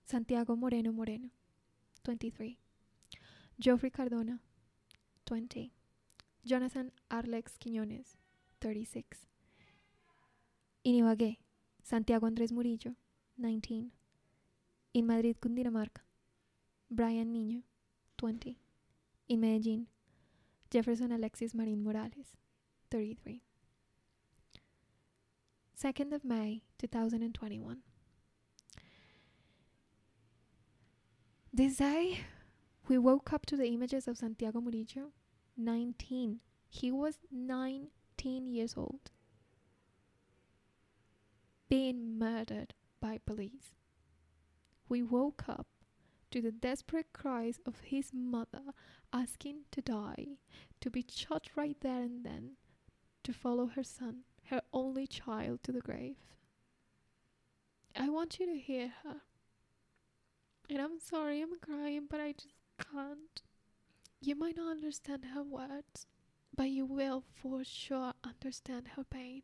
Santiago 0.04 0.56
Moreno 0.56 0.92
Moreno, 0.92 1.30
23. 2.04 2.58
Geoffrey 3.60 3.92
Cardona, 3.92 4.42
20. 5.30 5.72
Jonathan 6.44 6.92
Arlex 7.08 7.60
Quiñones, 7.60 8.18
36. 8.58 9.06
In 10.82 10.96
Ibagué, 10.96 11.38
Santiago 11.84 12.26
Andrés 12.26 12.52
Murillo, 12.52 12.96
19. 13.38 13.92
In 14.94 15.06
Madrid, 15.06 15.36
Cundinamarca, 15.40 16.04
Brian 16.90 17.32
Niño, 17.32 17.62
20. 18.20 18.58
In 19.28 19.40
Medellín, 19.40 19.88
Jefferson 20.72 21.12
Alexis 21.12 21.54
Marin 21.54 21.84
Morales, 21.84 22.40
33. 22.90 23.44
2nd 25.78 26.14
of 26.14 26.24
May 26.24 26.62
2021. 26.80 27.80
This 31.52 31.78
day, 31.78 32.22
we 32.88 32.98
woke 32.98 33.34
up 33.34 33.46
to 33.48 33.58
the 33.58 33.68
images 33.68 34.08
of 34.08 34.18
Santiago 34.18 34.62
Murillo, 34.62 35.12
19. 35.58 36.40
He 36.70 36.92
was 36.92 37.20
19 37.30 38.48
years 38.48 38.76
old, 38.78 39.12
being 41.68 42.18
murdered 42.18 42.74
by 43.02 43.20
police. 43.26 43.74
We 44.88 45.04
woke 45.04 45.50
up 45.50 45.68
to 46.32 46.42
the 46.42 46.52
desperate 46.54 47.12
cries 47.12 47.60
of 47.66 47.82
his 47.82 48.12
mother 48.14 48.74
asking 49.12 49.64
to 49.72 49.82
die, 49.82 50.38
to 50.80 50.90
be 50.90 51.06
shot 51.10 51.50
right 51.56 51.78
there 51.82 52.02
and 52.02 52.24
then, 52.26 52.52
to 53.24 53.34
follow 53.34 53.68
her 53.68 53.84
son 53.84 54.24
her 54.50 54.62
only 54.74 55.08
child 55.08 55.64
to 55.64 55.72
the 55.72 55.82
grave. 55.82 56.16
I 57.96 58.10
want 58.10 58.40
you 58.40 58.46
to 58.46 58.58
hear 58.58 58.92
her. 59.04 59.22
And 60.70 60.80
I'm 60.80 61.00
sorry 61.00 61.42
I'm 61.42 61.58
crying, 61.60 62.08
but 62.10 62.20
I 62.20 62.34
just 62.34 62.56
can't. 62.92 63.42
You 64.22 64.36
might 64.36 64.58
not 64.58 64.72
understand 64.72 65.26
her 65.34 65.44
words, 65.44 66.08
but 66.56 66.70
you 66.70 66.86
will 66.86 67.24
for 67.42 67.64
sure 67.64 68.14
understand 68.24 68.90
her 68.96 69.04
pain. 69.04 69.44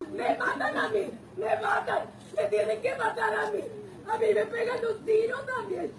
Me 0.00 0.36
matan 0.38 0.76
a 0.76 0.88
mí, 0.90 1.10
me 1.36 1.56
matan, 1.62 2.08
me 2.36 2.42
tienen 2.48 2.82
que 2.82 2.94
matar 2.96 3.32
a 3.32 3.50
mí. 3.50 3.64
A 4.06 4.18
mí 4.18 4.34
me 4.34 4.44
pegan 4.44 4.82
los 4.82 4.98
tiros 5.04 5.46
también. 5.46 5.90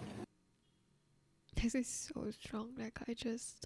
This 1.55 1.73
is 1.73 1.88
so 1.88 2.29
strong, 2.29 2.75
like 2.77 2.99
I 3.07 3.13
just 3.13 3.65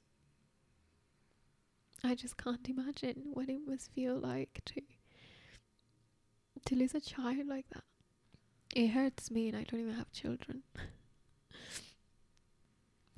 I 2.03 2.15
just 2.15 2.37
can't 2.37 2.67
imagine 2.69 3.23
what 3.33 3.49
it 3.49 3.59
must 3.65 3.91
feel 3.91 4.15
like 4.15 4.61
to 4.65 4.81
to 6.65 6.75
lose 6.75 6.93
a 6.93 7.01
child 7.01 7.47
like 7.47 7.65
that. 7.73 7.83
It 8.75 8.89
hurts 8.89 9.31
me 9.31 9.47
and 9.47 9.57
I 9.57 9.63
don't 9.63 9.81
even 9.81 9.95
have 9.95 10.11
children. 10.11 10.63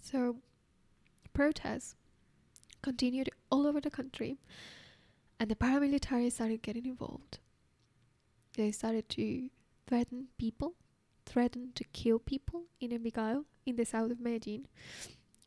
so 0.01 0.37
protests 1.33 1.95
continued 2.81 3.29
all 3.51 3.67
over 3.67 3.81
the 3.81 3.91
country 3.91 4.37
and 5.39 5.49
the 5.49 5.55
paramilitary 5.55 6.31
started 6.31 6.61
getting 6.61 6.85
involved. 6.85 7.39
They 8.55 8.71
started 8.71 9.09
to 9.09 9.49
threaten 9.87 10.27
people, 10.37 10.73
threaten 11.25 11.71
to 11.75 11.83
kill 11.93 12.19
people 12.19 12.65
in 12.79 12.91
Envigado, 12.91 13.45
in 13.65 13.75
the 13.75 13.85
south 13.85 14.11
of 14.11 14.19
Medellin, 14.19 14.67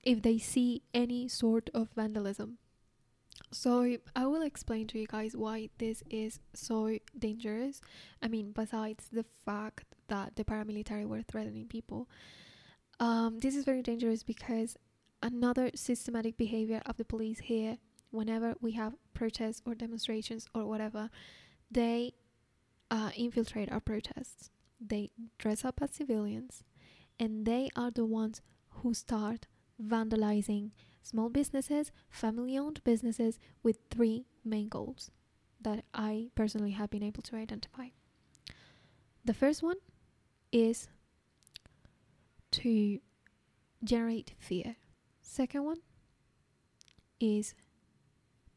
if 0.03 0.23
they 0.23 0.39
see 0.39 0.83
any 0.93 1.29
sort 1.29 1.71
of 1.73 1.89
vandalism 1.95 2.59
so 3.55 3.97
I 4.17 4.27
will 4.27 4.43
explain 4.43 4.89
to 4.89 4.99
you 4.99 5.07
guys 5.07 5.37
why 5.37 5.71
this 5.79 6.03
is 6.11 6.41
so 6.55 6.99
dangerous. 7.17 7.81
I 8.21 8.29
mean, 8.29 8.53
besides 8.53 9.09
the 9.13 9.25
fact 9.45 9.85
that 10.09 10.35
the 10.37 10.45
paramilitary 10.45 11.07
were 11.07 11.23
threatening 11.23 11.67
people, 11.67 12.09
um, 12.99 13.39
this 13.39 13.55
is 13.55 13.65
very 13.65 13.83
dangerous 13.83 14.23
because 14.23 14.77
another 15.23 15.71
systematic 15.75 16.37
behavior 16.37 16.83
of 16.85 16.97
the 16.97 17.05
police 17.05 17.39
here, 17.39 17.79
whenever 18.11 18.55
we 18.61 18.73
have 18.73 18.95
protests 19.15 19.63
or 19.65 19.75
demonstrations 19.75 20.47
or 20.55 20.67
whatever, 20.67 21.11
they 21.71 22.13
uh, 22.91 23.11
infiltrate 23.17 23.71
our 23.71 23.81
protests. 23.81 24.51
They 24.81 25.11
dress 25.39 25.65
up 25.65 25.81
as 25.81 25.93
civilians, 25.93 26.65
and 27.21 27.47
they 27.47 27.71
are 27.77 27.91
the 27.91 28.05
ones 28.05 28.43
who 28.69 28.95
start 28.95 29.47
vandalizing 29.83 30.71
small 31.05 31.29
businesses, 31.29 31.93
family 32.11 32.59
owned 32.59 32.83
businesses 32.83 33.39
with 33.63 33.79
three 33.91 34.25
main 34.45 34.69
goals 34.69 35.11
that 35.61 35.85
I 35.95 36.31
personally 36.35 36.73
have 36.73 36.91
been 36.91 37.03
able 37.03 37.23
to 37.23 37.37
identify. 37.37 37.89
The 39.25 39.35
first 39.35 39.63
one 39.63 39.77
is 40.51 40.89
to 42.53 42.99
generate 43.85 44.35
fear. 44.39 44.77
Second 45.23 45.65
one 45.65 45.79
is 47.21 47.55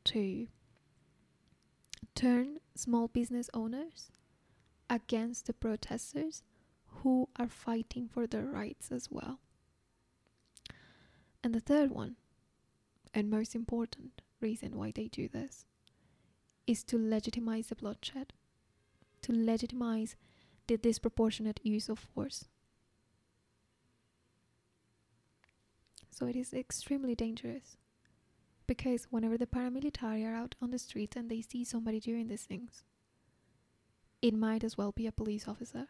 to 0.06 0.48
turn 2.16 2.60
small 2.76 3.08
business 3.08 3.50
owners 3.54 4.12
against 4.90 5.48
the 5.48 5.54
protesters 5.54 6.44
who 6.88 7.28
are 7.38 7.50
fighting 7.50 8.08
for 8.08 8.26
their 8.26 8.46
rights 8.46 8.92
as 8.92 9.10
well. 9.12 9.40
And 11.44 11.54
the 11.54 11.60
third 11.60 11.92
one 11.92 12.16
and 13.14 13.30
most 13.30 13.56
important 13.56 14.22
reason 14.40 14.78
why 14.78 14.92
they 14.94 15.08
do 15.08 15.28
this 15.28 15.66
is 16.66 16.84
to 16.84 16.98
legitimize 16.98 17.68
the 17.68 17.76
bloodshed, 17.76 18.34
to 19.22 19.32
legitimize 19.32 20.16
the 20.68 20.78
disproportionate 20.78 21.60
use 21.64 21.90
of 21.90 21.98
force. 21.98 22.46
So 26.10 26.26
it 26.26 26.36
is 26.36 26.54
extremely 26.54 27.16
dangerous 27.16 27.78
because 28.66 29.06
whenever 29.10 29.38
the 29.38 29.46
paramilitary 29.46 30.26
are 30.26 30.36
out 30.36 30.56
on 30.62 30.72
the 30.72 30.80
streets 30.80 31.16
and 31.16 31.30
they 31.30 31.42
see 31.42 31.64
somebody 31.64 32.00
doing 32.00 32.28
these 32.28 32.44
things, 32.44 32.84
it 34.22 34.34
might 34.34 34.64
as 34.64 34.78
well 34.78 34.92
be 34.92 35.08
a 35.08 35.12
police 35.12 35.48
officer. 35.48 35.88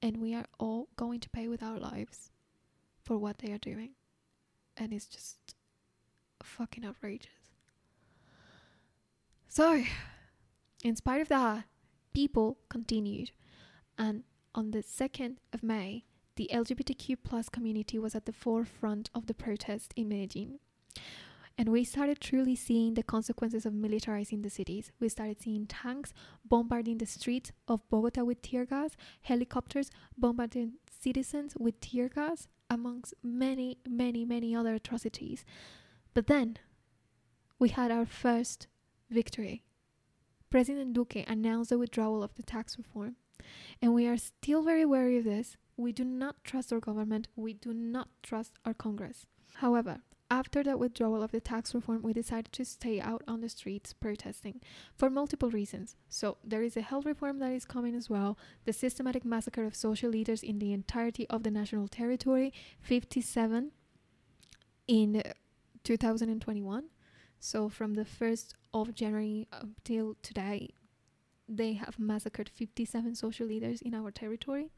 And 0.00 0.18
we 0.18 0.34
are 0.34 0.46
all 0.60 0.88
going 0.96 1.18
to 1.20 1.30
pay 1.30 1.48
with 1.48 1.62
our 1.62 1.78
lives 1.78 2.30
for 3.02 3.16
what 3.16 3.38
they 3.38 3.50
are 3.52 3.58
doing. 3.58 3.92
And 4.76 4.92
it's 4.92 5.06
just 5.06 5.54
fucking 6.42 6.84
outrageous. 6.84 7.30
So, 9.48 9.84
in 10.82 10.96
spite 10.96 11.20
of 11.20 11.28
that, 11.28 11.64
people 12.12 12.58
continued. 12.68 13.30
And 13.96 14.24
on 14.54 14.72
the 14.72 14.82
2nd 14.82 15.36
of 15.52 15.62
May, 15.62 16.04
the 16.36 16.50
LGBTQ 16.52 17.18
plus 17.22 17.48
community 17.48 17.98
was 17.98 18.14
at 18.14 18.26
the 18.26 18.32
forefront 18.32 19.10
of 19.14 19.26
the 19.26 19.34
protest 19.34 19.94
in 19.96 20.08
Medellin. 20.08 20.58
And 21.56 21.68
we 21.68 21.84
started 21.84 22.20
truly 22.20 22.56
seeing 22.56 22.94
the 22.94 23.04
consequences 23.04 23.64
of 23.64 23.72
militarizing 23.72 24.42
the 24.42 24.50
cities. 24.50 24.90
We 24.98 25.08
started 25.08 25.40
seeing 25.40 25.66
tanks 25.66 26.12
bombarding 26.44 26.98
the 26.98 27.06
streets 27.06 27.52
of 27.68 27.88
Bogota 27.88 28.24
with 28.24 28.42
tear 28.42 28.64
gas, 28.64 28.96
helicopters 29.22 29.90
bombarding 30.18 30.74
citizens 31.00 31.54
with 31.56 31.80
tear 31.80 32.08
gas, 32.08 32.48
amongst 32.70 33.14
many, 33.22 33.78
many, 33.88 34.24
many 34.24 34.54
other 34.54 34.74
atrocities. 34.74 35.44
But 36.12 36.26
then 36.26 36.58
we 37.58 37.70
had 37.70 37.90
our 37.90 38.06
first 38.06 38.66
victory. 39.10 39.62
President 40.50 40.92
Duque 40.92 41.24
announced 41.26 41.70
the 41.70 41.78
withdrawal 41.78 42.22
of 42.22 42.34
the 42.34 42.42
tax 42.42 42.78
reform. 42.78 43.16
And 43.82 43.92
we 43.92 44.06
are 44.06 44.16
still 44.16 44.62
very 44.62 44.84
wary 44.84 45.18
of 45.18 45.24
this. 45.24 45.56
We 45.76 45.92
do 45.92 46.04
not 46.04 46.42
trust 46.44 46.72
our 46.72 46.80
government. 46.80 47.28
We 47.36 47.52
do 47.52 47.74
not 47.74 48.08
trust 48.22 48.52
our 48.64 48.74
Congress. 48.74 49.26
However, 49.56 50.00
after 50.30 50.62
the 50.62 50.76
withdrawal 50.76 51.22
of 51.22 51.32
the 51.32 51.40
tax 51.40 51.74
reform, 51.74 52.02
we 52.02 52.12
decided 52.12 52.52
to 52.52 52.64
stay 52.64 53.00
out 53.00 53.22
on 53.28 53.40
the 53.40 53.48
streets 53.48 53.92
protesting 53.92 54.60
for 54.96 55.10
multiple 55.10 55.50
reasons. 55.50 55.96
So, 56.08 56.38
there 56.42 56.62
is 56.62 56.76
a 56.76 56.80
health 56.80 57.04
reform 57.04 57.38
that 57.40 57.52
is 57.52 57.64
coming 57.64 57.94
as 57.94 58.08
well, 58.08 58.38
the 58.64 58.72
systematic 58.72 59.24
massacre 59.24 59.64
of 59.64 59.76
social 59.76 60.10
leaders 60.10 60.42
in 60.42 60.58
the 60.58 60.72
entirety 60.72 61.28
of 61.28 61.42
the 61.42 61.50
national 61.50 61.88
territory, 61.88 62.52
57 62.80 63.72
in 64.88 65.22
2021. 65.82 66.84
So, 67.38 67.68
from 67.68 67.94
the 67.94 68.04
1st 68.04 68.54
of 68.72 68.94
January 68.94 69.46
until 69.52 70.16
today, 70.22 70.70
they 71.46 71.74
have 71.74 71.98
massacred 71.98 72.48
57 72.48 73.14
social 73.14 73.46
leaders 73.46 73.82
in 73.82 73.94
our 73.94 74.10
territory. 74.10 74.70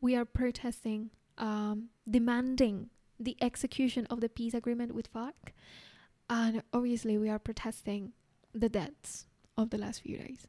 We 0.00 0.16
are 0.16 0.24
protesting, 0.24 1.10
um, 1.38 1.90
demanding 2.10 2.90
the 3.20 3.36
execution 3.40 4.06
of 4.06 4.20
the 4.20 4.28
peace 4.28 4.54
agreement 4.54 4.94
with 4.94 5.12
FARC. 5.12 5.52
And 6.28 6.62
obviously, 6.72 7.18
we 7.18 7.28
are 7.28 7.38
protesting 7.38 8.12
the 8.54 8.68
deaths 8.68 9.26
of 9.56 9.70
the 9.70 9.78
last 9.78 10.02
few 10.02 10.16
days. 10.16 10.46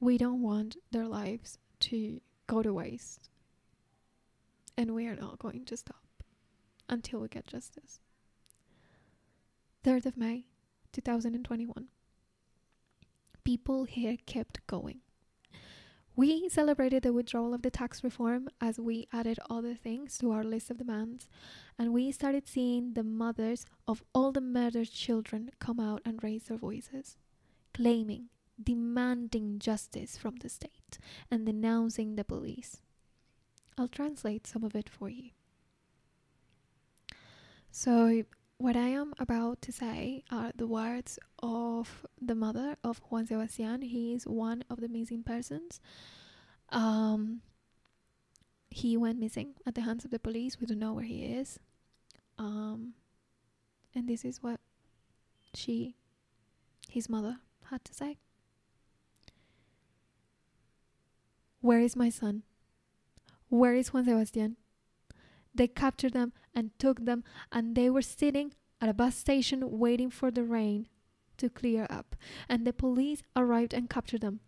We 0.00 0.18
don't 0.18 0.42
want 0.42 0.76
their 0.90 1.06
lives 1.06 1.58
to 1.80 2.20
go 2.46 2.62
to 2.62 2.72
waste. 2.72 3.30
And 4.76 4.94
we 4.94 5.06
are 5.06 5.16
not 5.16 5.38
going 5.38 5.64
to 5.64 5.76
stop 5.76 6.04
until 6.88 7.20
we 7.20 7.28
get 7.28 7.46
justice. 7.46 8.00
3rd 9.84 10.06
of 10.06 10.16
May 10.16 10.44
2021. 10.92 11.86
People 13.44 13.84
here 13.84 14.16
kept 14.26 14.64
going. 14.66 15.00
We 16.18 16.48
celebrated 16.48 17.04
the 17.04 17.12
withdrawal 17.12 17.54
of 17.54 17.62
the 17.62 17.70
tax 17.70 18.02
reform 18.02 18.48
as 18.60 18.80
we 18.80 19.06
added 19.12 19.38
other 19.48 19.76
things 19.76 20.18
to 20.18 20.32
our 20.32 20.42
list 20.42 20.68
of 20.68 20.78
demands, 20.78 21.28
and 21.78 21.92
we 21.92 22.10
started 22.10 22.48
seeing 22.48 22.94
the 22.94 23.04
mothers 23.04 23.66
of 23.86 24.02
all 24.12 24.32
the 24.32 24.40
murdered 24.40 24.90
children 24.90 25.52
come 25.60 25.78
out 25.78 26.02
and 26.04 26.20
raise 26.24 26.46
their 26.46 26.56
voices, 26.56 27.16
claiming, 27.72 28.30
demanding 28.60 29.60
justice 29.60 30.16
from 30.16 30.34
the 30.40 30.48
state, 30.48 30.98
and 31.30 31.46
denouncing 31.46 32.16
the 32.16 32.24
police. 32.24 32.78
I'll 33.78 33.86
translate 33.86 34.44
some 34.44 34.64
of 34.64 34.74
it 34.74 34.88
for 34.88 35.08
you. 35.08 35.30
So, 37.70 38.24
what 38.58 38.76
I 38.76 38.88
am 38.88 39.14
about 39.20 39.62
to 39.62 39.72
say 39.72 40.24
are 40.32 40.50
the 40.54 40.66
words 40.66 41.18
of 41.38 42.04
the 42.20 42.34
mother 42.34 42.76
of 42.82 43.00
Juan 43.08 43.26
Sebastian. 43.26 43.82
He 43.82 44.12
is 44.12 44.24
one 44.24 44.64
of 44.68 44.80
the 44.80 44.88
missing 44.88 45.22
persons. 45.22 45.80
Um, 46.70 47.40
he 48.68 48.96
went 48.96 49.20
missing 49.20 49.54
at 49.64 49.76
the 49.76 49.82
hands 49.82 50.04
of 50.04 50.10
the 50.10 50.18
police. 50.18 50.60
We 50.60 50.66
don't 50.66 50.80
know 50.80 50.92
where 50.92 51.04
he 51.04 51.24
is. 51.24 51.60
Um, 52.36 52.94
and 53.94 54.08
this 54.08 54.24
is 54.24 54.42
what 54.42 54.58
she, 55.54 55.94
his 56.90 57.08
mother, 57.08 57.38
had 57.70 57.84
to 57.84 57.94
say. 57.94 58.18
Where 61.60 61.80
is 61.80 61.94
my 61.94 62.10
son? 62.10 62.42
Where 63.48 63.74
is 63.74 63.92
Juan 63.92 64.04
Sebastian? 64.04 64.56
They 65.54 65.68
captured 65.68 66.12
them 66.12 66.32
and 66.58 66.76
took 66.78 67.04
them, 67.04 67.22
and 67.52 67.76
they 67.76 67.88
were 67.88 68.02
sitting 68.02 68.52
at 68.80 68.88
a 68.88 68.94
bus 68.94 69.14
station 69.14 69.78
waiting 69.78 70.10
for 70.10 70.30
the 70.32 70.42
rain 70.42 70.88
to 71.36 71.48
clear 71.48 71.86
up. 71.88 72.16
And 72.48 72.66
the 72.66 72.72
police 72.72 73.22
arrived 73.36 73.72
and 73.72 73.88
captured 73.88 74.22
them. 74.22 74.40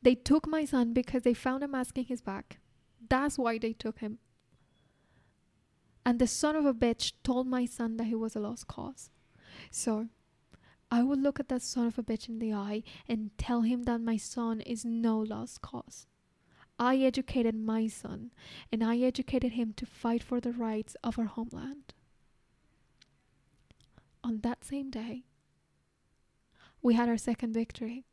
They 0.00 0.14
took 0.14 0.46
my 0.46 0.64
son 0.64 0.94
because 0.94 1.22
they 1.22 1.34
found 1.34 1.62
a 1.62 1.68
mask 1.68 1.98
in 1.98 2.04
his 2.04 2.22
back. 2.22 2.58
That's 3.08 3.38
why 3.38 3.58
they 3.58 3.74
took 3.74 3.98
him. 3.98 4.18
And 6.06 6.18
the 6.18 6.26
son 6.26 6.56
of 6.56 6.64
a 6.64 6.74
bitch 6.74 7.12
told 7.22 7.46
my 7.46 7.66
son 7.66 7.98
that 7.98 8.04
he 8.04 8.14
was 8.14 8.34
a 8.34 8.40
lost 8.40 8.66
cause. 8.66 9.10
So 9.70 10.08
I 10.90 11.02
would 11.02 11.20
look 11.20 11.40
at 11.40 11.48
that 11.48 11.62
son 11.62 11.86
of 11.86 11.98
a 11.98 12.02
bitch 12.02 12.28
in 12.28 12.38
the 12.38 12.52
eye 12.54 12.82
and 13.08 13.30
tell 13.36 13.62
him 13.62 13.84
that 13.84 14.00
my 14.00 14.16
son 14.16 14.60
is 14.62 14.84
no 14.84 15.18
lost 15.18 15.60
cause. 15.60 16.06
I 16.78 16.96
educated 16.96 17.54
my 17.54 17.86
son, 17.86 18.32
and 18.72 18.82
I 18.82 18.98
educated 18.98 19.52
him 19.52 19.72
to 19.74 19.86
fight 19.86 20.22
for 20.22 20.40
the 20.40 20.52
rights 20.52 20.96
of 21.04 21.18
our 21.18 21.26
homeland. 21.26 21.94
On 24.24 24.40
that 24.40 24.64
same 24.64 24.90
day, 24.90 25.24
we 26.82 26.94
had 26.94 27.08
our 27.08 27.16
second 27.16 27.52
victory. 27.54 28.04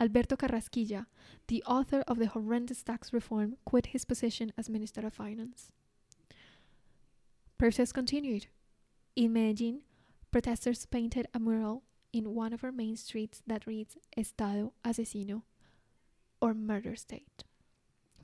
Alberto 0.00 0.36
Carrasquilla, 0.36 1.06
the 1.46 1.62
author 1.64 2.02
of 2.08 2.18
the 2.18 2.26
horrendous 2.26 2.82
tax 2.82 3.12
reform, 3.12 3.56
quit 3.64 3.86
his 3.86 4.04
position 4.04 4.52
as 4.58 4.68
Minister 4.68 5.06
of 5.06 5.14
Finance. 5.14 5.70
Protests 7.56 7.92
continued. 7.92 8.46
In 9.14 9.34
Medellin, 9.34 9.82
protesters 10.32 10.86
painted 10.86 11.28
a 11.32 11.38
mural 11.38 11.84
in 12.12 12.34
one 12.34 12.52
of 12.52 12.64
our 12.64 12.72
main 12.72 12.96
streets 12.96 13.42
that 13.46 13.66
reads 13.66 13.96
Estado 14.16 14.72
Asesino, 14.84 15.42
or 16.40 16.52
Murder 16.52 16.96
State. 16.96 17.44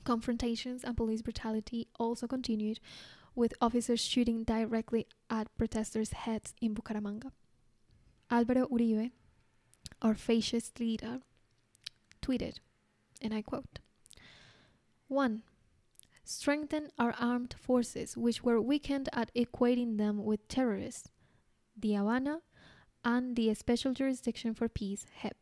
Confrontations 0.08 0.84
and 0.84 0.96
police 0.96 1.20
brutality 1.20 1.86
also 1.98 2.26
continued, 2.26 2.80
with 3.34 3.52
officers 3.60 4.00
shooting 4.00 4.42
directly 4.42 5.06
at 5.28 5.54
protesters' 5.58 6.14
heads 6.14 6.54
in 6.62 6.74
Bucaramanga. 6.74 7.30
Álvaro 8.30 8.70
Uribe, 8.70 9.10
our 10.00 10.14
fascist 10.14 10.80
leader, 10.80 11.20
tweeted, 12.22 12.60
and 13.20 13.34
I 13.34 13.42
quote 13.42 13.80
1. 15.08 15.42
Strengthen 16.24 16.88
our 16.98 17.14
armed 17.20 17.54
forces, 17.60 18.16
which 18.16 18.42
were 18.42 18.62
weakened 18.62 19.10
at 19.12 19.30
equating 19.34 19.98
them 19.98 20.24
with 20.24 20.48
terrorists, 20.48 21.10
the 21.78 21.92
Habana, 21.92 22.40
and 23.04 23.36
the 23.36 23.52
Special 23.52 23.92
Jurisdiction 23.92 24.54
for 24.54 24.70
Peace, 24.70 25.04
JEP 25.22 25.36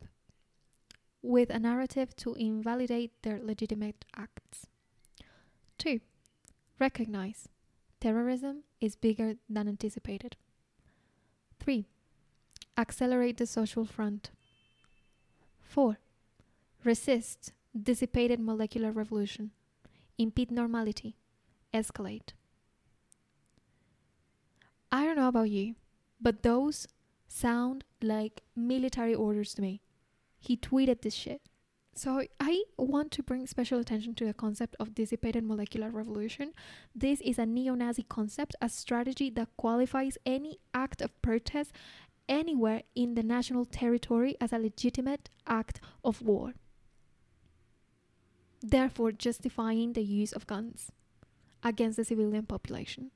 with 1.22 1.50
a 1.50 1.58
narrative 1.58 2.14
to 2.16 2.34
invalidate 2.34 3.12
their 3.22 3.40
legitimate 3.42 4.04
acts. 4.16 4.66
2. 5.78 6.00
Recognize 6.78 7.48
terrorism 8.00 8.62
is 8.80 8.96
bigger 8.96 9.34
than 9.48 9.68
anticipated. 9.68 10.36
3. 11.60 11.86
Accelerate 12.78 13.38
the 13.38 13.46
social 13.46 13.84
front. 13.84 14.30
4. 15.60 15.98
Resist 16.84 17.52
dissipated 17.82 18.40
molecular 18.40 18.92
revolution. 18.92 19.50
Impede 20.18 20.50
normality. 20.50 21.16
Escalate. 21.74 22.32
I 24.92 25.04
don't 25.04 25.16
know 25.16 25.28
about 25.28 25.50
you, 25.50 25.74
but 26.20 26.42
those 26.42 26.86
sound 27.28 27.84
like 28.00 28.42
military 28.54 29.14
orders 29.14 29.54
to 29.54 29.62
me. 29.62 29.80
He 30.46 30.56
tweeted 30.56 31.02
this 31.02 31.14
shit. 31.14 31.42
So 31.96 32.22
I 32.38 32.62
want 32.76 33.10
to 33.12 33.22
bring 33.24 33.48
special 33.48 33.80
attention 33.80 34.14
to 34.14 34.26
the 34.26 34.32
concept 34.32 34.76
of 34.78 34.94
dissipated 34.94 35.42
molecular 35.42 35.90
revolution. 35.90 36.52
This 36.94 37.20
is 37.22 37.38
a 37.38 37.46
neo-Nazi 37.46 38.04
concept, 38.04 38.54
a 38.60 38.68
strategy 38.68 39.28
that 39.30 39.48
qualifies 39.56 40.18
any 40.24 40.60
act 40.72 41.02
of 41.02 41.20
protest 41.20 41.72
anywhere 42.28 42.82
in 42.94 43.16
the 43.16 43.24
national 43.24 43.64
territory 43.64 44.36
as 44.40 44.52
a 44.52 44.58
legitimate 44.58 45.30
act 45.48 45.80
of 46.04 46.22
war. 46.22 46.54
Therefore 48.62 49.10
justifying 49.10 49.94
the 49.94 50.04
use 50.04 50.32
of 50.32 50.46
guns 50.46 50.92
against 51.64 51.96
the 51.96 52.04
civilian 52.04 52.46
population. 52.46 53.10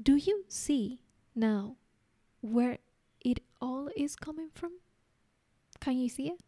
Do 0.00 0.14
you 0.14 0.44
see 0.46 1.00
now 1.34 1.76
where 2.40 2.78
it 3.20 3.40
all 3.60 3.88
is 3.96 4.14
coming 4.14 4.50
from? 4.54 4.74
Can 5.80 5.98
you 5.98 6.08
see 6.08 6.28
it? 6.28 6.40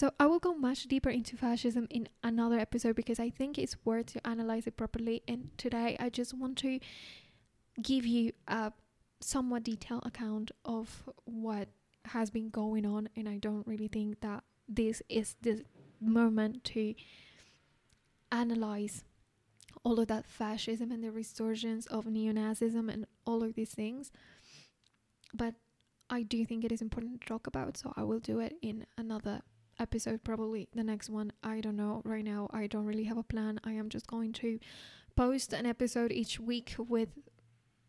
So 0.00 0.10
I 0.18 0.24
will 0.24 0.38
go 0.38 0.54
much 0.54 0.84
deeper 0.84 1.10
into 1.10 1.36
fascism 1.36 1.86
in 1.90 2.08
another 2.22 2.58
episode 2.58 2.96
because 2.96 3.20
I 3.20 3.28
think 3.28 3.58
it's 3.58 3.76
worth 3.84 4.06
to 4.14 4.26
analyze 4.26 4.66
it 4.66 4.78
properly. 4.78 5.22
And 5.28 5.50
today 5.58 5.98
I 6.00 6.08
just 6.08 6.32
want 6.32 6.56
to 6.60 6.80
give 7.82 8.06
you 8.06 8.32
a 8.48 8.72
somewhat 9.20 9.64
detailed 9.64 10.06
account 10.06 10.52
of 10.64 11.06
what 11.26 11.68
has 12.06 12.30
been 12.30 12.48
going 12.48 12.86
on. 12.86 13.10
And 13.14 13.28
I 13.28 13.36
don't 13.36 13.66
really 13.66 13.88
think 13.88 14.22
that 14.22 14.42
this 14.66 15.02
is 15.10 15.36
the 15.42 15.66
moment 16.00 16.64
to 16.72 16.94
analyze 18.32 19.04
all 19.84 20.00
of 20.00 20.08
that 20.08 20.24
fascism 20.24 20.90
and 20.90 21.04
the 21.04 21.12
resurgence 21.12 21.84
of 21.88 22.06
neo-Nazism 22.06 22.90
and 22.90 23.04
all 23.26 23.42
of 23.42 23.52
these 23.52 23.74
things. 23.74 24.10
But 25.34 25.56
I 26.08 26.22
do 26.22 26.46
think 26.46 26.64
it 26.64 26.72
is 26.72 26.80
important 26.80 27.20
to 27.20 27.26
talk 27.26 27.46
about, 27.46 27.76
so 27.76 27.92
I 27.98 28.02
will 28.04 28.18
do 28.18 28.40
it 28.40 28.56
in 28.62 28.86
another 28.96 29.42
episode, 29.80 30.22
probably 30.22 30.68
the 30.74 30.84
next 30.84 31.10
one. 31.10 31.32
I 31.42 31.60
don't 31.60 31.76
know. 31.76 32.02
Right 32.04 32.24
now, 32.24 32.48
I 32.52 32.66
don't 32.66 32.84
really 32.84 33.04
have 33.04 33.18
a 33.18 33.22
plan. 33.22 33.60
I 33.64 33.72
am 33.72 33.88
just 33.88 34.06
going 34.06 34.32
to 34.34 34.58
post 35.16 35.52
an 35.52 35.66
episode 35.66 36.12
each 36.12 36.38
week 36.38 36.74
with 36.78 37.08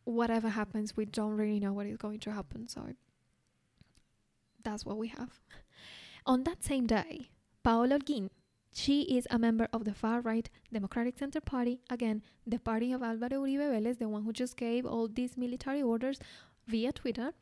whatever 0.04 0.50
happens. 0.50 0.98
We 0.98 1.06
don't 1.06 1.38
really 1.38 1.60
know 1.60 1.74
what 1.74 1.86
is 1.86 1.98
going 1.98 2.20
to 2.22 2.32
happen, 2.32 2.68
so 2.68 2.88
that's 4.64 4.86
what 4.86 4.98
we 4.98 5.10
have. 5.10 5.39
On 6.26 6.44
that 6.44 6.64
same 6.64 6.88
day, 6.88 7.30
Paola 7.64 8.00
Holguín, 8.00 8.30
she 8.74 9.02
is 9.02 9.28
a 9.30 9.38
member 9.38 9.68
of 9.74 9.86
the 9.86 9.94
far 9.94 10.22
right 10.22 10.50
Democratic 10.72 11.18
Center 11.20 11.42
Party, 11.42 11.82
again, 11.89 12.22
the 12.48 12.60
party 12.60 12.94
of 12.94 13.02
Álvaro 13.02 13.42
Uribe 13.42 13.70
Vélez, 13.72 14.00
the 14.00 14.08
one 14.08 14.24
who 14.24 14.32
just 14.32 14.56
gave 14.56 14.86
all 14.86 15.08
these 15.08 15.38
military 15.38 15.82
orders 15.82 16.20
via 16.68 16.92
Twitter. 16.92 17.34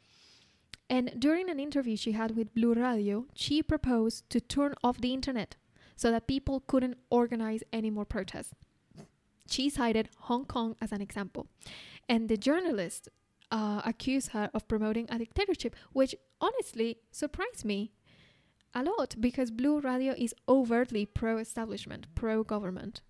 And 0.90 1.14
during 1.20 1.50
an 1.50 1.60
interview 1.60 1.96
she 1.96 2.14
had 2.14 2.36
with 2.36 2.54
Blu 2.56 2.74
Radio, 2.74 3.26
she 3.34 3.62
proposed 3.62 4.30
to 4.32 4.42
turn 4.42 4.74
off 4.84 5.00
the 5.00 5.14
internet 5.14 5.56
so 5.96 6.12
that 6.12 6.28
people 6.28 6.62
couldn't 6.66 6.98
organize 7.10 7.62
any 7.72 7.90
more 7.90 8.06
protests. 8.06 8.54
She 9.48 9.70
cited 9.70 10.10
Hong 10.22 10.46
Kong 10.46 10.76
as 10.82 10.92
an 10.92 11.02
example. 11.02 11.48
And 12.08 12.30
the 12.30 12.38
journalist 12.38 13.10
uh, 13.52 13.82
accused 13.86 14.30
her 14.30 14.50
of 14.54 14.68
promoting 14.68 15.08
a 15.10 15.18
dictatorship, 15.20 15.76
which 15.94 16.16
honestly 16.40 16.98
surprised 17.12 17.66
me 17.66 17.92
a 18.74 18.84
lot 18.84 19.16
because 19.20 19.52
Blu 19.52 19.80
Radio 19.80 20.14
is 20.18 20.34
overtly 20.48 21.06
pro 21.06 21.38
establishment, 21.38 22.08
pro 22.16 22.44
government. 22.44 23.02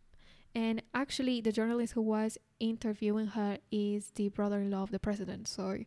And 0.56 0.82
actually, 0.94 1.42
the 1.42 1.52
journalist 1.52 1.94
who 1.94 2.02
was 2.02 2.38
interviewing 2.60 3.28
her 3.28 3.60
is 3.72 4.12
the 4.16 4.30
brother 4.30 4.60
in 4.62 4.72
law 4.72 4.84
of 4.84 4.92
the 4.92 5.00
president. 5.00 5.48
So 5.48 5.78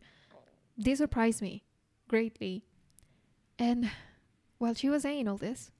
this 0.77 0.99
surprised 0.99 1.41
me 1.41 1.63
greatly. 2.13 2.63
And 3.57 3.89
while 4.59 4.75
she 4.75 4.87
was 4.87 5.01
saying 5.01 5.27
all 5.27 5.37
this, 5.37 5.71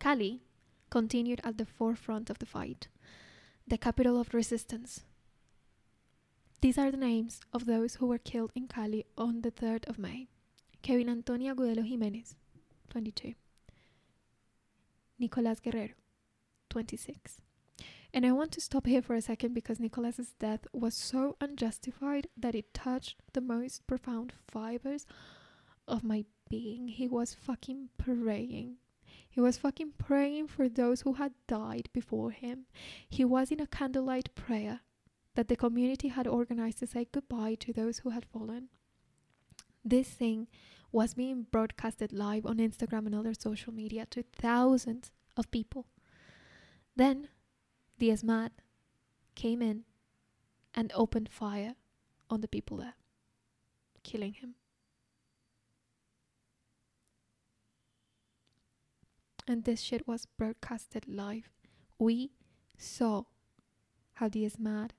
Cali 0.00 0.40
continued 0.88 1.42
at 1.44 1.58
the 1.58 1.66
forefront 1.66 2.30
of 2.30 2.38
the 2.38 2.46
fight, 2.46 2.88
the 3.68 3.76
capital 3.76 4.18
of 4.18 4.32
resistance. 4.32 5.02
These 6.62 6.78
are 6.78 6.90
the 6.90 6.96
names 6.96 7.42
of 7.52 7.66
those 7.66 7.96
who 7.96 8.06
were 8.06 8.30
killed 8.32 8.52
in 8.54 8.68
Cali 8.68 9.04
on 9.18 9.42
the 9.42 9.50
3rd 9.50 9.86
of 9.86 9.98
May. 9.98 10.28
Kevin 10.80 11.10
Antonio 11.10 11.54
Agudelo 11.54 11.86
Jimenez, 11.86 12.36
22. 12.88 13.34
Nicolas 15.18 15.60
Guerrero, 15.60 15.94
26. 16.70 17.42
And 18.14 18.24
I 18.24 18.32
want 18.32 18.50
to 18.52 18.62
stop 18.62 18.86
here 18.86 19.02
for 19.02 19.14
a 19.14 19.20
second 19.20 19.52
because 19.52 19.78
Nicolas's 19.78 20.32
death 20.38 20.66
was 20.72 20.94
so 20.94 21.36
unjustified 21.38 22.28
that 22.34 22.54
it 22.54 22.72
touched 22.72 23.16
the 23.34 23.42
most 23.42 23.86
profound 23.86 24.32
fibers 24.50 25.04
of 25.86 26.04
my 26.04 26.24
being. 26.48 26.88
He 26.88 27.08
was 27.08 27.34
fucking 27.34 27.90
praying. 27.98 28.76
He 29.28 29.40
was 29.40 29.56
fucking 29.56 29.92
praying 29.98 30.48
for 30.48 30.68
those 30.68 31.02
who 31.02 31.14
had 31.14 31.32
died 31.46 31.88
before 31.92 32.30
him. 32.30 32.66
He 33.08 33.24
was 33.24 33.50
in 33.50 33.60
a 33.60 33.66
candlelight 33.66 34.34
prayer 34.34 34.80
that 35.34 35.48
the 35.48 35.56
community 35.56 36.08
had 36.08 36.26
organized 36.26 36.78
to 36.80 36.86
say 36.86 37.06
goodbye 37.10 37.54
to 37.60 37.72
those 37.72 38.00
who 38.00 38.10
had 38.10 38.26
fallen. 38.26 38.68
This 39.84 40.08
thing 40.08 40.48
was 40.92 41.14
being 41.14 41.46
broadcasted 41.50 42.12
live 42.12 42.44
on 42.44 42.58
Instagram 42.58 43.06
and 43.06 43.14
other 43.14 43.32
social 43.32 43.72
media 43.72 44.06
to 44.10 44.22
thousands 44.22 45.10
of 45.36 45.50
people. 45.50 45.86
Then 46.94 47.28
the 47.98 48.10
ESMAD 48.10 48.50
came 49.34 49.62
in 49.62 49.84
and 50.74 50.92
opened 50.94 51.30
fire 51.30 51.74
on 52.28 52.42
the 52.42 52.48
people 52.48 52.76
there, 52.76 52.94
killing 54.02 54.34
him. 54.34 54.54
And 59.46 59.64
this 59.64 59.80
shit 59.80 60.06
was 60.06 60.26
broadcasted 60.26 61.06
live. 61.08 61.50
We 61.98 62.32
saw 62.78 63.24
how 64.14 64.28
the 64.28 64.44
ESMAD 64.44 64.90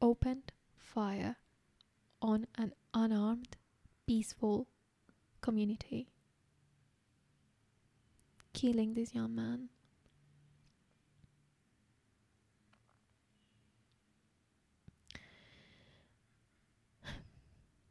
opened 0.00 0.52
fire 0.76 1.36
on 2.22 2.46
an 2.56 2.72
unarmed, 2.92 3.56
peaceful 4.06 4.68
community, 5.40 6.08
killing 8.52 8.94
this 8.94 9.14
young 9.14 9.34
man. 9.34 9.68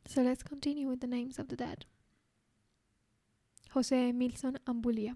So 0.07 0.21
let's 0.21 0.43
continue 0.43 0.87
with 0.87 1.01
the 1.01 1.07
names 1.07 1.39
of 1.39 1.47
the 1.47 1.55
dead. 1.55 1.85
Jose 3.71 4.11
Milson 4.11 4.57
Ambulia, 4.67 5.15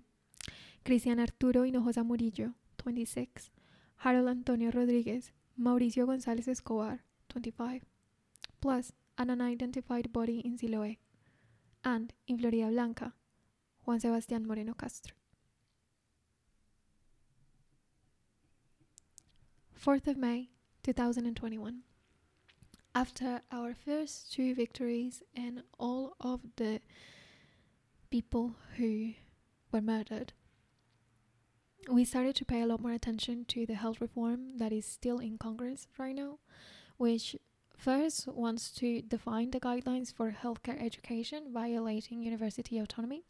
Cristian 0.88 1.20
Arturo 1.20 1.66
Hinojosa 1.66 2.02
Murillo, 2.06 2.54
26, 2.78 3.52
Harold 3.98 4.30
Antonio 4.30 4.72
Rodriguez, 4.72 5.34
Mauricio 5.60 6.06
González 6.06 6.48
Escobar, 6.48 7.02
25, 7.28 7.84
plus 8.62 8.94
an 9.18 9.30
unidentified 9.30 10.14
body 10.14 10.40
in 10.46 10.58
Siloé, 10.58 10.98
and 11.84 12.14
in 12.26 12.38
Floridablanca, 12.38 13.12
Juan 13.86 14.00
Sebastián 14.00 14.46
Moreno 14.46 14.76
Castro. 14.76 15.14
4th 19.78 20.08
of 20.08 20.16
May 20.16 20.48
2021. 20.84 21.82
After 22.96 23.42
our 23.52 23.74
first 23.74 24.32
two 24.32 24.56
victories 24.56 25.22
and 25.36 25.64
all 25.78 26.16
of 26.22 26.40
the 26.56 26.80
people 28.10 28.56
who 28.78 29.16
were 29.74 29.82
murdered, 29.82 30.32
we 31.90 32.04
started 32.04 32.36
to 32.36 32.46
pay 32.46 32.62
a 32.62 32.66
lot 32.66 32.82
more 32.82 32.92
attention 32.92 33.46
to 33.46 33.66
the 33.66 33.76
health 33.76 34.02
reform 34.02 34.58
that 34.58 34.72
is 34.74 34.86
still 34.86 35.20
in 35.20 35.38
Congress 35.38 35.88
right 35.98 36.16
now, 36.16 36.40
which 36.98 37.36
first 37.78 38.28
wants 38.28 38.72
to 38.72 39.02
define 39.02 39.52
the 39.52 39.60
guidelines 39.60 40.14
for 40.14 40.32
healthcare 40.32 40.82
education, 40.84 41.46
violating 41.54 42.22
university 42.22 42.78
autonomy. 42.80 43.24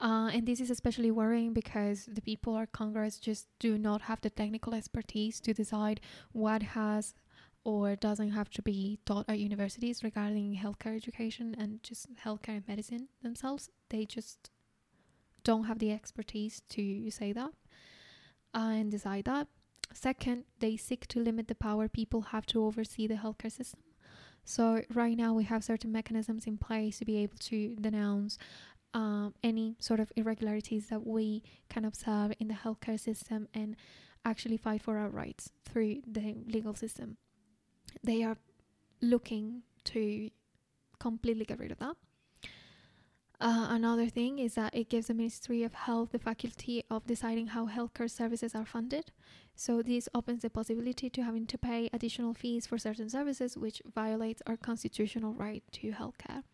Uh, 0.00 0.30
and 0.32 0.46
this 0.46 0.60
is 0.60 0.70
especially 0.70 1.10
worrying 1.10 1.52
because 1.52 2.08
the 2.12 2.22
people 2.22 2.56
at 2.58 2.72
Congress 2.72 3.18
just 3.18 3.46
do 3.60 3.78
not 3.78 4.02
have 4.02 4.20
the 4.20 4.30
technical 4.30 4.74
expertise 4.74 5.40
to 5.40 5.52
decide 5.52 6.00
what 6.32 6.62
has 6.62 7.14
or 7.64 7.94
doesn't 7.94 8.32
have 8.32 8.50
to 8.50 8.62
be 8.62 8.98
taught 9.06 9.24
at 9.28 9.38
universities 9.38 10.02
regarding 10.02 10.56
healthcare 10.56 10.96
education 10.96 11.54
and 11.56 11.82
just 11.82 12.12
healthcare 12.16 12.56
and 12.56 12.66
medicine 12.66 13.08
themselves. 13.22 13.70
They 13.90 14.04
just 14.04 14.50
don't 15.44 15.64
have 15.64 15.78
the 15.78 15.92
expertise 15.92 16.62
to 16.70 17.10
say 17.10 17.32
that 17.32 17.52
and 18.54 18.90
decide 18.90 19.24
that. 19.24 19.48
Second, 19.92 20.44
they 20.60 20.76
seek 20.76 21.06
to 21.08 21.20
limit 21.20 21.48
the 21.48 21.54
power 21.54 21.88
people 21.88 22.22
have 22.22 22.46
to 22.46 22.64
oversee 22.64 23.06
the 23.06 23.14
healthcare 23.14 23.52
system. 23.52 23.80
So, 24.44 24.82
right 24.92 25.16
now, 25.16 25.34
we 25.34 25.44
have 25.44 25.62
certain 25.62 25.92
mechanisms 25.92 26.46
in 26.46 26.58
place 26.58 26.98
to 26.98 27.04
be 27.04 27.18
able 27.18 27.36
to 27.38 27.76
denounce 27.76 28.38
um, 28.94 29.34
any 29.42 29.76
sort 29.78 30.00
of 30.00 30.12
irregularities 30.16 30.86
that 30.88 31.06
we 31.06 31.42
can 31.68 31.84
observe 31.84 32.32
in 32.40 32.48
the 32.48 32.54
healthcare 32.54 32.98
system 32.98 33.48
and 33.54 33.76
actually 34.24 34.56
fight 34.56 34.82
for 34.82 34.98
our 34.98 35.08
rights 35.08 35.50
through 35.64 36.02
the 36.06 36.36
legal 36.46 36.74
system. 36.74 37.16
They 38.02 38.22
are 38.22 38.36
looking 39.00 39.62
to 39.84 40.30
completely 40.98 41.44
get 41.44 41.58
rid 41.58 41.72
of 41.72 41.78
that. 41.78 41.96
Uh, 43.42 43.66
another 43.70 44.06
thing 44.06 44.38
is 44.38 44.54
that 44.54 44.72
it 44.72 44.88
gives 44.88 45.08
the 45.08 45.14
Ministry 45.14 45.64
of 45.64 45.74
Health 45.74 46.12
the 46.12 46.18
faculty 46.20 46.84
of 46.88 47.04
deciding 47.08 47.48
how 47.48 47.66
healthcare 47.66 48.08
services 48.08 48.54
are 48.54 48.64
funded. 48.64 49.10
So 49.56 49.82
this 49.82 50.08
opens 50.14 50.42
the 50.42 50.50
possibility 50.50 51.10
to 51.10 51.22
having 51.22 51.46
to 51.48 51.58
pay 51.58 51.90
additional 51.92 52.34
fees 52.34 52.68
for 52.68 52.78
certain 52.78 53.10
services, 53.10 53.56
which 53.58 53.82
violates 53.96 54.42
our 54.46 54.56
constitutional 54.56 55.34
right 55.34 55.64
to 55.72 55.90
healthcare. 55.90 56.44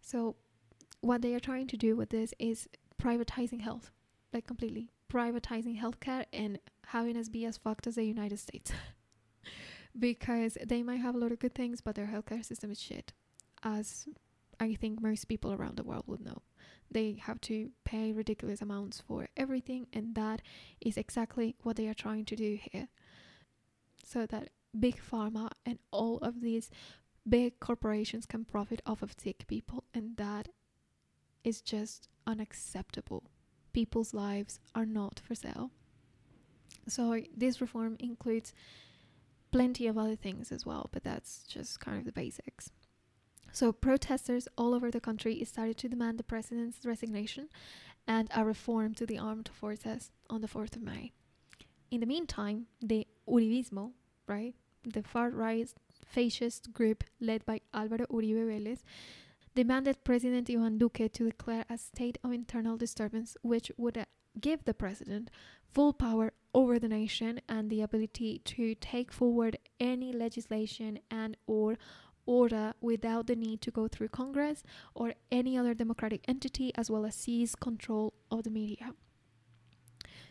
So 0.00 0.36
what 1.02 1.20
they 1.20 1.34
are 1.34 1.40
trying 1.40 1.66
to 1.66 1.76
do 1.76 1.94
with 1.94 2.08
this 2.08 2.32
is 2.38 2.70
privatizing 2.98 3.60
health, 3.60 3.90
like 4.32 4.46
completely 4.46 4.88
privatizing 5.12 5.78
healthcare 5.78 6.24
and 6.32 6.58
having 6.86 7.18
us 7.18 7.28
be 7.28 7.44
as 7.44 7.58
fucked 7.58 7.86
as 7.86 7.96
the 7.96 8.04
United 8.04 8.38
States. 8.38 8.72
because 9.98 10.56
they 10.66 10.82
might 10.82 11.00
have 11.02 11.14
a 11.14 11.18
lot 11.18 11.32
of 11.32 11.38
good 11.38 11.54
things, 11.54 11.82
but 11.82 11.96
their 11.96 12.06
healthcare 12.06 12.42
system 12.42 12.70
is 12.70 12.80
shit, 12.80 13.12
as 13.62 14.06
I 14.60 14.74
think 14.74 15.00
most 15.00 15.28
people 15.28 15.52
around 15.52 15.76
the 15.76 15.84
world 15.84 16.04
would 16.06 16.20
know. 16.24 16.42
they 16.90 17.16
have 17.22 17.40
to 17.40 17.70
pay 17.84 18.12
ridiculous 18.12 18.60
amounts 18.60 19.00
for 19.00 19.26
everything, 19.36 19.86
and 19.94 20.14
that 20.14 20.42
is 20.80 20.96
exactly 20.98 21.56
what 21.62 21.76
they 21.76 21.88
are 21.88 21.94
trying 21.94 22.24
to 22.26 22.36
do 22.36 22.58
here. 22.70 22.88
So 24.04 24.26
that 24.26 24.50
big 24.78 25.00
pharma 25.00 25.50
and 25.64 25.78
all 25.90 26.18
of 26.18 26.40
these 26.42 26.70
big 27.28 27.58
corporations 27.60 28.26
can 28.26 28.44
profit 28.44 28.82
off 28.84 29.02
of 29.02 29.14
sick 29.18 29.46
people, 29.46 29.84
and 29.94 30.16
that 30.18 30.48
is 31.44 31.60
just 31.62 32.08
unacceptable. 32.26 33.24
People's 33.72 34.12
lives 34.12 34.60
are 34.74 34.86
not 34.86 35.20
for 35.20 35.34
sale. 35.34 35.70
So, 36.88 37.22
this 37.34 37.60
reform 37.60 37.96
includes 38.00 38.52
plenty 39.50 39.86
of 39.86 39.96
other 39.96 40.16
things 40.16 40.50
as 40.52 40.66
well, 40.66 40.88
but 40.92 41.04
that's 41.04 41.44
just 41.44 41.80
kind 41.80 41.98
of 41.98 42.04
the 42.04 42.12
basics. 42.12 42.70
So, 43.54 43.70
protesters 43.70 44.48
all 44.56 44.74
over 44.74 44.90
the 44.90 45.00
country 45.00 45.44
started 45.44 45.76
to 45.78 45.88
demand 45.88 46.18
the 46.18 46.24
president's 46.24 46.84
resignation 46.86 47.48
and 48.08 48.28
a 48.34 48.44
reform 48.44 48.94
to 48.94 49.04
the 49.04 49.18
armed 49.18 49.50
forces 49.52 50.10
on 50.30 50.40
the 50.40 50.48
4th 50.48 50.76
of 50.76 50.82
May. 50.82 51.12
In 51.90 52.00
the 52.00 52.06
meantime, 52.06 52.66
the 52.80 53.06
Uribismo, 53.28 53.92
right, 54.26 54.54
the 54.84 55.02
far 55.02 55.28
right 55.28 55.68
fascist 56.06 56.72
group 56.72 57.04
led 57.20 57.44
by 57.44 57.60
Álvaro 57.74 58.06
Uribe 58.08 58.46
Vélez, 58.48 58.78
demanded 59.54 60.02
President 60.02 60.48
Iván 60.48 60.78
Duque 60.78 61.12
to 61.12 61.24
declare 61.26 61.66
a 61.68 61.76
state 61.76 62.16
of 62.24 62.32
internal 62.32 62.78
disturbance, 62.78 63.36
which 63.42 63.70
would 63.76 63.98
uh, 63.98 64.06
give 64.40 64.64
the 64.64 64.72
president 64.72 65.30
full 65.68 65.92
power 65.92 66.32
over 66.54 66.78
the 66.78 66.88
nation 66.88 67.40
and 67.48 67.68
the 67.68 67.82
ability 67.82 68.40
to 68.46 68.74
take 68.76 69.12
forward 69.12 69.58
any 69.78 70.10
legislation 70.12 70.98
and 71.10 71.36
or 71.46 71.76
order 72.26 72.74
without 72.80 73.26
the 73.26 73.36
need 73.36 73.60
to 73.62 73.70
go 73.70 73.88
through 73.88 74.08
Congress 74.08 74.62
or 74.94 75.14
any 75.30 75.56
other 75.56 75.74
democratic 75.74 76.24
entity 76.28 76.72
as 76.74 76.90
well 76.90 77.04
as 77.04 77.14
seize 77.14 77.54
control 77.54 78.14
of 78.30 78.44
the 78.44 78.50
media. 78.50 78.92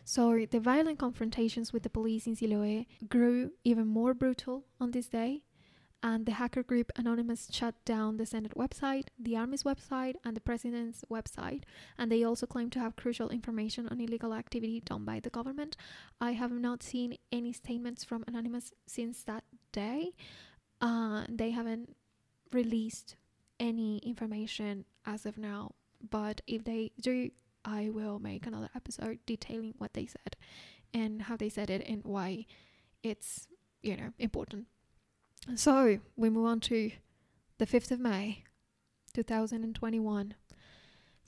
So 0.04 0.46
the 0.50 0.60
violent 0.60 0.98
confrontations 0.98 1.72
with 1.72 1.84
the 1.84 1.90
police 1.90 2.26
in 2.26 2.34
Siloé 2.34 2.86
grew 3.08 3.52
even 3.62 3.86
more 3.86 4.14
brutal 4.14 4.64
on 4.80 4.90
this 4.90 5.06
day 5.06 5.42
and 6.02 6.26
the 6.26 6.32
hacker 6.32 6.62
group 6.62 6.90
Anonymous 6.96 7.48
shut 7.52 7.74
down 7.84 8.16
the 8.16 8.26
Senate 8.26 8.54
website, 8.56 9.06
the 9.18 9.36
Army's 9.36 9.62
website, 9.62 10.16
and 10.24 10.36
the 10.36 10.40
President's 10.40 11.04
website. 11.10 11.62
And 11.96 12.10
they 12.10 12.24
also 12.24 12.46
claim 12.46 12.70
to 12.70 12.80
have 12.80 12.96
crucial 12.96 13.28
information 13.28 13.88
on 13.88 14.00
illegal 14.00 14.34
activity 14.34 14.80
done 14.80 15.04
by 15.04 15.20
the 15.20 15.30
government. 15.30 15.76
I 16.20 16.32
have 16.32 16.50
not 16.50 16.82
seen 16.82 17.16
any 17.30 17.52
statements 17.52 18.02
from 18.02 18.24
Anonymous 18.26 18.72
since 18.86 19.22
that 19.24 19.44
day. 19.70 20.12
Uh, 20.82 21.24
they 21.28 21.50
haven't 21.50 21.96
released 22.52 23.16
any 23.60 23.98
information 23.98 24.84
as 25.06 25.24
of 25.24 25.38
now, 25.38 25.72
but 26.10 26.40
if 26.46 26.64
they 26.64 26.90
do, 27.00 27.30
I 27.64 27.88
will 27.88 28.18
make 28.18 28.46
another 28.46 28.68
episode 28.74 29.20
detailing 29.24 29.74
what 29.78 29.94
they 29.94 30.06
said 30.06 30.36
and 30.92 31.22
how 31.22 31.36
they 31.36 31.48
said 31.48 31.70
it 31.70 31.86
and 31.86 32.02
why 32.04 32.46
it's, 33.02 33.46
you 33.82 33.96
know, 33.96 34.12
important. 34.18 34.66
So 35.54 35.98
we 36.16 36.28
move 36.28 36.46
on 36.46 36.60
to 36.60 36.90
the 37.58 37.66
5th 37.66 37.92
of 37.92 38.00
May, 38.00 38.42
2021. 39.14 40.34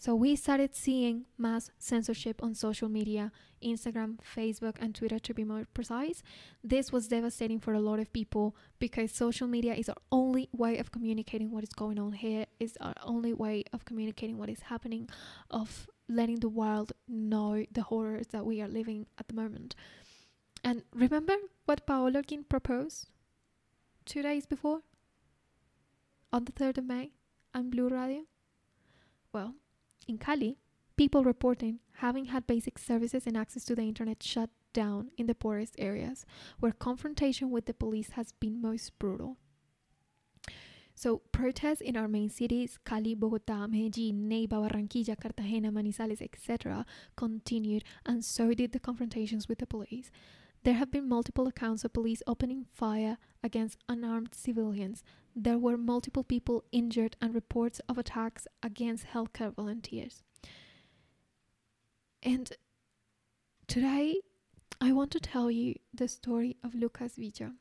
So 0.04 0.14
we 0.14 0.36
started 0.36 0.76
seeing 0.76 1.24
mass 1.38 1.70
censorship 1.78 2.42
on 2.42 2.54
social 2.54 2.90
media, 2.90 3.32
Instagram, 3.64 4.18
Facebook, 4.36 4.76
and 4.78 4.94
Twitter 4.94 5.18
to 5.20 5.32
be 5.32 5.44
more 5.44 5.66
precise. 5.72 6.22
This 6.62 6.92
was 6.92 7.08
devastating 7.08 7.58
for 7.58 7.72
a 7.72 7.80
lot 7.80 7.98
of 7.98 8.12
people 8.12 8.54
because 8.78 9.12
social 9.12 9.48
media 9.48 9.72
is 9.72 9.88
our 9.88 9.96
only 10.12 10.50
way 10.52 10.76
of 10.76 10.92
communicating 10.92 11.50
what 11.50 11.64
is 11.64 11.70
going 11.70 11.98
on 11.98 12.12
here, 12.12 12.44
is 12.60 12.76
our 12.82 12.92
only 13.02 13.32
way 13.32 13.64
of 13.72 13.86
communicating 13.86 14.36
what 14.36 14.50
is 14.50 14.60
happening, 14.64 15.08
of 15.50 15.88
letting 16.06 16.40
the 16.40 16.50
world 16.50 16.92
know 17.08 17.64
the 17.72 17.84
horrors 17.84 18.26
that 18.26 18.44
we 18.44 18.60
are 18.60 18.68
living 18.68 19.06
at 19.16 19.28
the 19.28 19.34
moment. 19.34 19.74
And 20.62 20.82
remember 20.94 21.36
what 21.64 21.86
Paola 21.86 22.22
Holguín 22.22 22.46
proposed 22.46 23.08
two 24.04 24.20
days 24.20 24.44
before? 24.44 24.80
On 26.30 26.44
the 26.44 26.52
3rd 26.52 26.76
of 26.76 26.84
May 26.84 27.12
on 27.54 27.70
Blu 27.70 27.88
Radio? 27.88 28.24
Well, 29.32 29.54
in 30.06 30.18
Cali, 30.18 30.58
people 30.96 31.24
reporting 31.24 31.80
having 31.98 32.26
had 32.26 32.46
basic 32.46 32.78
services 32.78 33.26
and 33.26 33.36
access 33.36 33.64
to 33.64 33.74
the 33.74 33.82
internet 33.82 34.22
shut 34.22 34.50
down 34.72 35.10
in 35.16 35.26
the 35.26 35.34
poorest 35.34 35.74
areas, 35.78 36.26
where 36.60 36.72
confrontation 36.72 37.50
with 37.50 37.66
the 37.66 37.74
police 37.74 38.10
has 38.10 38.32
been 38.32 38.60
most 38.60 38.98
brutal. 38.98 39.36
So, 40.96 41.22
protests 41.32 41.80
in 41.80 41.96
our 41.96 42.06
main 42.06 42.30
cities, 42.30 42.78
Cali, 42.84 43.14
Bogota, 43.14 43.66
Medellin, 43.66 44.28
Neiva, 44.28 44.48
Barranquilla, 44.48 45.20
Cartagena, 45.20 45.72
Manizales, 45.72 46.22
etc., 46.22 46.86
continued, 47.16 47.82
and 48.06 48.24
so 48.24 48.54
did 48.54 48.72
the 48.72 48.78
confrontations 48.78 49.48
with 49.48 49.58
the 49.58 49.66
police. 49.66 50.12
There 50.64 50.74
have 50.74 50.90
been 50.90 51.08
multiple 51.08 51.46
accounts 51.46 51.84
of 51.84 51.92
police 51.92 52.22
opening 52.26 52.64
fire 52.72 53.18
against 53.42 53.78
unarmed 53.86 54.34
civilians. 54.34 55.04
There 55.36 55.58
were 55.58 55.76
multiple 55.76 56.24
people 56.24 56.64
injured 56.72 57.16
and 57.20 57.34
reports 57.34 57.80
of 57.86 57.98
attacks 57.98 58.46
against 58.62 59.08
healthcare 59.08 59.54
volunteers. 59.54 60.22
And 62.22 62.50
today, 63.66 64.22
I 64.80 64.92
want 64.92 65.10
to 65.12 65.20
tell 65.20 65.50
you 65.50 65.74
the 65.92 66.08
story 66.08 66.56
of 66.64 66.74
Lucas 66.74 67.16
Villa 67.16 67.52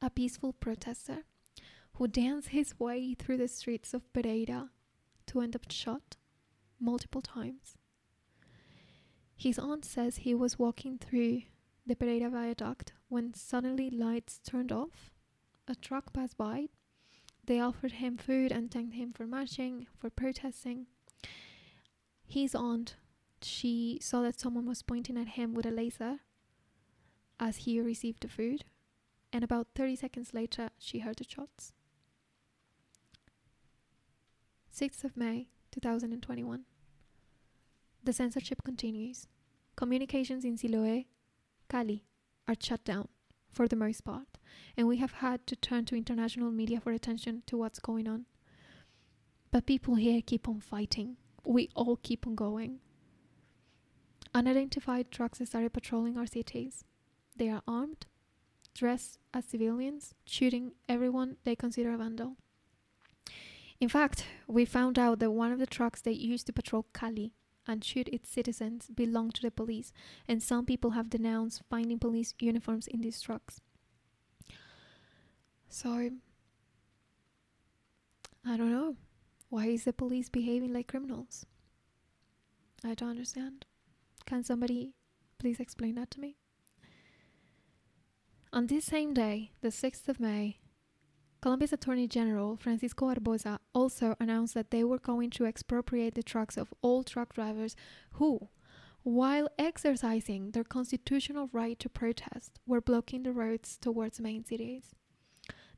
a 0.00 0.10
peaceful 0.10 0.52
protester 0.52 1.24
who 1.94 2.06
danced 2.06 2.48
his 2.48 2.78
way 2.78 3.14
through 3.14 3.38
the 3.38 3.48
streets 3.48 3.94
of 3.94 4.12
Pereira 4.12 4.70
to 5.26 5.40
end 5.40 5.56
up 5.56 5.70
shot 5.70 6.16
multiple 6.78 7.22
times. 7.22 7.76
His 9.36 9.58
aunt 9.58 9.84
says 9.84 10.18
he 10.18 10.34
was 10.34 10.58
walking 10.58 10.98
through 10.98 11.42
the 11.86 11.96
Pereira 11.96 12.30
viaduct 12.30 12.92
when 13.08 13.34
suddenly 13.34 13.90
lights 13.90 14.38
turned 14.38 14.72
off. 14.72 15.10
A 15.68 15.74
truck 15.74 16.12
passed 16.12 16.36
by. 16.36 16.68
They 17.46 17.60
offered 17.60 17.92
him 17.92 18.16
food 18.16 18.52
and 18.52 18.70
thanked 18.70 18.94
him 18.94 19.12
for 19.12 19.26
marching, 19.26 19.86
for 19.98 20.08
protesting. 20.08 20.86
His 22.26 22.54
aunt, 22.54 22.96
she 23.42 23.98
saw 24.00 24.22
that 24.22 24.40
someone 24.40 24.66
was 24.66 24.82
pointing 24.82 25.18
at 25.18 25.28
him 25.28 25.52
with 25.52 25.66
a 25.66 25.70
laser 25.70 26.20
as 27.38 27.58
he 27.58 27.80
received 27.80 28.22
the 28.22 28.28
food 28.28 28.64
and 29.34 29.42
about 29.42 29.66
30 29.74 29.96
seconds 29.96 30.32
later, 30.32 30.70
she 30.78 31.00
heard 31.00 31.16
the 31.16 31.24
shots. 31.24 31.72
6th 34.72 35.02
of 35.02 35.16
May 35.16 35.48
2021. 35.72 36.64
The 38.04 38.12
censorship 38.12 38.62
continues. 38.64 39.28
Communications 39.76 40.44
in 40.44 40.56
Siloé, 40.56 41.06
Cali, 41.70 42.04
are 42.46 42.54
shut 42.60 42.84
down 42.84 43.08
for 43.50 43.66
the 43.66 43.76
most 43.76 44.04
part, 44.04 44.28
and 44.76 44.86
we 44.86 44.98
have 44.98 45.12
had 45.12 45.46
to 45.46 45.56
turn 45.56 45.86
to 45.86 45.96
international 45.96 46.50
media 46.50 46.80
for 46.80 46.92
attention 46.92 47.42
to 47.46 47.56
what's 47.56 47.78
going 47.78 48.06
on. 48.06 48.26
But 49.50 49.64
people 49.64 49.94
here 49.94 50.20
keep 50.20 50.48
on 50.48 50.60
fighting. 50.60 51.16
We 51.46 51.70
all 51.74 51.96
keep 51.96 52.26
on 52.26 52.34
going. 52.34 52.80
Unidentified 54.34 55.10
trucks 55.10 55.40
started 55.42 55.72
patrolling 55.72 56.18
our 56.18 56.26
cities. 56.26 56.84
They 57.34 57.48
are 57.48 57.62
armed 57.66 58.04
dressed 58.74 59.18
as 59.32 59.46
civilians, 59.46 60.14
shooting 60.26 60.72
everyone 60.88 61.36
they 61.44 61.56
consider 61.56 61.94
a 61.94 61.96
vandal. 61.96 62.36
In 63.80 63.88
fact, 63.88 64.26
we 64.46 64.64
found 64.64 64.98
out 64.98 65.20
that 65.20 65.30
one 65.30 65.52
of 65.52 65.58
the 65.58 65.66
trucks 65.66 66.00
they 66.00 66.12
used 66.12 66.46
to 66.46 66.52
patrol 66.52 66.86
Cali 66.92 67.32
and 67.66 67.84
shoot 67.84 68.08
its 68.08 68.28
citizens 68.28 68.88
belong 68.94 69.30
to 69.32 69.42
the 69.42 69.50
police, 69.50 69.92
and 70.28 70.42
some 70.42 70.66
people 70.66 70.90
have 70.90 71.10
denounced 71.10 71.62
finding 71.68 71.98
police 71.98 72.34
uniforms 72.38 72.86
in 72.86 73.00
these 73.00 73.20
trucks. 73.20 73.60
So, 75.68 76.10
I 78.46 78.56
don't 78.56 78.70
know. 78.70 78.96
Why 79.48 79.66
is 79.66 79.84
the 79.84 79.92
police 79.92 80.28
behaving 80.28 80.72
like 80.72 80.88
criminals? 80.88 81.46
I 82.84 82.94
don't 82.94 83.10
understand. 83.10 83.64
Can 84.26 84.44
somebody 84.44 84.92
please 85.38 85.60
explain 85.60 85.94
that 85.94 86.10
to 86.12 86.20
me? 86.20 86.36
On 88.52 88.66
this 88.66 88.84
same 88.84 89.14
day, 89.14 89.50
the 89.62 89.68
6th 89.68 90.08
of 90.08 90.20
May, 90.20 90.58
Colombia's 91.44 91.74
Attorney 91.74 92.08
General 92.08 92.56
Francisco 92.56 93.12
Barbosa 93.12 93.58
also 93.74 94.16
announced 94.18 94.54
that 94.54 94.70
they 94.70 94.82
were 94.82 94.98
going 94.98 95.28
to 95.28 95.44
expropriate 95.44 96.14
the 96.14 96.22
trucks 96.22 96.56
of 96.56 96.72
all 96.80 97.02
truck 97.02 97.34
drivers 97.34 97.76
who, 98.12 98.48
while 99.02 99.50
exercising 99.58 100.52
their 100.52 100.64
constitutional 100.64 101.50
right 101.52 101.78
to 101.80 101.90
protest, 101.90 102.60
were 102.66 102.80
blocking 102.80 103.24
the 103.24 103.30
roads 103.30 103.76
towards 103.76 104.22
main 104.22 104.42
cities. 104.42 104.94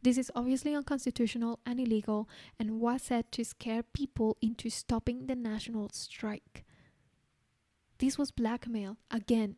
This 0.00 0.18
is 0.18 0.30
obviously 0.36 0.72
unconstitutional 0.72 1.58
and 1.66 1.80
illegal 1.80 2.28
and 2.60 2.78
was 2.78 3.02
said 3.02 3.32
to 3.32 3.44
scare 3.44 3.82
people 3.82 4.36
into 4.40 4.70
stopping 4.70 5.26
the 5.26 5.34
national 5.34 5.90
strike. 5.92 6.64
This 7.98 8.16
was 8.16 8.30
blackmail 8.30 8.98
again 9.10 9.56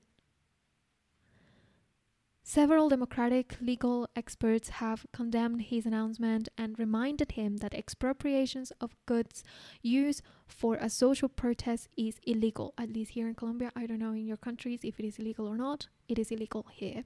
Several 2.50 2.88
democratic 2.88 3.58
legal 3.60 4.08
experts 4.16 4.70
have 4.70 5.04
condemned 5.12 5.60
his 5.60 5.84
announcement 5.84 6.48
and 6.56 6.78
reminded 6.78 7.32
him 7.32 7.58
that 7.58 7.74
expropriations 7.74 8.72
of 8.80 8.96
goods 9.04 9.44
used 9.82 10.22
for 10.46 10.76
a 10.76 10.88
social 10.88 11.28
protest 11.28 11.88
is 11.98 12.18
illegal. 12.26 12.72
At 12.78 12.90
least 12.90 13.10
here 13.10 13.28
in 13.28 13.34
Colombia, 13.34 13.70
I 13.76 13.84
don't 13.84 13.98
know 13.98 14.12
in 14.12 14.24
your 14.24 14.38
countries 14.38 14.80
if 14.82 14.98
it 14.98 15.04
is 15.04 15.18
illegal 15.18 15.46
or 15.46 15.58
not. 15.58 15.88
It 16.08 16.18
is 16.18 16.30
illegal 16.30 16.64
here. 16.72 17.04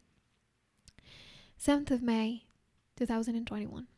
7th 1.58 1.90
of 1.90 2.02
May 2.02 2.44
2021. 2.96 3.88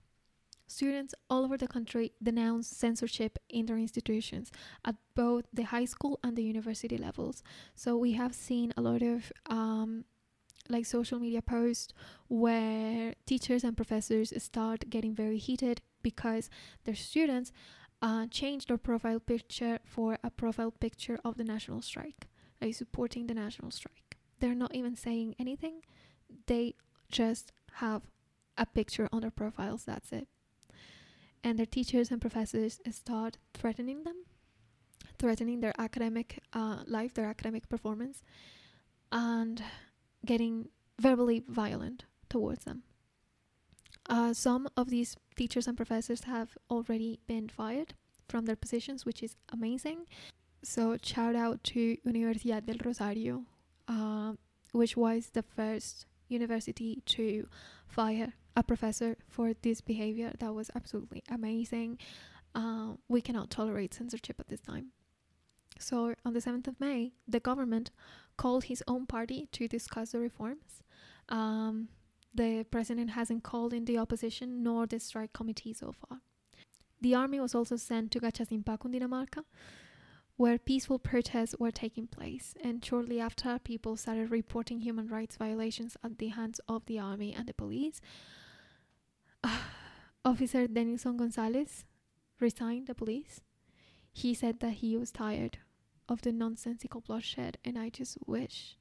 Students 0.66 1.14
all 1.28 1.44
over 1.44 1.58
the 1.58 1.68
country 1.68 2.12
denounce 2.22 2.68
censorship 2.68 3.38
in 3.50 3.66
their 3.66 3.76
institutions 3.76 4.50
at 4.82 4.96
both 5.14 5.44
the 5.52 5.64
high 5.64 5.84
school 5.84 6.18
and 6.24 6.38
the 6.38 6.42
university 6.42 6.96
levels. 6.96 7.42
So 7.74 7.98
we 7.98 8.12
have 8.12 8.34
seen 8.34 8.72
a 8.78 8.80
lot 8.80 9.02
of 9.02 9.30
um, 9.44 10.06
like 10.68 10.86
social 10.86 11.18
media 11.18 11.42
posts 11.42 11.92
where 12.28 13.14
teachers 13.26 13.64
and 13.64 13.76
professors 13.76 14.32
start 14.42 14.88
getting 14.88 15.14
very 15.14 15.38
heated 15.38 15.80
because 16.02 16.48
their 16.84 16.94
students 16.94 17.52
uh, 18.02 18.26
change 18.26 18.66
their 18.66 18.78
profile 18.78 19.20
picture 19.20 19.78
for 19.84 20.18
a 20.22 20.30
profile 20.30 20.70
picture 20.70 21.18
of 21.24 21.36
the 21.36 21.44
national 21.44 21.82
strike, 21.82 22.26
like 22.60 22.74
supporting 22.74 23.26
the 23.26 23.34
national 23.34 23.70
strike. 23.70 24.16
They're 24.40 24.54
not 24.54 24.74
even 24.74 24.96
saying 24.96 25.34
anything, 25.38 25.82
they 26.46 26.74
just 27.10 27.52
have 27.74 28.02
a 28.58 28.66
picture 28.66 29.08
on 29.12 29.22
their 29.22 29.30
profiles, 29.30 29.84
that's 29.84 30.12
it. 30.12 30.28
And 31.42 31.58
their 31.58 31.66
teachers 31.66 32.10
and 32.10 32.20
professors 32.20 32.80
start 32.90 33.38
threatening 33.52 34.04
them, 34.04 34.24
threatening 35.18 35.60
their 35.60 35.74
academic 35.78 36.40
uh, 36.52 36.82
life, 36.86 37.14
their 37.14 37.26
academic 37.26 37.68
performance, 37.68 38.22
and 39.12 39.62
getting 40.24 40.68
verbally 40.98 41.44
violent 41.48 42.04
towards 42.28 42.64
them. 42.64 42.82
Uh, 44.08 44.34
some 44.34 44.68
of 44.76 44.90
these 44.90 45.16
teachers 45.36 45.66
and 45.66 45.76
professors 45.76 46.24
have 46.24 46.56
already 46.70 47.20
been 47.26 47.48
fired 47.48 47.94
from 48.28 48.44
their 48.44 48.56
positions, 48.56 49.06
which 49.06 49.22
is 49.22 49.36
amazing. 49.52 50.06
So, 50.62 50.96
shout 51.02 51.36
out 51.36 51.62
to 51.64 51.96
Universidad 52.06 52.66
del 52.66 52.76
Rosario, 52.84 53.44
uh, 53.88 54.32
which 54.72 54.96
was 54.96 55.30
the 55.32 55.42
first 55.42 56.06
university 56.28 57.02
to 57.06 57.46
fire 57.86 58.32
a 58.56 58.62
professor 58.62 59.16
for 59.28 59.52
this 59.62 59.80
behavior. 59.80 60.32
That 60.38 60.54
was 60.54 60.70
absolutely 60.74 61.22
amazing. 61.28 61.98
Uh, 62.54 62.94
we 63.08 63.20
cannot 63.20 63.50
tolerate 63.50 63.94
censorship 63.94 64.38
at 64.38 64.48
this 64.48 64.60
time. 64.60 64.92
So, 65.78 66.14
on 66.24 66.32
the 66.32 66.40
7th 66.40 66.68
of 66.68 66.80
May, 66.80 67.12
the 67.26 67.40
government 67.40 67.90
called 68.36 68.64
his 68.64 68.82
own 68.86 69.06
party 69.06 69.48
to 69.52 69.68
discuss 69.68 70.12
the 70.12 70.20
reforms. 70.20 70.82
Um, 71.28 71.88
the 72.34 72.64
president 72.70 73.10
hasn't 73.10 73.44
called 73.44 73.72
in 73.72 73.84
the 73.84 73.98
opposition 73.98 74.62
nor 74.62 74.86
the 74.86 74.98
strike 74.98 75.32
committee 75.32 75.72
so 75.72 75.92
far. 75.92 76.20
The 77.00 77.14
army 77.14 77.38
was 77.38 77.54
also 77.54 77.76
sent 77.76 78.10
to 78.12 78.20
Gachancipá, 78.20 78.78
Cundinamarca, 78.78 79.44
where 80.36 80.58
peaceful 80.58 80.98
protests 80.98 81.54
were 81.58 81.70
taking 81.70 82.06
place, 82.06 82.54
and 82.62 82.84
shortly 82.84 83.20
after, 83.20 83.58
people 83.58 83.96
started 83.96 84.30
reporting 84.30 84.80
human 84.80 85.08
rights 85.08 85.36
violations 85.36 85.96
at 86.02 86.18
the 86.18 86.28
hands 86.28 86.60
of 86.68 86.86
the 86.86 86.98
army 86.98 87.32
and 87.32 87.46
the 87.46 87.54
police. 87.54 88.00
Officer 90.24 90.66
Denison 90.66 91.16
Gonzalez 91.16 91.84
resigned 92.40 92.88
the 92.88 92.94
police. 92.94 93.42
He 94.12 94.34
said 94.34 94.60
that 94.60 94.74
he 94.74 94.96
was 94.96 95.12
tired 95.12 95.58
of 96.08 96.22
the 96.22 96.32
nonsensical 96.32 97.00
bloodshed, 97.00 97.58
and 97.64 97.78
I 97.78 97.88
just 97.88 98.18
wished 98.26 98.76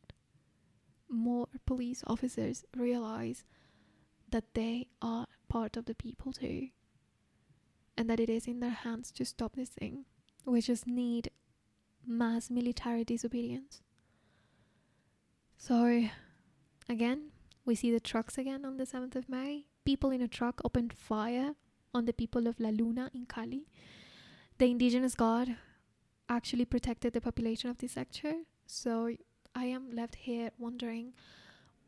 more 1.10 1.48
police 1.66 2.04
officers 2.08 2.66
realize 2.76 3.44
that 4.30 4.54
they 4.54 4.88
are 5.02 5.28
part 5.48 5.78
of 5.78 5.86
the 5.86 5.96
people 5.96 6.34
too, 6.34 6.70
and 7.98 8.10
that 8.10 8.20
it 8.20 8.30
is 8.30 8.48
in 8.48 8.60
their 8.60 8.72
hands 8.72 9.12
to 9.12 9.26
stop 9.26 9.56
this 9.56 9.70
thing. 9.70 10.06
We 10.46 10.62
just 10.62 10.88
need 10.88 11.30
mass 12.06 12.50
military 12.50 13.04
disobedience. 13.04 13.82
So, 15.58 16.10
again, 16.90 17.32
we 17.64 17.76
see 17.76 17.92
the 17.92 18.00
trucks 18.00 18.38
again 18.38 18.66
on 18.66 18.78
the 18.78 18.86
7th 18.86 19.16
of 19.16 19.30
May. 19.30 19.68
People 19.86 20.10
in 20.12 20.22
a 20.22 20.28
truck 20.28 20.60
opened 20.66 20.94
fire 20.94 21.56
on 21.94 22.06
the 22.06 22.14
people 22.14 22.48
of 22.48 22.60
La 22.60 22.70
Luna 22.70 23.10
in 23.14 23.26
Cali. 23.26 23.68
The 24.58 24.66
indigenous 24.72 25.16
guard 25.16 25.56
actually 26.34 26.66
protected 26.66 27.14
the 27.14 27.22
population 27.22 27.70
of 27.70 27.78
this 27.78 27.92
sector. 27.92 28.34
So 28.66 29.16
I 29.54 29.66
am 29.66 29.92
left 29.92 30.16
here 30.16 30.50
wondering 30.58 31.14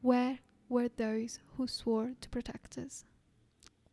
where 0.02 0.40
were 0.70 0.88
those 0.88 1.40
who 1.58 1.68
swore 1.68 2.12
to 2.22 2.30
protect 2.30 2.78
us? 2.78 3.06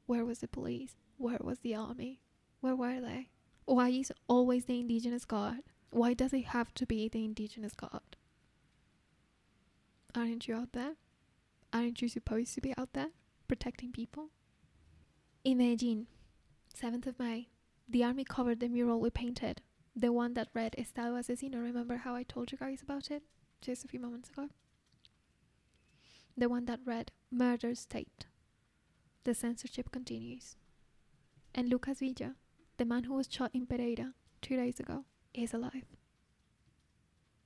Where 0.05 0.27
was 0.27 0.41
the 0.41 0.49
police? 0.49 0.97
Where 1.17 1.39
was 1.41 1.61
the 1.61 1.75
army? 1.75 2.21
Where 2.61 2.77
were 2.77 3.01
they? 3.01 3.31
Why 3.65 3.89
is 3.89 4.13
always 4.29 4.67
the 4.67 4.79
indigenous 4.81 5.25
guard? 5.25 5.63
Why 5.91 6.13
does 6.13 6.35
it 6.35 6.47
have 6.47 6.75
to 6.75 6.87
be 6.87 7.09
the 7.09 7.25
indigenous 7.25 7.75
guard? 7.75 8.17
Aren't 10.15 10.49
you 10.49 10.57
out 10.57 10.73
there? 10.73 10.97
Aren't 11.73 12.03
you 12.03 12.09
supposed 12.09 12.55
to 12.55 12.61
be 12.61 12.75
out 12.77 12.93
there 12.93 13.09
protecting 13.49 13.91
people? 13.91 14.29
In 15.45 15.59
Medellin, 15.59 16.09
7th 16.79 17.07
of 17.07 17.19
May, 17.19 17.49
the 17.89 18.05
army 18.05 18.25
covered 18.25 18.61
the 18.61 18.69
mural 18.69 19.01
we 19.01 19.09
painted 19.09 19.63
the 19.95 20.13
one 20.13 20.35
that 20.35 20.49
read 20.55 20.75
Estado 20.79 21.15
Asesino. 21.15 21.63
Remember 21.63 21.97
how 21.99 22.15
I 22.15 22.23
told 22.23 22.53
you 22.53 22.59
guys 22.59 22.83
about 22.83 23.11
it 23.11 23.23
just 23.61 23.85
a 23.85 23.89
few 23.89 24.01
moments 24.01 24.31
ago? 24.31 24.49
The 26.37 26.49
one 26.49 26.65
that 26.65 26.81
read 26.85 27.13
Murder 27.31 27.75
State. 27.75 28.27
The 29.25 29.35
censorship 29.35 29.93
continues. 29.93 30.57
And 31.55 31.69
Lucas 31.69 32.01
Villa, 32.01 32.37
the 32.79 32.85
man 32.85 33.05
who 33.05 33.15
was 33.15 33.29
shot 33.31 33.51
in 33.53 33.67
Pereira 33.67 34.15
two 34.41 34.57
days 34.57 34.81
ago, 34.81 35.05
is 35.35 35.53
alive. 35.53 35.85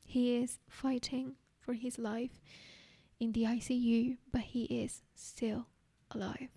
He 0.05 0.37
is 0.37 0.61
fighting 0.69 1.35
for 1.59 1.75
his 1.75 1.99
life 1.99 2.41
in 3.19 3.33
the 3.33 3.43
ICU, 3.43 4.19
but 4.33 4.43
he 4.43 4.65
is 4.65 5.03
still 5.15 5.67
alive. 6.13 6.51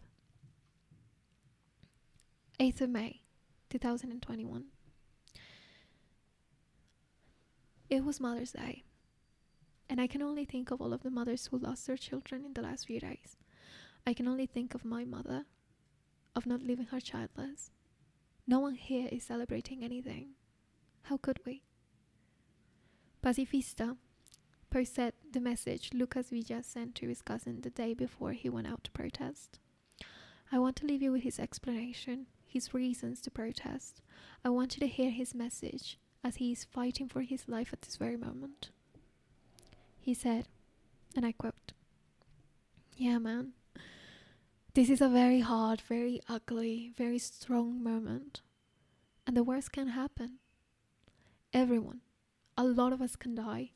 8th 2.60 2.82
of 2.82 2.90
May 2.90 3.22
2021. 3.70 4.66
It 7.90 8.06
was 8.06 8.20
Mother's 8.20 8.52
Day, 8.52 8.84
and 9.90 10.00
I 10.00 10.06
can 10.06 10.22
only 10.22 10.46
think 10.46 10.70
of 10.70 10.80
all 10.80 10.94
of 10.94 11.02
the 11.02 11.10
mothers 11.10 11.48
who 11.48 11.58
lost 11.58 11.88
their 11.88 11.98
children 11.98 12.46
in 12.46 12.54
the 12.54 12.62
last 12.62 12.86
few 12.86 13.00
days. 13.00 13.36
I 14.06 14.14
can 14.14 14.28
only 14.28 14.46
think 14.46 14.76
of 14.76 14.86
my 14.86 15.06
mother, 15.06 15.46
of 16.36 16.46
not 16.46 16.62
leaving 16.62 16.86
her 16.86 17.00
childless. 17.00 17.72
No 18.46 18.60
one 18.60 18.76
here 18.76 19.10
is 19.12 19.24
celebrating 19.24 19.84
anything. 19.84 20.36
How 21.02 21.18
could 21.18 21.40
we? 21.48 21.64
Pacifista 23.24 23.98
posted 24.70 25.14
the 25.32 25.40
message 25.42 25.90
Lucas 25.92 26.30
Villa 26.30 26.62
sent 26.62 26.94
to 26.94 27.08
his 27.08 27.24
cousin 27.24 27.62
the 27.62 27.72
day 27.72 27.96
before 27.96 28.34
he 28.34 28.50
went 28.50 28.68
out 28.68 28.84
to 28.84 28.92
protest. 28.92 29.58
I 30.52 30.60
want 30.60 30.76
to 30.76 30.86
leave 30.86 31.02
you 31.02 31.12
with 31.12 31.24
his 31.24 31.40
explanation, 31.40 32.28
his 32.46 32.72
reasons 32.72 33.20
to 33.22 33.32
protest. 33.32 34.04
I 34.46 34.50
want 34.50 34.76
you 34.76 34.80
to 34.82 34.88
hear 34.88 35.10
his 35.10 35.34
message 35.34 35.98
as 36.24 36.38
he 36.38 36.52
is 36.52 36.66
fighting 36.66 37.08
for 37.08 37.22
his 37.22 37.48
life 37.48 37.72
at 37.74 37.82
this 37.82 37.96
very 37.96 38.18
moment. 38.18 38.70
He 40.00 40.14
said, 40.14 40.48
and 41.16 41.26
I 41.26 41.32
quote, 41.32 41.74
Yeah, 42.98 43.18
man, 43.18 43.54
this 44.74 44.90
is 44.90 45.02
a 45.02 45.10
very 45.10 45.40
hard, 45.40 45.82
very 45.82 46.22
ugly, 46.28 46.92
very 46.98 47.20
strong 47.20 47.84
moment, 47.84 48.42
and 49.26 49.36
the 49.36 49.44
worst 49.44 49.72
can 49.72 49.90
happen. 49.90 50.40
Everyone, 51.54 52.02
a 52.58 52.64
lot 52.64 52.94
of 52.94 53.02
us 53.02 53.16
can 53.16 53.36
die, 53.36 53.72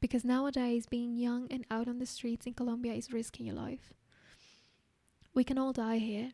because 0.00 0.24
nowadays 0.24 0.86
being 0.86 1.16
young 1.16 1.46
and 1.50 1.64
out 1.70 1.88
on 1.88 1.98
the 1.98 2.06
streets 2.06 2.46
in 2.46 2.54
Colombia 2.54 2.94
is 2.94 3.12
risking 3.12 3.46
your 3.46 3.54
life. 3.54 3.92
We 5.34 5.44
can 5.44 5.58
all 5.58 5.72
die 5.72 5.98
here, 5.98 6.32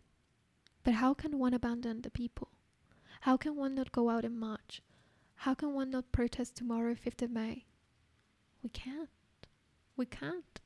but 0.85 0.95
how 0.95 1.15
can 1.15 1.39
one 1.39 1.55
abandon 1.55 2.03
the 2.03 2.11
people? 2.11 2.49
How 3.23 3.37
can 3.37 3.57
one 3.57 3.75
not 3.75 3.93
go 3.93 4.11
out 4.11 4.25
and 4.25 4.39
march? 4.39 4.83
How 5.43 5.55
can 5.55 5.73
one 5.73 5.91
not 5.91 6.11
protest 6.11 6.57
tomorrow, 6.57 6.95
5th 6.95 7.23
of 7.23 7.31
May? 7.31 7.65
We 8.61 8.71
can't. 8.71 9.09
We 9.97 10.05
can't. 10.05 10.61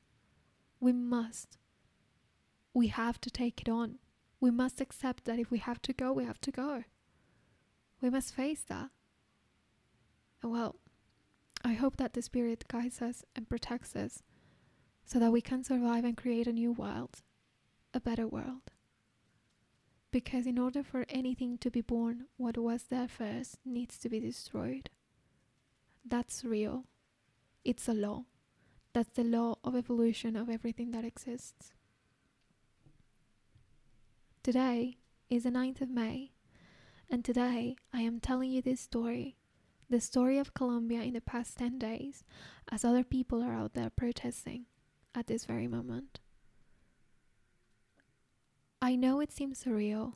We 0.79 0.91
must. 0.91 1.59
We 2.73 2.87
have 2.87 3.21
to 3.21 3.29
take 3.29 3.61
it 3.61 3.69
on. 3.69 3.99
We 4.39 4.49
must 4.49 4.81
accept 4.81 5.25
that 5.25 5.37
if 5.37 5.51
we 5.51 5.59
have 5.59 5.79
to 5.83 5.93
go, 5.93 6.11
we 6.11 6.25
have 6.25 6.41
to 6.41 6.51
go. 6.51 6.85
We 8.01 8.09
must 8.09 8.33
face 8.33 8.63
that. 8.67 8.89
And 10.41 10.51
well, 10.51 10.75
I 11.63 11.73
hope 11.73 11.97
that 11.97 12.13
the 12.13 12.23
Spirit 12.23 12.65
guides 12.67 12.99
us 12.99 13.23
and 13.35 13.47
protects 13.47 13.95
us 13.95 14.23
so 15.05 15.19
that 15.19 15.31
we 15.31 15.39
can 15.39 15.63
survive 15.63 16.03
and 16.03 16.17
create 16.17 16.47
a 16.47 16.51
new 16.51 16.71
world, 16.71 17.21
a 17.93 17.99
better 17.99 18.27
world. 18.27 18.72
Because 20.13 20.45
in 20.45 20.59
order 20.59 20.83
for 20.83 21.07
anything 21.09 21.57
to 21.57 21.71
be 21.71 21.81
born, 21.81 22.25
what 22.37 22.55
was 22.55 22.83
there 22.83 23.07
first 23.07 23.57
needs 23.65 23.97
to 23.97 24.09
be 24.09 24.19
destroyed. 24.19 24.91
That's 26.05 26.45
real. 26.45 26.83
It's 27.65 27.87
a 27.87 27.93
law. 27.93 28.25
That's 28.93 29.09
the 29.15 29.23
law 29.23 29.55
of 29.63 29.75
evolution 29.75 30.35
of 30.35 30.51
everything 30.51 30.91
that 30.91 31.03
exists. 31.03 31.73
Today 34.43 34.99
is 35.31 35.45
the 35.45 35.49
9th 35.49 35.81
of 35.81 35.89
May, 35.89 36.33
and 37.09 37.25
today 37.25 37.75
I 37.91 38.01
am 38.01 38.19
telling 38.19 38.51
you 38.51 38.61
this 38.61 38.81
story 38.81 39.35
the 39.89 39.99
story 39.99 40.37
of 40.37 40.53
Colombia 40.53 41.01
in 41.01 41.13
the 41.13 41.21
past 41.21 41.57
10 41.57 41.79
days, 41.79 42.23
as 42.71 42.85
other 42.85 43.03
people 43.03 43.43
are 43.43 43.53
out 43.53 43.73
there 43.73 43.89
protesting 43.89 44.65
at 45.15 45.25
this 45.25 45.45
very 45.45 45.67
moment. 45.67 46.19
I 48.83 48.97
know 48.97 49.21
it 49.21 49.31
seems 49.31 49.63
surreal, 49.63 50.15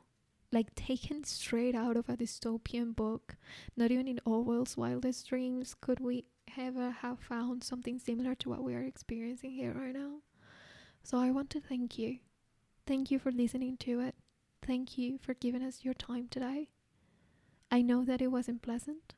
like 0.52 0.74
taken 0.74 1.24
straight 1.24 1.74
out 1.74 1.96
of 1.96 2.10
a 2.10 2.18
dystopian 2.18 2.94
book. 2.94 3.36
Not 3.78 3.90
even 3.90 4.06
in 4.06 4.20
Orwell's 4.26 4.76
wildest 4.76 5.26
dreams 5.26 5.74
could 5.80 6.00
we 6.00 6.26
ever 6.58 6.90
have 6.90 7.18
found 7.18 7.64
something 7.64 7.98
similar 7.98 8.34
to 8.34 8.50
what 8.50 8.62
we 8.62 8.74
are 8.74 8.82
experiencing 8.82 9.52
here 9.52 9.72
right 9.72 9.94
now. 9.94 10.16
So 11.02 11.16
I 11.16 11.30
want 11.30 11.48
to 11.50 11.62
thank 11.62 11.96
you. 11.96 12.18
Thank 12.86 13.10
you 13.10 13.18
for 13.18 13.32
listening 13.32 13.78
to 13.78 14.00
it. 14.00 14.14
Thank 14.60 14.98
you 14.98 15.16
for 15.16 15.32
giving 15.32 15.62
us 15.62 15.82
your 15.82 15.94
time 15.94 16.28
today. 16.28 16.68
I 17.70 17.80
know 17.80 18.04
that 18.04 18.20
it 18.20 18.30
wasn't 18.30 18.60
pleasant. 18.60 19.14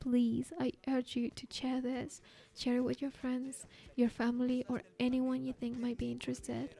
Please, 0.00 0.52
I 0.58 0.72
urge 0.88 1.14
you 1.14 1.30
to 1.30 1.46
share 1.48 1.80
this. 1.80 2.20
Share 2.58 2.78
it 2.78 2.84
with 2.84 3.00
your 3.00 3.12
friends, 3.12 3.66
your 3.94 4.08
family, 4.08 4.66
or 4.68 4.82
anyone 4.98 5.44
you 5.44 5.52
think 5.52 5.78
might 5.78 5.96
be 5.96 6.10
interested. 6.10 6.74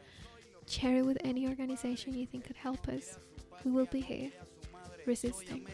Share 0.67 0.97
it 0.97 1.07
with 1.07 1.19
any 1.25 1.47
organization 1.49 2.15
you 2.15 2.27
think 2.27 2.45
could 2.45 2.57
help 2.57 2.89
us. 2.89 3.19
We 3.65 3.71
will 3.71 3.87
be 3.87 4.01
here. 4.01 4.31
Resisting. 5.07 5.67